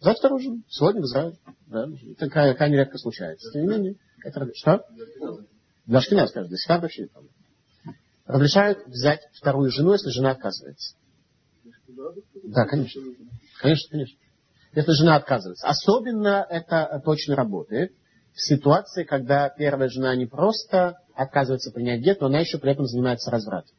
За 0.00 0.14
вторую 0.14 0.40
жену. 0.40 0.62
Сегодня 0.68 1.00
в 1.00 1.04
Израиле. 1.06 1.36
Да, 1.66 1.86
это 2.16 2.28
крайне 2.28 2.76
редко 2.76 2.98
случается. 2.98 3.50
Тем 3.52 3.62
не 3.62 3.68
менее, 3.68 3.94
это... 4.24 4.48
Что? 4.54 4.84
Для 5.86 5.98
ашкеназ, 5.98 6.30
скажем, 6.30 6.48
для 6.48 6.56
сефардов 6.56 6.82
вообще 6.82 7.02
не 7.02 7.08
проблема. 7.08 7.34
Разрешают 8.26 8.86
взять 8.86 9.22
вторую 9.32 9.70
жену, 9.70 9.92
если 9.92 10.10
жена 10.10 10.32
отказывается. 10.32 10.94
Да, 12.44 12.66
конечно. 12.66 13.02
Конечно, 13.60 13.90
конечно. 13.90 14.18
Если 14.74 14.92
жена 14.92 15.16
отказывается. 15.16 15.66
Особенно 15.66 16.46
это 16.48 17.00
точно 17.04 17.36
работает 17.36 17.92
в 18.32 18.40
ситуации, 18.40 19.04
когда 19.04 19.48
первая 19.48 19.88
жена 19.88 20.14
не 20.14 20.26
просто 20.26 20.98
отказывается 21.14 21.72
принять 21.72 22.20
но 22.20 22.26
она 22.26 22.40
еще 22.40 22.58
при 22.58 22.72
этом 22.72 22.86
занимается 22.86 23.30
развратом. 23.30 23.74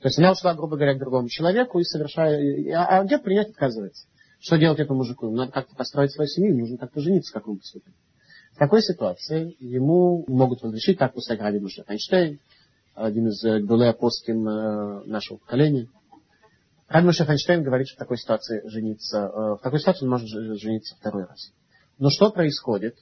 То 0.00 0.08
есть 0.08 0.18
она 0.18 0.32
ушла, 0.32 0.54
грубо 0.54 0.76
говоря, 0.76 0.94
к 0.94 0.98
другому 0.98 1.28
человеку 1.28 1.80
и 1.80 1.84
совершает... 1.84 2.68
А, 2.74 3.00
а 3.00 3.18
принять 3.18 3.48
отказывается. 3.48 4.06
Что 4.38 4.58
делать 4.58 4.78
этому 4.78 4.98
мужику? 4.98 5.30
Надо 5.30 5.50
как-то 5.50 5.74
построить 5.74 6.12
свою 6.12 6.28
семью, 6.28 6.58
нужно 6.58 6.76
как-то 6.76 7.00
жениться, 7.00 7.32
как 7.32 7.48
он 7.48 7.56
поступит. 7.56 7.94
В 8.52 8.58
такой 8.58 8.82
ситуации 8.82 9.56
ему 9.58 10.24
могут 10.28 10.62
разрешить, 10.62 10.98
так 10.98 11.14
пускай 11.14 11.38
Раби 11.38 11.58
Муше 11.58 11.82
Эйнштейн, 11.88 12.38
один 12.94 13.28
из 13.28 13.42
Гдулей 13.42 13.88
апостим 13.88 14.46
э, 14.46 15.04
нашего 15.06 15.38
поколения, 15.38 15.88
Раби 16.88 17.06
Моше 17.06 17.24
Файнштейн 17.24 17.62
говорит, 17.62 17.88
что 17.88 17.96
в 17.96 17.98
такой 17.98 18.18
ситуации 18.18 18.66
жениться, 18.68 19.18
э, 19.18 19.54
в 19.54 19.60
такой 19.62 19.80
ситуации 19.80 20.04
он 20.04 20.10
может 20.10 20.28
жениться 20.28 20.96
второй 20.96 21.24
раз. 21.24 21.52
Но 21.98 22.10
что 22.10 22.30
происходит 22.30 22.96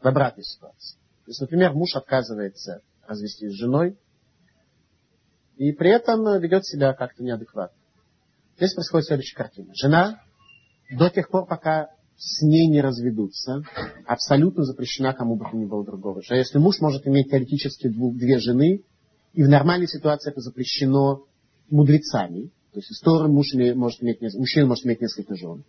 в 0.00 0.06
обратной 0.06 0.44
ситуации? 0.44 0.96
То 1.24 1.30
есть, 1.30 1.40
например, 1.40 1.72
муж 1.72 1.94
отказывается 1.94 2.82
развестись 3.06 3.52
с 3.52 3.58
женой, 3.58 3.98
и 5.56 5.72
при 5.72 5.90
этом 5.90 6.40
ведет 6.40 6.64
себя 6.64 6.94
как-то 6.94 7.22
неадекватно. 7.22 7.76
Здесь 8.56 8.74
происходит 8.74 9.06
следующая 9.06 9.36
картина. 9.36 9.72
Жена 9.74 10.20
до 10.90 11.10
тех 11.10 11.28
пор, 11.28 11.46
пока 11.46 11.90
с 12.16 12.42
ней 12.42 12.68
не 12.68 12.80
разведутся, 12.80 13.62
абсолютно 14.06 14.64
запрещена 14.64 15.14
кому 15.14 15.36
бы 15.36 15.46
то 15.50 15.56
ни 15.56 15.64
было 15.64 15.84
другого. 15.84 16.22
Что 16.22 16.34
если 16.34 16.58
муж 16.58 16.80
может 16.80 17.06
иметь 17.06 17.30
теоретически 17.30 17.88
двух, 17.88 18.16
две 18.16 18.38
жены, 18.38 18.84
и 19.32 19.42
в 19.42 19.48
нормальной 19.48 19.88
ситуации 19.88 20.30
это 20.30 20.40
запрещено 20.40 21.24
мудрецами, 21.70 22.50
то 22.72 22.78
есть 22.78 22.90
история 22.92 23.28
муж 23.28 23.46
может 23.74 24.02
иметь, 24.02 24.20
мужчина 24.34 24.66
может 24.66 24.86
иметь 24.86 25.00
несколько 25.00 25.34
жен, 25.34 25.64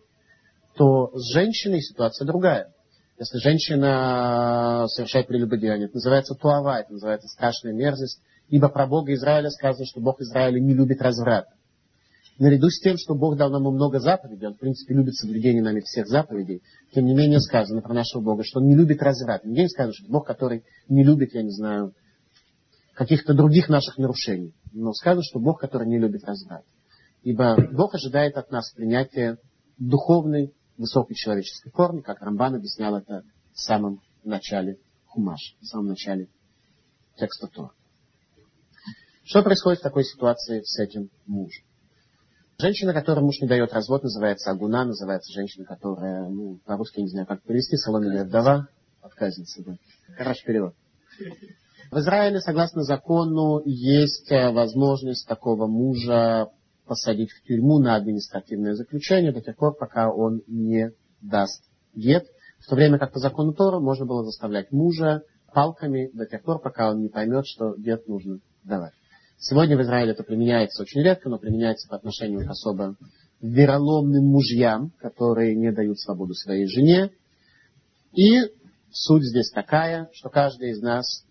то 0.76 1.12
с 1.16 1.34
женщиной 1.34 1.82
ситуация 1.82 2.26
другая. 2.26 2.74
Если 3.20 3.38
женщина 3.38 4.86
совершает 4.88 5.28
прелюбодеяние, 5.28 5.86
это 5.86 5.96
называется 5.96 6.36
туава, 6.36 6.80
это 6.80 6.94
называется 6.94 7.28
страшная 7.28 7.74
мерзость, 7.74 8.20
ибо 8.50 8.68
про 8.70 8.88
Бога 8.88 9.14
Израиля 9.14 9.50
сказано, 9.50 9.86
что 9.86 10.00
Бог 10.00 10.22
Израиля 10.22 10.60
не 10.60 10.74
любит 10.74 11.02
разврат. 11.02 11.48
Наряду 12.40 12.70
с 12.70 12.80
тем, 12.80 12.98
что 12.98 13.14
Бог 13.14 13.38
дал 13.38 13.52
нам 13.52 13.62
много 13.64 14.00
заповедей, 14.00 14.48
Он, 14.48 14.56
в 14.56 14.60
принципе, 14.60 14.96
любит 14.96 15.16
соблюдение 15.16 15.62
нами 15.62 15.82
всех 15.82 16.08
заповедей, 16.08 16.64
тем 16.94 17.06
не 17.06 17.14
менее 17.14 17.40
сказано 17.40 17.82
про 17.82 17.94
нашего 17.94 18.22
Бога, 18.22 18.44
что 18.44 18.60
Он 18.60 18.68
не 18.68 18.76
любит 18.76 19.02
разврат. 19.04 19.46
Нигде 19.46 19.64
не 19.64 19.70
сказано, 19.70 19.94
что 19.94 20.12
Бог, 20.12 20.26
который 20.26 20.64
не 20.88 21.04
любит, 21.04 21.36
я 21.36 21.44
не 21.44 21.52
знаю, 21.52 21.94
каких-то 22.96 23.34
других 23.34 23.70
наших 23.70 23.98
нарушений. 23.98 24.54
Но 24.74 24.94
сказано, 24.94 25.24
что 25.24 25.40
Бог, 25.40 25.60
который 25.60 25.88
не 25.88 26.00
любит 26.00 26.24
разврат. 26.24 26.64
Ибо 27.22 27.56
Бог 27.72 27.94
ожидает 27.94 28.36
от 28.36 28.52
нас 28.52 28.72
принятия 28.72 29.38
духовной, 29.78 30.54
высокой 30.78 31.16
человеческой 31.16 31.72
формы, 31.72 32.02
как 32.02 32.22
Рамбан 32.22 32.56
объяснял 32.56 32.96
это 32.98 33.24
в 33.54 33.60
самом 33.60 34.02
начале 34.24 34.80
Хумаш, 35.06 35.56
в 35.60 35.66
самом 35.66 35.88
начале 35.88 36.30
текста 37.18 37.48
Тора. 37.48 37.72
Что 39.24 39.44
происходит 39.44 39.80
в 39.80 39.84
такой 39.84 40.04
ситуации 40.04 40.62
с 40.64 40.80
этим 40.80 41.10
мужем? 41.28 41.64
Женщина, 42.58 42.94
которой 42.94 43.22
муж 43.22 43.40
не 43.42 43.48
дает 43.48 43.74
развод, 43.74 44.04
называется 44.04 44.52
агуна, 44.52 44.86
называется 44.86 45.32
женщина, 45.34 45.66
которая, 45.66 46.28
ну, 46.28 46.60
по-русски 46.66 47.00
не 47.02 47.08
знаю, 47.08 47.28
как 47.28 47.42
перевести, 47.44 47.76
соломенная 47.76 48.26
вдова, 48.26 48.68
отказница, 49.02 49.64
да. 49.64 49.78
Хороший 50.16 50.46
перевод. 50.46 50.76
В 51.92 51.98
Израиле, 51.98 52.40
согласно 52.40 52.84
закону, 52.84 53.62
есть 53.66 54.32
э, 54.32 54.52
возможность 54.52 55.28
такого 55.28 55.68
мужа 55.68 56.50
посадить 56.92 57.32
в 57.32 57.42
тюрьму 57.48 57.80
на 57.80 57.96
административное 57.96 58.76
заключение 58.76 59.32
до 59.32 59.40
тех 59.40 59.56
пор, 59.56 59.74
пока 59.74 60.12
он 60.12 60.42
не 60.46 60.92
даст 61.22 61.64
гет. 61.96 62.26
В 62.60 62.68
то 62.68 62.76
время 62.76 63.00
как 63.00 63.14
по 63.14 63.20
закону 63.20 63.54
Тора 63.54 63.80
можно 63.80 64.06
было 64.06 64.26
заставлять 64.26 64.74
мужа 64.74 65.22
палками 65.54 66.10
до 66.14 66.26
тех 66.26 66.44
пор, 66.44 66.60
пока 66.60 66.92
он 66.92 67.00
не 67.00 67.08
поймет, 67.08 67.46
что 67.48 67.78
гет 67.78 68.10
нужно 68.10 68.40
давать. 68.66 68.92
Сегодня 69.38 69.78
в 69.78 69.82
Израиле 69.84 70.12
это 70.12 70.24
применяется 70.24 70.84
очень 70.84 71.02
редко, 71.02 71.30
но 71.30 71.40
применяется 71.40 71.88
по 71.88 71.96
отношению 71.96 72.46
к 72.46 72.50
особо 72.50 72.98
вероломным 73.40 74.26
мужьям, 74.26 74.92
которые 75.00 75.56
не 75.56 75.72
дают 75.72 75.98
свободу 75.98 76.34
своей 76.34 76.66
жене. 76.66 77.12
И 78.12 78.38
суть 78.92 79.24
здесь 79.24 79.50
такая, 79.50 80.10
что 80.12 80.30
каждый 80.30 80.72
из 80.72 80.82
нас 80.82 81.26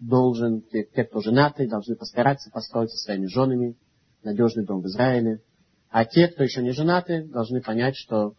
должен, 0.00 0.60
те, 0.60 0.84
кто 0.84 1.22
женаты, 1.22 1.66
должны 1.66 1.96
постараться 1.96 2.50
построить 2.50 2.90
со 2.90 2.98
своими 2.98 3.24
женами 3.24 3.74
надежный 4.22 4.64
дом 4.64 4.82
в 4.82 4.86
Израиле. 4.86 5.40
А 5.90 6.04
те, 6.04 6.28
кто 6.28 6.44
еще 6.44 6.62
не 6.62 6.72
женаты, 6.72 7.24
должны 7.24 7.60
понять, 7.62 7.96
что 7.96 8.34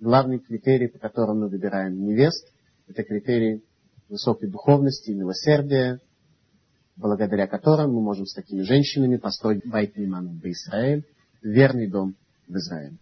главный 0.00 0.38
критерий, 0.38 0.88
по 0.88 0.98
которому 0.98 1.42
мы 1.42 1.48
выбираем 1.48 2.02
невест, 2.02 2.52
это 2.88 3.02
критерий 3.02 3.62
высокой 4.08 4.48
духовности 4.48 5.10
и 5.10 5.14
милосердия, 5.14 6.00
благодаря 6.96 7.46
которым 7.46 7.92
мы 7.92 8.00
можем 8.00 8.26
с 8.26 8.34
такими 8.34 8.62
женщинами 8.62 9.16
построить 9.16 9.66
байт 9.66 9.94
в 9.94 10.46
Израиль, 10.46 11.04
верный 11.42 11.88
дом 11.88 12.14
в 12.48 12.56
Израиле. 12.56 12.96